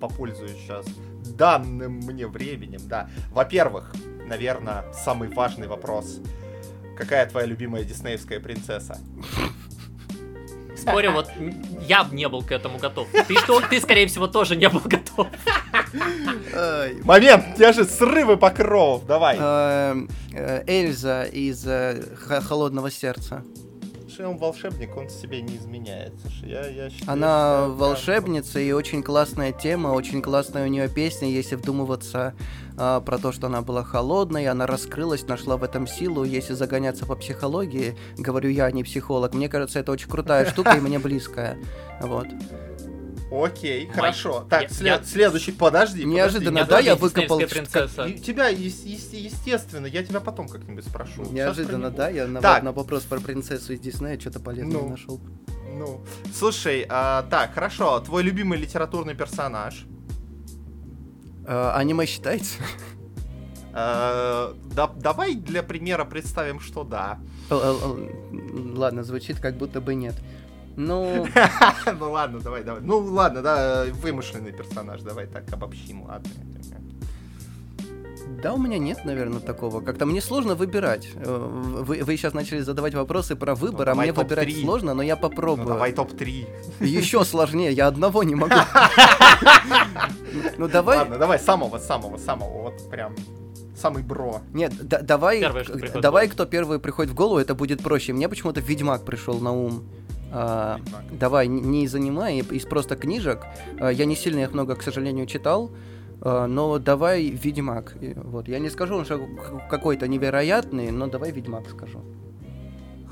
попользуюсь 0.00 0.56
сейчас 0.58 0.86
данным 1.24 2.00
мне 2.00 2.26
временем, 2.26 2.80
да. 2.84 3.08
Во-первых, 3.30 3.92
наверное, 4.28 4.84
самый 4.92 5.28
важный 5.28 5.66
вопрос. 5.66 6.20
Какая 6.96 7.26
твоя 7.26 7.46
любимая 7.46 7.84
диснеевская 7.84 8.40
принцесса? 8.40 8.98
Спорю, 10.76 11.12
вот 11.12 11.28
я 11.88 12.04
бы 12.04 12.14
не 12.14 12.28
был 12.28 12.42
к 12.42 12.52
этому 12.52 12.78
готов. 12.78 13.08
Ты, 13.26 13.34
что, 13.36 13.60
ты, 13.60 13.80
скорее 13.80 14.06
всего, 14.06 14.28
тоже 14.28 14.54
не 14.54 14.68
был 14.68 14.80
готов. 14.84 15.26
Момент, 17.04 17.44
у 17.52 17.56
тебя 17.56 17.72
же 17.72 17.84
срывы 17.84 18.36
покров, 18.36 19.04
давай. 19.06 19.36
Эм, 19.38 20.08
э, 20.32 20.62
Эльза 20.66 21.24
из 21.24 21.66
э, 21.66 22.02
«Холодного 22.16 22.90
сердца» 22.90 23.44
он 24.26 24.36
волшебник, 24.36 24.96
он 24.96 25.08
себе 25.08 25.42
не 25.42 25.56
изменяет. 25.56 26.12
Слушай, 26.20 26.50
я, 26.50 26.66
я 26.66 26.90
считаю, 26.90 27.12
Она 27.12 27.64
что 27.64 27.74
волшебница 27.74 28.52
прям... 28.54 28.64
и 28.64 28.72
очень 28.72 29.02
классная 29.02 29.52
тема, 29.52 29.88
очень 29.88 30.22
классная 30.22 30.64
у 30.64 30.68
нее 30.68 30.88
песня, 30.88 31.28
если 31.28 31.56
вдумываться 31.56 32.34
а, 32.76 33.00
про 33.00 33.18
то, 33.18 33.32
что 33.32 33.46
она 33.46 33.62
была 33.62 33.84
холодной, 33.84 34.46
она 34.46 34.66
раскрылась, 34.66 35.26
нашла 35.26 35.56
в 35.56 35.64
этом 35.64 35.86
силу. 35.86 36.24
Если 36.24 36.54
загоняться 36.54 37.06
по 37.06 37.16
психологии, 37.16 37.96
говорю 38.16 38.50
я, 38.50 38.70
не 38.70 38.84
психолог, 38.84 39.34
мне 39.34 39.48
кажется, 39.48 39.80
это 39.80 39.92
очень 39.92 40.08
крутая 40.08 40.46
штука 40.46 40.76
и 40.76 40.80
мне 40.80 40.98
близкая. 40.98 41.58
Вот. 42.00 42.26
Окей, 43.30 43.86
Май... 43.86 43.94
хорошо. 43.94 44.46
Так, 44.48 44.62
я, 44.62 44.68
след... 44.68 45.00
я... 45.00 45.04
следующий, 45.04 45.52
подожди. 45.52 46.04
Неожиданно, 46.04 46.60
подожди. 46.60 46.70
да, 46.70 46.78
я 46.80 46.96
выкопал... 46.96 47.38
Принцесса. 47.38 48.04
Как... 48.04 48.20
Тебя, 48.20 48.48
естественно, 48.48 49.86
я 49.86 50.02
тебя 50.02 50.20
потом 50.20 50.48
как-нибудь 50.48 50.84
спрошу. 50.84 51.24
Неожиданно, 51.30 51.90
да, 51.90 52.08
я 52.08 52.26
на, 52.26 52.40
так. 52.40 52.62
на 52.62 52.72
вопрос 52.72 53.02
про 53.04 53.20
принцессу 53.20 53.74
из 53.74 53.80
Диснея 53.80 54.18
что-то 54.18 54.40
полезное 54.40 54.80
ну, 54.80 54.88
нашел. 54.88 55.20
Ну, 55.76 56.02
слушай, 56.34 56.86
а, 56.88 57.22
так, 57.24 57.54
хорошо, 57.54 58.00
твой 58.00 58.22
любимый 58.22 58.58
литературный 58.58 59.14
персонаж? 59.14 59.84
А, 61.46 61.76
аниме 61.76 62.06
считается? 62.06 62.56
А, 63.74 64.56
да, 64.74 64.88
давай 64.88 65.34
для 65.34 65.62
примера 65.62 66.04
представим, 66.04 66.58
что 66.58 66.84
да. 66.84 67.20
Ладно, 67.50 69.04
звучит 69.04 69.38
как 69.38 69.56
будто 69.56 69.80
бы 69.80 69.94
нет. 69.94 70.14
Ну... 70.78 71.26
ну 71.98 72.12
ладно, 72.12 72.38
давай, 72.38 72.62
давай. 72.62 72.80
Ну 72.82 72.98
ладно, 72.98 73.42
да, 73.42 73.84
вымышленный 74.00 74.52
персонаж, 74.52 75.02
давай 75.02 75.26
так 75.26 75.52
обобщим, 75.52 76.04
ладно. 76.04 76.30
Да, 78.40 78.52
у 78.52 78.58
меня 78.58 78.78
нет, 78.78 79.04
наверное, 79.04 79.40
такого. 79.40 79.80
Как-то 79.80 80.06
мне 80.06 80.20
сложно 80.20 80.54
выбирать. 80.54 81.08
Э, 81.16 81.82
вы, 81.82 82.04
вы 82.04 82.16
сейчас 82.16 82.34
начали 82.34 82.60
задавать 82.60 82.94
вопросы 82.94 83.34
про 83.34 83.56
выбор, 83.56 83.86
ну, 83.86 83.92
а 83.92 83.94
мне 83.96 84.12
выбирать 84.12 84.56
сложно, 84.56 84.94
но 84.94 85.02
я 85.02 85.16
попробую. 85.16 85.66
Ну, 85.66 85.72
давай 85.74 85.92
топ-3. 85.92 86.46
Еще 86.78 87.24
сложнее, 87.24 87.72
я 87.72 87.88
одного 87.88 88.22
не 88.22 88.36
могу. 88.36 88.54
Ну 90.56 90.68
давай. 90.68 90.98
Ладно, 90.98 91.18
давай 91.18 91.38
самого, 91.38 91.78
самого, 91.78 92.16
самого, 92.18 92.62
вот 92.62 92.90
прям 92.90 93.14
самый 93.76 94.02
бро. 94.02 94.40
Нет, 94.52 94.72
да, 94.80 95.00
давай, 95.00 95.40
Первое, 95.40 95.64
давай, 96.00 96.28
кто 96.28 96.46
первый 96.46 96.78
приходит 96.78 97.12
в 97.12 97.14
голову, 97.14 97.38
это 97.38 97.54
будет 97.54 97.82
проще. 97.82 98.12
Мне 98.12 98.28
почему-то 98.28 98.60
Ведьмак 98.60 99.04
пришел 99.04 99.40
на 99.40 99.52
ум. 99.52 99.84
А, 100.32 100.80
давай, 101.10 101.48
не 101.48 101.84
из 101.84 101.94
аниме, 101.94 102.38
из 102.38 102.64
просто 102.64 102.96
книжек. 102.96 103.40
А, 103.80 103.90
я 103.90 104.04
не 104.04 104.16
сильно 104.16 104.40
их 104.40 104.52
много, 104.52 104.74
к 104.74 104.82
сожалению, 104.82 105.26
читал. 105.26 105.70
но 106.20 106.78
давай 106.78 107.30
Ведьмак. 107.30 107.96
Вот, 108.16 108.48
я 108.48 108.58
не 108.58 108.70
скажу, 108.70 109.04
что 109.04 109.20
какой-то 109.70 110.08
невероятный, 110.08 110.90
но 110.90 111.06
давай 111.06 111.30
Ведьмак 111.30 111.68
скажу. 111.70 112.02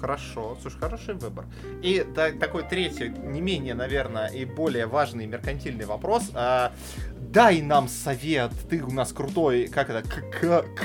Хорошо, 0.01 0.57
слушай, 0.61 0.79
хороший 0.79 1.15
выбор. 1.15 1.47
И 1.83 2.07
да, 2.15 2.31
такой 2.33 2.65
третий, 2.65 3.09
не 3.09 3.41
менее, 3.41 3.75
наверное, 3.75 4.29
и 4.29 4.45
более 4.45 4.87
важный 4.87 5.27
меркантильный 5.27 5.87
вопрос. 5.87 6.31
А, 6.35 6.73
дай 7.37 7.63
нам 7.63 7.89
совет, 7.89 8.53
ты 8.69 8.83
у 8.83 8.91
нас 8.91 9.13
крутой, 9.13 9.69
как 9.69 9.91
это, 9.91 10.03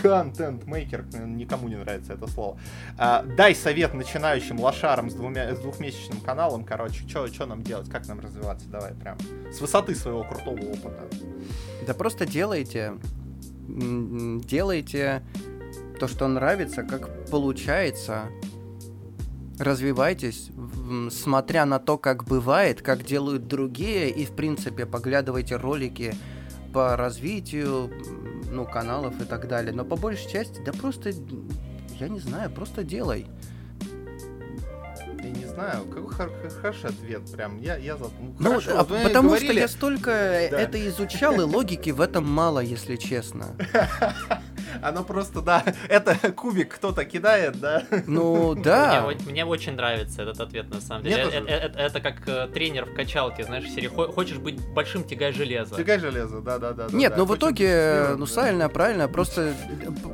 контент-мейкер, 0.01 1.05
никому 1.26 1.68
не 1.68 1.76
нравится 1.76 2.14
это 2.14 2.28
слово. 2.28 2.57
А, 2.97 3.24
дай 3.24 3.53
совет 3.55 3.93
начинающим 3.93 4.59
лошарам 4.59 5.09
с, 5.09 5.14
двумя, 5.14 5.55
с 5.55 5.59
двухмесячным 5.59 6.22
каналом, 6.22 6.64
короче, 6.64 7.07
что 7.07 7.45
нам 7.45 7.64
делать, 7.64 7.89
как 7.89 8.07
нам 8.07 8.20
развиваться, 8.20 8.68
давай 8.70 8.93
прям 8.93 9.18
с 9.51 9.59
высоты 9.62 9.95
своего 9.95 10.24
крутого 10.24 10.59
опыта. 10.59 11.07
Да 11.86 11.93
просто 11.93 12.26
делайте, 12.26 12.93
делайте 13.68 15.24
то, 15.99 16.07
что 16.07 16.28
нравится, 16.28 16.84
как 16.84 17.30
получается, 17.30 18.30
развивайтесь, 19.62 20.49
смотря 21.09 21.66
на 21.66 21.80
то, 21.80 21.97
как 21.97 22.24
бывает, 22.26 22.82
как 22.82 23.03
делают 23.03 23.47
другие, 23.47 24.09
и, 24.09 24.26
в 24.26 24.32
принципе, 24.32 24.86
поглядывайте 24.86 25.55
ролики 25.55 26.14
по 26.74 26.95
развитию, 26.95 27.91
ну, 28.49 28.66
каналов 28.66 29.20
и 29.22 29.26
так 29.26 29.47
далее. 29.47 29.74
Но 29.74 29.86
по 29.86 29.95
большей 29.95 30.30
части, 30.30 30.62
да 30.66 30.74
просто, 30.74 31.12
я 31.99 32.09
не 32.09 32.20
знаю, 32.20 32.49
просто 32.49 32.84
делай. 32.84 33.28
Я 35.24 35.30
не 35.30 35.45
знаю, 35.45 35.86
какой 35.86 36.49
хороший 36.49 36.89
ответ, 36.89 37.32
прям, 37.32 37.59
я, 37.59 37.78
я 37.78 37.95
за... 37.95 38.05
Ну, 38.05 38.34
ну 38.39 38.49
хорошо, 38.49 38.72
а, 38.80 38.84
вот 38.84 39.03
потому 39.03 39.30
говорили... 39.30 39.51
что 39.51 39.59
я 39.59 39.68
столько 39.68 40.12
да. 40.51 40.59
это 40.59 40.88
изучал, 40.88 41.39
и 41.39 41.43
логики 41.43 41.91
в 41.91 42.01
этом 42.01 42.28
мало, 42.28 42.59
если 42.59 42.95
честно. 42.95 43.55
Оно 44.82 45.04
просто, 45.04 45.42
да, 45.42 45.64
это 45.90 46.16
кубик 46.32 46.76
кто-то 46.76 47.06
кидает, 47.06 47.60
да? 47.60 47.84
Ну, 48.06 48.56
да. 48.64 49.06
Мне, 49.08 49.18
мне 49.26 49.46
очень 49.46 49.74
нравится 49.74 50.22
этот 50.22 50.40
ответ, 50.40 50.70
на 50.70 50.82
самом 50.82 51.04
деле. 51.04 51.24
Это, 51.24 51.52
это, 51.52 51.80
это 51.80 52.00
как 52.00 52.28
э, 52.28 52.48
тренер 52.54 52.86
в 52.86 52.94
качалке, 52.94 53.44
знаешь, 53.44 53.66
в 53.66 53.70
серии 53.70 53.88
«Хочешь 53.88 54.38
быть 54.38 54.60
большим, 54.74 55.04
тягай 55.04 55.32
железо». 55.34 55.76
Тягай 55.76 56.00
железо, 56.00 56.42
да-да-да. 56.42 56.88
Нет, 56.92 57.14
да, 57.14 57.18
ну 57.18 57.26
в 57.26 57.36
итоге, 57.36 58.16
ну 58.18 58.26
правильно, 58.52 58.70
правильно, 58.70 59.08
просто, 59.08 59.54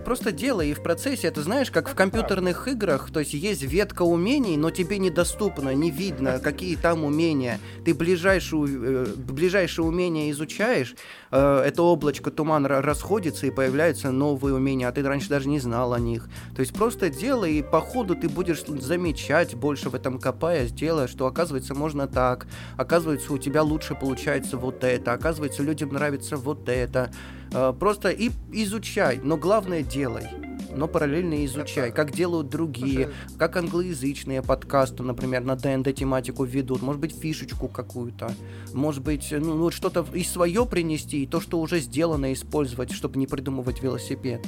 просто 0.06 0.32
делай, 0.32 0.70
и 0.70 0.74
в 0.74 0.84
процессе, 0.84 1.28
это 1.28 1.42
знаешь, 1.42 1.72
как 1.72 1.90
в 1.90 1.96
компьютерных 1.96 2.68
играх, 2.68 3.10
то 3.12 3.20
есть 3.20 3.34
есть 3.34 3.64
ветка 3.64 4.04
умений, 4.04 4.58
но 4.58 4.70
тебе 4.70 5.00
недоступно, 5.00 5.74
не 5.74 5.90
видно, 5.90 6.40
какие 6.44 6.76
там 6.76 7.04
умения. 7.04 7.60
Ты 7.84 7.94
ближайшую, 7.94 8.68
э, 8.68 9.06
ближайшее 9.16 9.86
умение 9.86 10.30
изучаешь, 10.32 10.96
э, 11.32 11.64
это 11.66 11.82
облачко 11.82 12.30
туман 12.30 12.66
расходится, 12.66 13.48
и 13.48 13.52
появляются 13.52 14.12
новые 14.12 14.47
умения, 14.54 14.88
а 14.88 14.92
ты 14.92 15.02
раньше 15.04 15.30
даже 15.30 15.48
не 15.48 15.60
знал 15.60 15.94
о 15.94 16.00
них. 16.00 16.30
То 16.56 16.62
есть 16.62 16.74
просто 16.74 17.10
делай, 17.10 17.54
и 17.54 17.64
по 17.64 17.82
ходу 17.82 18.16
ты 18.16 18.30
будешь 18.30 18.64
замечать, 18.66 19.56
больше 19.56 19.90
в 19.90 19.96
этом 19.96 20.20
копаясь, 20.20 20.72
делая, 20.72 21.08
что 21.08 21.28
оказывается 21.28 21.76
можно 21.76 22.08
так, 22.08 22.48
оказывается 22.78 23.34
у 23.34 23.38
тебя 23.38 23.64
лучше 23.64 23.96
получается 23.96 24.58
вот 24.58 24.84
это, 24.84 25.14
оказывается 25.14 25.64
людям 25.64 25.90
нравится 25.90 26.38
вот 26.38 26.70
это. 26.70 27.12
Э, 27.52 27.74
просто 27.78 28.10
и 28.10 28.32
изучай, 28.52 29.20
но 29.24 29.38
главное 29.38 29.84
делай 29.84 30.47
но 30.78 30.88
параллельно 30.88 31.46
изучай, 31.46 31.92
как 31.92 32.12
делают 32.12 32.50
другие, 32.50 33.12
как 33.38 33.58
англоязычные 33.58 34.42
подкасты, 34.42 35.04
например, 35.04 35.44
на 35.44 35.56
ДНД 35.56 35.94
тематику 35.94 36.44
ведут, 36.44 36.82
может 36.82 37.02
быть, 37.02 37.18
фишечку 37.18 37.68
какую-то, 37.68 38.32
может 38.74 39.04
быть, 39.04 39.28
ну, 39.32 39.56
ну 39.56 39.72
что-то 39.72 40.06
и 40.14 40.24
свое 40.24 40.66
принести, 40.66 41.24
и 41.24 41.28
то, 41.28 41.42
что 41.42 41.60
уже 41.60 41.80
сделано, 41.80 42.32
использовать, 42.34 42.92
чтобы 42.92 43.20
не 43.20 43.28
придумывать 43.28 43.82
велосипед. 43.82 44.46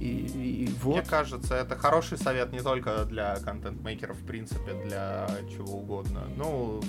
И, 0.00 0.04
и 0.06 0.70
вот. 0.82 0.96
Мне 0.96 1.02
кажется, 1.02 1.54
это 1.54 1.74
хороший 1.76 2.18
совет 2.18 2.52
не 2.52 2.60
только 2.60 3.04
для 3.04 3.36
контент-мейкеров, 3.36 4.18
в 4.18 4.26
принципе, 4.26 4.74
для 4.84 5.26
чего 5.50 5.78
угодно. 5.78 6.24
Ну, 6.36 6.82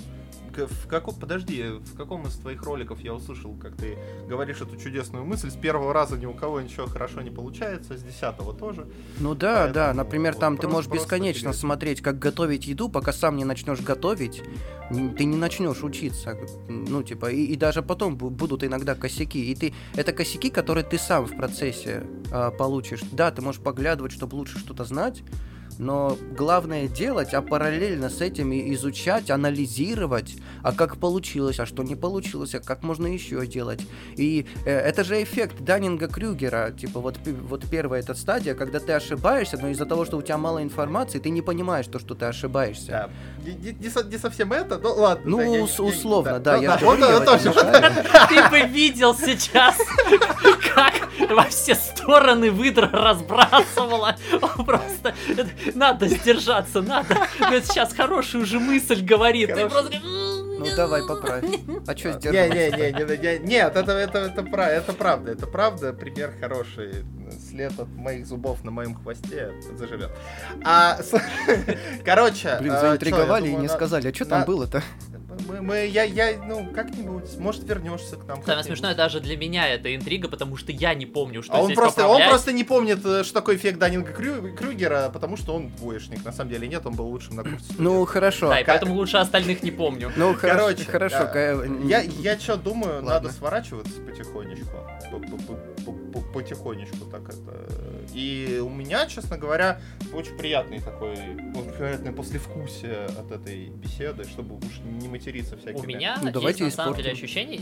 в 0.66 0.86
каком, 0.86 1.14
подожди, 1.14 1.64
в 1.64 1.96
каком 1.96 2.26
из 2.26 2.34
твоих 2.34 2.62
роликов 2.62 3.00
я 3.00 3.14
услышал, 3.14 3.54
как 3.54 3.76
ты 3.76 3.98
говоришь 4.28 4.60
эту 4.60 4.76
чудесную 4.76 5.24
мысль, 5.24 5.50
с 5.50 5.56
первого 5.56 5.92
раза 5.92 6.16
ни 6.16 6.26
у 6.26 6.34
кого 6.34 6.60
ничего 6.60 6.86
хорошо 6.86 7.22
не 7.22 7.30
получается, 7.30 7.96
с 7.96 8.02
десятого 8.02 8.54
тоже. 8.54 8.86
Ну 9.18 9.34
да, 9.34 9.64
Поэтому, 9.64 9.74
да, 9.74 9.94
например, 9.94 10.34
там 10.34 10.54
вот, 10.54 10.62
ты 10.62 10.68
можешь 10.68 10.90
бесконечно 10.90 11.48
интересно. 11.48 11.60
смотреть, 11.60 12.00
как 12.00 12.18
готовить 12.18 12.66
еду, 12.66 12.88
пока 12.88 13.12
сам 13.12 13.36
не 13.36 13.44
начнешь 13.44 13.80
готовить, 13.80 14.42
ты 14.90 15.24
не 15.24 15.36
начнешь 15.36 15.82
учиться, 15.82 16.36
ну 16.68 17.02
типа, 17.02 17.30
и, 17.30 17.44
и 17.44 17.56
даже 17.56 17.82
потом 17.82 18.16
будут 18.16 18.64
иногда 18.64 18.94
косяки, 18.94 19.50
и 19.50 19.54
ты, 19.54 19.74
это 19.94 20.12
косяки, 20.12 20.50
которые 20.50 20.84
ты 20.84 20.98
сам 20.98 21.26
в 21.26 21.36
процессе 21.36 22.04
э, 22.32 22.50
получишь. 22.56 23.00
Да, 23.12 23.30
ты 23.30 23.42
можешь 23.42 23.60
поглядывать, 23.60 24.12
чтобы 24.12 24.36
лучше 24.36 24.58
что-то 24.58 24.84
знать, 24.84 25.22
но 25.78 26.16
главное 26.36 26.88
делать, 26.88 27.34
а 27.34 27.42
параллельно 27.42 28.10
с 28.10 28.20
этим 28.20 28.52
изучать, 28.52 29.30
анализировать, 29.30 30.36
а 30.62 30.72
как 30.72 30.96
получилось, 30.96 31.60
а 31.60 31.66
что 31.66 31.82
не 31.82 31.96
получилось, 31.96 32.54
а 32.54 32.60
как 32.60 32.82
можно 32.82 33.06
еще 33.06 33.46
делать. 33.46 33.80
И 34.16 34.46
э, 34.64 34.70
это 34.70 35.04
же 35.04 35.22
эффект 35.22 35.60
Даннинга-Крюгера, 35.60 36.72
типа 36.76 37.00
вот, 37.00 37.18
вот 37.24 37.64
первая 37.70 38.02
эта 38.02 38.14
стадия, 38.14 38.54
когда 38.54 38.80
ты 38.80 38.92
ошибаешься, 38.92 39.58
но 39.60 39.68
из-за 39.68 39.86
того, 39.86 40.04
что 40.04 40.16
у 40.16 40.22
тебя 40.22 40.38
мало 40.38 40.62
информации, 40.62 41.18
ты 41.18 41.30
не 41.30 41.42
понимаешь 41.42 41.86
то, 41.86 41.98
что 41.98 42.14
ты 42.14 42.26
ошибаешься. 42.26 42.88
Да. 42.88 43.10
Не, 43.44 43.72
не, 43.72 44.10
не 44.10 44.18
совсем 44.18 44.52
это, 44.52 44.78
но 44.78 44.94
ладно. 44.94 45.30
Ну, 45.30 45.38
да, 45.38 45.62
ус- 45.62 45.78
я, 45.78 45.84
условно, 45.84 46.28
я, 46.30 46.38
да. 46.38 46.56
да, 46.56 46.62
я 46.62 46.76
да, 46.76 46.84
вот 46.84 47.24
тоже. 47.24 47.52
Ты 48.28 48.48
бы 48.50 48.60
видел 48.68 49.14
сейчас, 49.14 49.76
как 50.74 51.08
во 51.30 51.44
все 51.44 51.74
стороны 51.74 52.50
выдра 52.50 52.88
разбрасывала. 52.90 54.16
Просто 54.64 55.14
надо 55.74 56.08
сдержаться, 56.08 56.80
надо. 56.80 57.16
Это 57.40 57.66
сейчас 57.66 57.92
хорошую 57.92 58.44
уже 58.44 58.60
мысль 58.60 59.02
говорит. 59.04 59.54
Ты 59.54 59.68
просто 59.68 59.98
ну 60.58 60.66
давай 60.74 61.06
поправь. 61.06 61.44
А 61.86 61.96
что 61.96 62.12
сдерживаться? 62.12 62.54
Не, 62.54 62.70
не, 62.70 62.92
не, 62.92 63.38
не, 63.38 63.46
нет, 63.46 63.76
это, 63.76 63.92
это, 63.92 64.18
это, 64.18 64.42
это 64.70 64.92
правда, 64.92 65.32
это 65.32 65.46
правда, 65.46 65.92
пример 65.92 66.34
хороший. 66.40 67.04
След 67.48 67.78
от 67.78 67.88
моих 67.88 68.26
зубов 68.26 68.64
на 68.64 68.70
моем 68.70 68.94
хвосте 68.94 69.52
заживет. 69.76 70.10
А, 70.64 70.98
короче... 72.04 72.56
Блин, 72.60 72.72
заинтриговали 72.72 73.48
и 73.48 73.54
не 73.54 73.68
сказали, 73.68 74.08
а 74.08 74.14
что 74.14 74.24
там 74.24 74.44
было-то? 74.44 74.82
Мы, 75.48 75.62
мы, 75.62 75.86
я, 75.86 76.02
я, 76.02 76.38
ну, 76.44 76.66
как-нибудь, 76.74 77.38
может, 77.38 77.64
вернешься 77.64 78.16
к 78.16 78.26
нам. 78.26 78.44
Самое 78.44 78.64
смешное 78.64 78.94
даже 78.94 79.18
для 79.20 79.34
меня 79.34 79.66
это 79.66 79.94
интрига, 79.94 80.28
потому 80.28 80.58
что 80.58 80.72
я 80.72 80.92
не 80.92 81.06
помню, 81.06 81.42
что 81.42 81.54
а 81.54 81.62
он 81.62 81.72
просто, 81.74 82.02
поправлять. 82.02 82.26
Он 82.26 82.30
просто 82.30 82.52
не 82.52 82.64
помнит, 82.64 82.98
э, 83.06 83.24
что 83.24 83.32
такое 83.32 83.56
эффект 83.56 83.78
Даннинга 83.78 84.12
Крю, 84.12 84.54
Крюгера, 84.54 85.08
потому 85.10 85.38
что 85.38 85.54
он 85.54 85.70
двоечник. 85.78 86.22
На 86.22 86.32
самом 86.32 86.50
деле 86.50 86.68
нет, 86.68 86.84
он 86.84 86.94
был 86.94 87.06
лучшим 87.06 87.36
на 87.36 87.44
курсе. 87.44 87.72
Ну, 87.78 88.04
хорошо. 88.04 88.50
Да, 88.50 88.60
и 88.60 88.64
поэтому 88.64 88.94
лучше 88.94 89.16
остальных 89.16 89.62
не 89.62 89.70
помню. 89.70 90.12
Ну, 90.16 90.34
короче, 90.38 90.84
хорошо. 90.84 91.30
Я, 91.84 92.02
я 92.02 92.38
что 92.38 92.56
думаю, 92.56 93.02
надо 93.02 93.32
сворачиваться 93.32 94.00
потихонечку. 94.02 94.76
Потихонечку 96.34 97.06
так 97.10 97.22
это. 97.28 97.68
И 98.12 98.60
у 98.62 98.68
меня, 98.68 99.06
честно 99.06 99.38
говоря, 99.38 99.80
очень 100.12 100.36
приятный 100.36 100.80
такой, 100.80 101.12
очень 101.54 101.72
приятное 101.72 102.12
послевкусие 102.12 103.06
от 103.06 103.30
этой 103.30 103.68
беседы, 103.68 104.24
чтобы 104.24 104.56
уж 104.56 104.80
не 104.84 105.08
материться 105.08 105.37
всякими. 105.44 105.80
У 105.80 105.86
меня 105.86 106.18
ну, 106.20 106.40
есть 106.40 106.60
на 106.60 106.70
самом 106.70 106.96
деле 106.96 107.12
ощущение, 107.12 107.60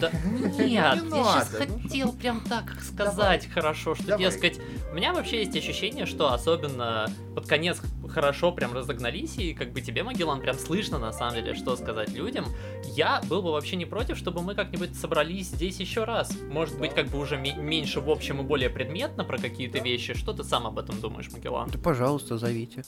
да, 0.00 0.10
нет, 0.58 0.68
я 0.68 0.96
сейчас 0.96 1.48
хотел 1.48 2.12
прям 2.12 2.40
так 2.40 2.80
сказать 2.82 3.48
хорошо, 3.48 3.94
что, 3.94 4.16
дескать, 4.18 4.58
у 4.90 4.94
меня 4.94 5.12
вообще 5.12 5.38
есть 5.38 5.56
ощущение, 5.56 6.06
что 6.06 6.32
особенно 6.32 7.06
под 7.34 7.46
конец 7.46 7.80
хорошо 8.08 8.52
прям 8.52 8.72
разогнались, 8.74 9.38
и 9.38 9.54
как 9.54 9.72
бы 9.72 9.80
тебе, 9.80 10.02
Магеллан, 10.02 10.40
прям 10.40 10.58
слышно 10.58 10.98
на 10.98 11.12
самом 11.12 11.34
деле, 11.34 11.54
что 11.54 11.76
сказать 11.76 12.10
людям. 12.10 12.46
Я 12.84 13.22
был 13.28 13.42
бы 13.42 13.52
вообще 13.52 13.76
не 13.76 13.84
против, 13.84 14.16
чтобы 14.16 14.42
мы 14.42 14.54
как-нибудь 14.54 14.94
собрались 14.96 15.48
здесь 15.48 15.80
еще 15.80 16.04
раз. 16.04 16.30
Может 16.50 16.78
быть, 16.78 16.94
как 16.94 17.08
бы 17.08 17.18
уже 17.18 17.36
меньше 17.36 18.00
в 18.00 18.10
общем 18.10 18.40
и 18.40 18.42
более 18.42 18.70
предметно 18.70 19.24
про 19.24 19.38
какие-то 19.38 19.78
вещи. 19.78 20.14
Что 20.14 20.32
ты 20.32 20.44
сам 20.44 20.66
об 20.66 20.78
этом 20.78 21.00
думаешь, 21.00 21.30
Магеллан? 21.30 21.70
Да, 21.70 21.78
пожалуйста, 21.78 22.38
зовите. 22.38 22.84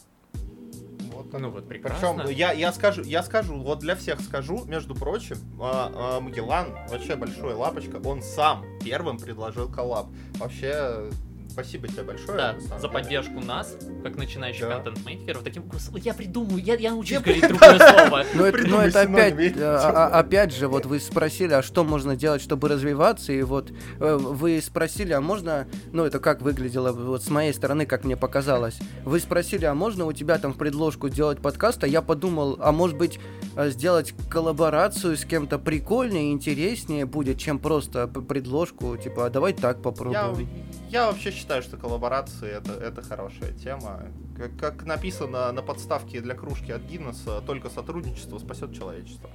Вот, 1.19 1.33
ну 1.33 1.51
вот, 1.51 1.67
прекрасно. 1.67 2.15
Причем 2.15 2.37
я, 2.37 2.53
я 2.53 2.73
скажу, 2.73 3.03
я 3.03 3.25
скажу, 3.25 3.59
вот 3.59 3.81
для 3.81 3.97
всех 3.97 4.21
скажу, 4.21 4.65
между 4.67 4.95
прочим, 4.95 5.37
а, 5.61 6.17
а, 6.19 6.21
Магеллан, 6.21 6.69
вообще 6.89 7.17
большой 7.17 7.55
лапочка, 7.55 7.97
он 8.05 8.23
сам 8.23 8.65
первым 8.85 9.19
предложил 9.19 9.69
коллаб. 9.69 10.07
Вообще, 10.37 11.11
спасибо 11.59 11.89
тебе 11.89 12.05
большое. 12.05 12.39
Да, 12.39 12.57
за 12.61 12.77
деле. 12.77 12.89
поддержку 12.93 13.41
нас, 13.41 13.77
как 14.05 14.17
начинающих 14.17 14.69
да. 14.69 14.77
контент-мейкеров. 14.77 15.43
Таким, 15.43 15.65
я 15.97 16.15
придумаю, 16.15 16.63
я, 16.63 16.77
я 16.77 16.93
научусь 16.93 17.19
говорить 17.19 17.49
другое 17.49 17.79
слово. 17.79 18.25
Но 18.35 18.47
это, 18.47 18.69
но 18.69 18.83
это 18.83 19.01
опять, 19.01 19.57
а, 19.59 20.09
а, 20.13 20.19
опять 20.21 20.55
же, 20.55 20.69
вот 20.69 20.87
вы 20.87 21.01
спросили, 21.01 21.53
а 21.55 21.63
что 21.63 21.83
можно 21.83 22.15
делать, 22.15 22.43
чтобы 22.43 22.69
развиваться, 22.69 23.33
и 23.33 23.43
вот 23.43 23.73
э, 23.99 24.17
вы 24.17 24.61
спросили, 24.61 25.13
а 25.13 25.21
можно, 25.21 25.67
ну 25.93 26.05
это 26.05 26.21
как 26.21 26.43
выглядело 26.43 26.93
вот 26.93 27.25
с 27.25 27.29
моей 27.29 27.53
стороны, 27.53 27.87
как 27.87 28.05
мне 28.05 28.17
показалось. 28.17 28.79
Вы 29.05 29.19
спросили, 29.19 29.65
а 29.65 29.75
можно 29.75 30.05
у 30.05 30.13
тебя 30.13 30.39
там 30.39 30.53
в 30.53 30.59
предложку 30.59 31.09
сделать 31.09 31.41
подкаст, 31.41 31.83
а 31.83 31.89
я 31.89 32.03
подумал, 32.03 32.57
а 32.61 32.71
может 32.71 32.97
быть 32.97 33.19
э, 33.57 33.71
сделать 33.71 34.15
коллаборацию 34.31 35.17
с 35.17 35.25
кем-то 35.25 35.59
прикольнее, 35.59 36.33
интереснее 36.33 37.05
будет, 37.05 37.39
чем 37.39 37.59
просто 37.59 38.07
предложку, 38.07 38.97
типа, 38.97 39.27
а 39.27 39.31
давай 39.31 39.53
так 39.55 39.83
попробуем. 39.83 40.49
Я, 40.89 41.01
я 41.01 41.07
вообще 41.07 41.31
считаю, 41.31 41.48
что 41.63 41.77
коллаборации 41.77 42.51
это, 42.51 42.73
это 42.73 43.03
хорошая 43.03 43.53
тема. 43.53 44.03
Как, 44.37 44.57
как 44.57 44.85
написано 44.85 45.51
на 45.53 45.63
подставке 45.63 46.21
для 46.21 46.35
кружки 46.35 46.71
от 46.71 46.83
Гиннесса, 46.83 47.41
только 47.41 47.71
сотрудничество 47.71 48.39
спасет 48.39 48.75
человечество. 48.75 49.31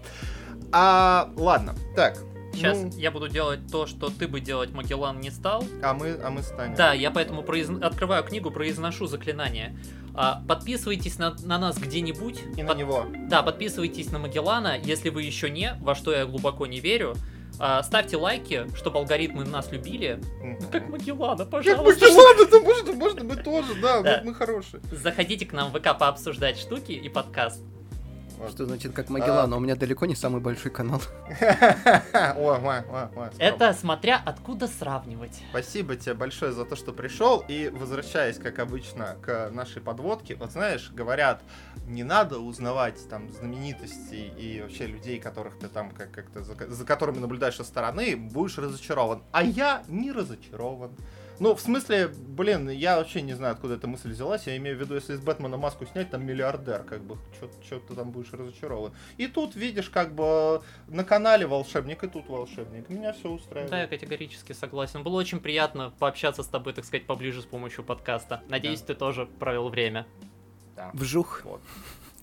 А, 0.71 1.29
ладно, 1.35 1.75
так, 1.95 2.17
Сейчас 2.53 2.83
ну... 2.83 2.91
я 2.97 3.11
буду 3.11 3.27
делать 3.27 3.61
то, 3.71 3.87
что 3.87 4.09
ты 4.09 4.27
бы 4.27 4.39
делать 4.39 4.71
Магеллан 4.71 5.19
не 5.19 5.31
стал. 5.31 5.65
А 5.81 5.93
мы, 5.93 6.15
а 6.23 6.29
мы 6.29 6.43
станем. 6.43 6.75
Да, 6.75 6.93
я 6.93 7.09
поэтому 7.09 7.41
произ... 7.43 7.69
открываю 7.69 8.23
книгу, 8.23 8.51
произношу 8.51 9.07
заклинание. 9.07 9.75
А, 10.13 10.43
подписывайтесь 10.47 11.17
на, 11.17 11.35
на 11.43 11.57
нас 11.57 11.77
где-нибудь. 11.77 12.41
И 12.55 12.63
под... 12.63 12.67
на 12.67 12.73
него. 12.75 13.05
Да, 13.27 13.41
подписывайтесь 13.41 14.11
на 14.11 14.19
Магеллана, 14.19 14.77
если 14.77 15.09
вы 15.09 15.23
еще 15.23 15.49
не, 15.49 15.75
во 15.81 15.95
что 15.95 16.13
я 16.13 16.25
глубоко 16.25 16.67
не 16.67 16.79
верю. 16.79 17.15
А, 17.59 17.83
ставьте 17.83 18.17
лайки, 18.17 18.67
чтобы 18.75 18.99
алгоритмы 18.99 19.45
нас 19.45 19.71
любили. 19.71 20.19
Ну, 20.41 20.57
как 20.71 20.89
Магеллана, 20.89 21.45
пожалуйста. 21.45 21.99
Как 21.99 22.11
Магеллана, 22.11 22.49
да 22.49 22.59
можно, 22.59 22.93
можно 22.93 23.23
мы 23.23 23.35
тоже, 23.35 23.75
да, 23.81 24.01
да. 24.01 24.21
Мы, 24.23 24.31
мы 24.31 24.35
хорошие. 24.35 24.81
Заходите 24.91 25.45
к 25.45 25.53
нам 25.53 25.71
в 25.71 25.79
ВК 25.79 25.97
пообсуждать 25.97 26.57
штуки 26.57 26.91
и 26.91 27.09
подкаст. 27.09 27.61
Что 28.49 28.65
значит 28.65 28.93
как 28.93 29.09
Магеллан, 29.09 29.53
а... 29.53 29.57
у 29.57 29.59
меня 29.59 29.75
далеко 29.75 30.05
не 30.05 30.15
самый 30.15 30.41
большой 30.41 30.71
канал. 30.71 31.01
Это 33.37 33.73
смотря 33.73 34.21
откуда 34.23 34.67
сравнивать. 34.67 35.41
Спасибо 35.49 35.95
тебе 35.95 36.13
большое 36.13 36.51
за 36.51 36.65
то, 36.65 36.75
что 36.75 36.93
пришел. 36.93 37.43
И 37.47 37.69
возвращаясь, 37.73 38.37
как 38.37 38.59
обычно, 38.59 39.17
к 39.21 39.49
нашей 39.51 39.81
подводке. 39.81 40.35
Вот 40.35 40.51
знаешь, 40.51 40.91
говорят, 40.91 41.41
не 41.85 42.03
надо 42.03 42.39
узнавать 42.39 43.07
там 43.09 43.31
знаменитостей 43.31 44.31
и 44.37 44.61
вообще 44.61 44.87
людей, 44.87 45.19
которых 45.19 45.57
ты 45.59 45.67
там 45.67 45.91
как- 45.91 46.11
как-то 46.11 46.43
за, 46.43 46.55
за 46.69 46.85
которыми 46.85 47.19
наблюдаешь 47.19 47.55
со 47.55 47.63
стороны, 47.63 48.15
будешь 48.15 48.57
разочарован. 48.57 49.23
А 49.31 49.43
я 49.43 49.83
не 49.87 50.11
разочарован. 50.11 50.91
Ну, 51.39 51.55
в 51.55 51.61
смысле, 51.61 52.07
блин, 52.07 52.69
я 52.69 52.97
вообще 52.97 53.21
не 53.21 53.33
знаю, 53.33 53.53
откуда 53.53 53.75
эта 53.75 53.87
мысль 53.87 54.09
взялась. 54.09 54.47
Я 54.47 54.55
имею 54.57 54.77
в 54.77 54.79
виду, 54.79 54.95
если 54.95 55.13
из 55.13 55.19
Бэтмена 55.19 55.57
маску 55.57 55.85
снять, 55.85 56.09
там 56.09 56.25
миллиардер, 56.25 56.83
как 56.83 57.01
бы, 57.01 57.17
что 57.65 57.79
ты 57.79 57.95
там 57.95 58.11
будешь 58.11 58.31
разочарован. 58.31 58.93
И 59.17 59.27
тут, 59.27 59.55
видишь, 59.55 59.89
как 59.89 60.13
бы 60.13 60.61
на 60.87 61.03
канале 61.03 61.45
волшебник, 61.45 62.03
и 62.03 62.07
тут 62.07 62.27
волшебник. 62.29 62.89
Меня 62.89 63.13
все 63.13 63.29
устраивает. 63.29 63.71
Да, 63.71 63.81
я 63.81 63.87
категорически 63.87 64.53
согласен. 64.53 65.03
Было 65.03 65.19
очень 65.19 65.39
приятно 65.39 65.91
пообщаться 65.99 66.43
с 66.43 66.47
тобой, 66.47 66.73
так 66.73 66.85
сказать, 66.85 67.05
поближе 67.05 67.41
с 67.41 67.45
помощью 67.45 67.83
подкаста. 67.83 68.43
Надеюсь, 68.47 68.81
да. 68.81 68.87
ты 68.87 68.95
тоже 68.95 69.25
провел 69.25 69.69
время. 69.69 70.05
Да. 70.75 70.91
Вжух. 70.93 71.41
Вот. 71.43 71.61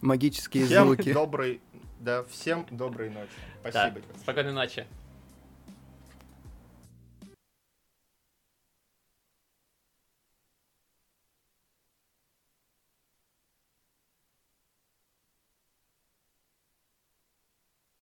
Магические 0.01 0.67
Всем 0.67 0.87
звуки. 0.87 1.13
добрый, 1.13 1.61
да, 1.99 2.25
всем 2.25 2.67
доброй 2.71 3.11
ночи. 3.11 3.29
Спасибо. 3.61 4.01
Да. 4.01 4.19
Спокойной 4.21 4.53
ночи. 4.53 4.87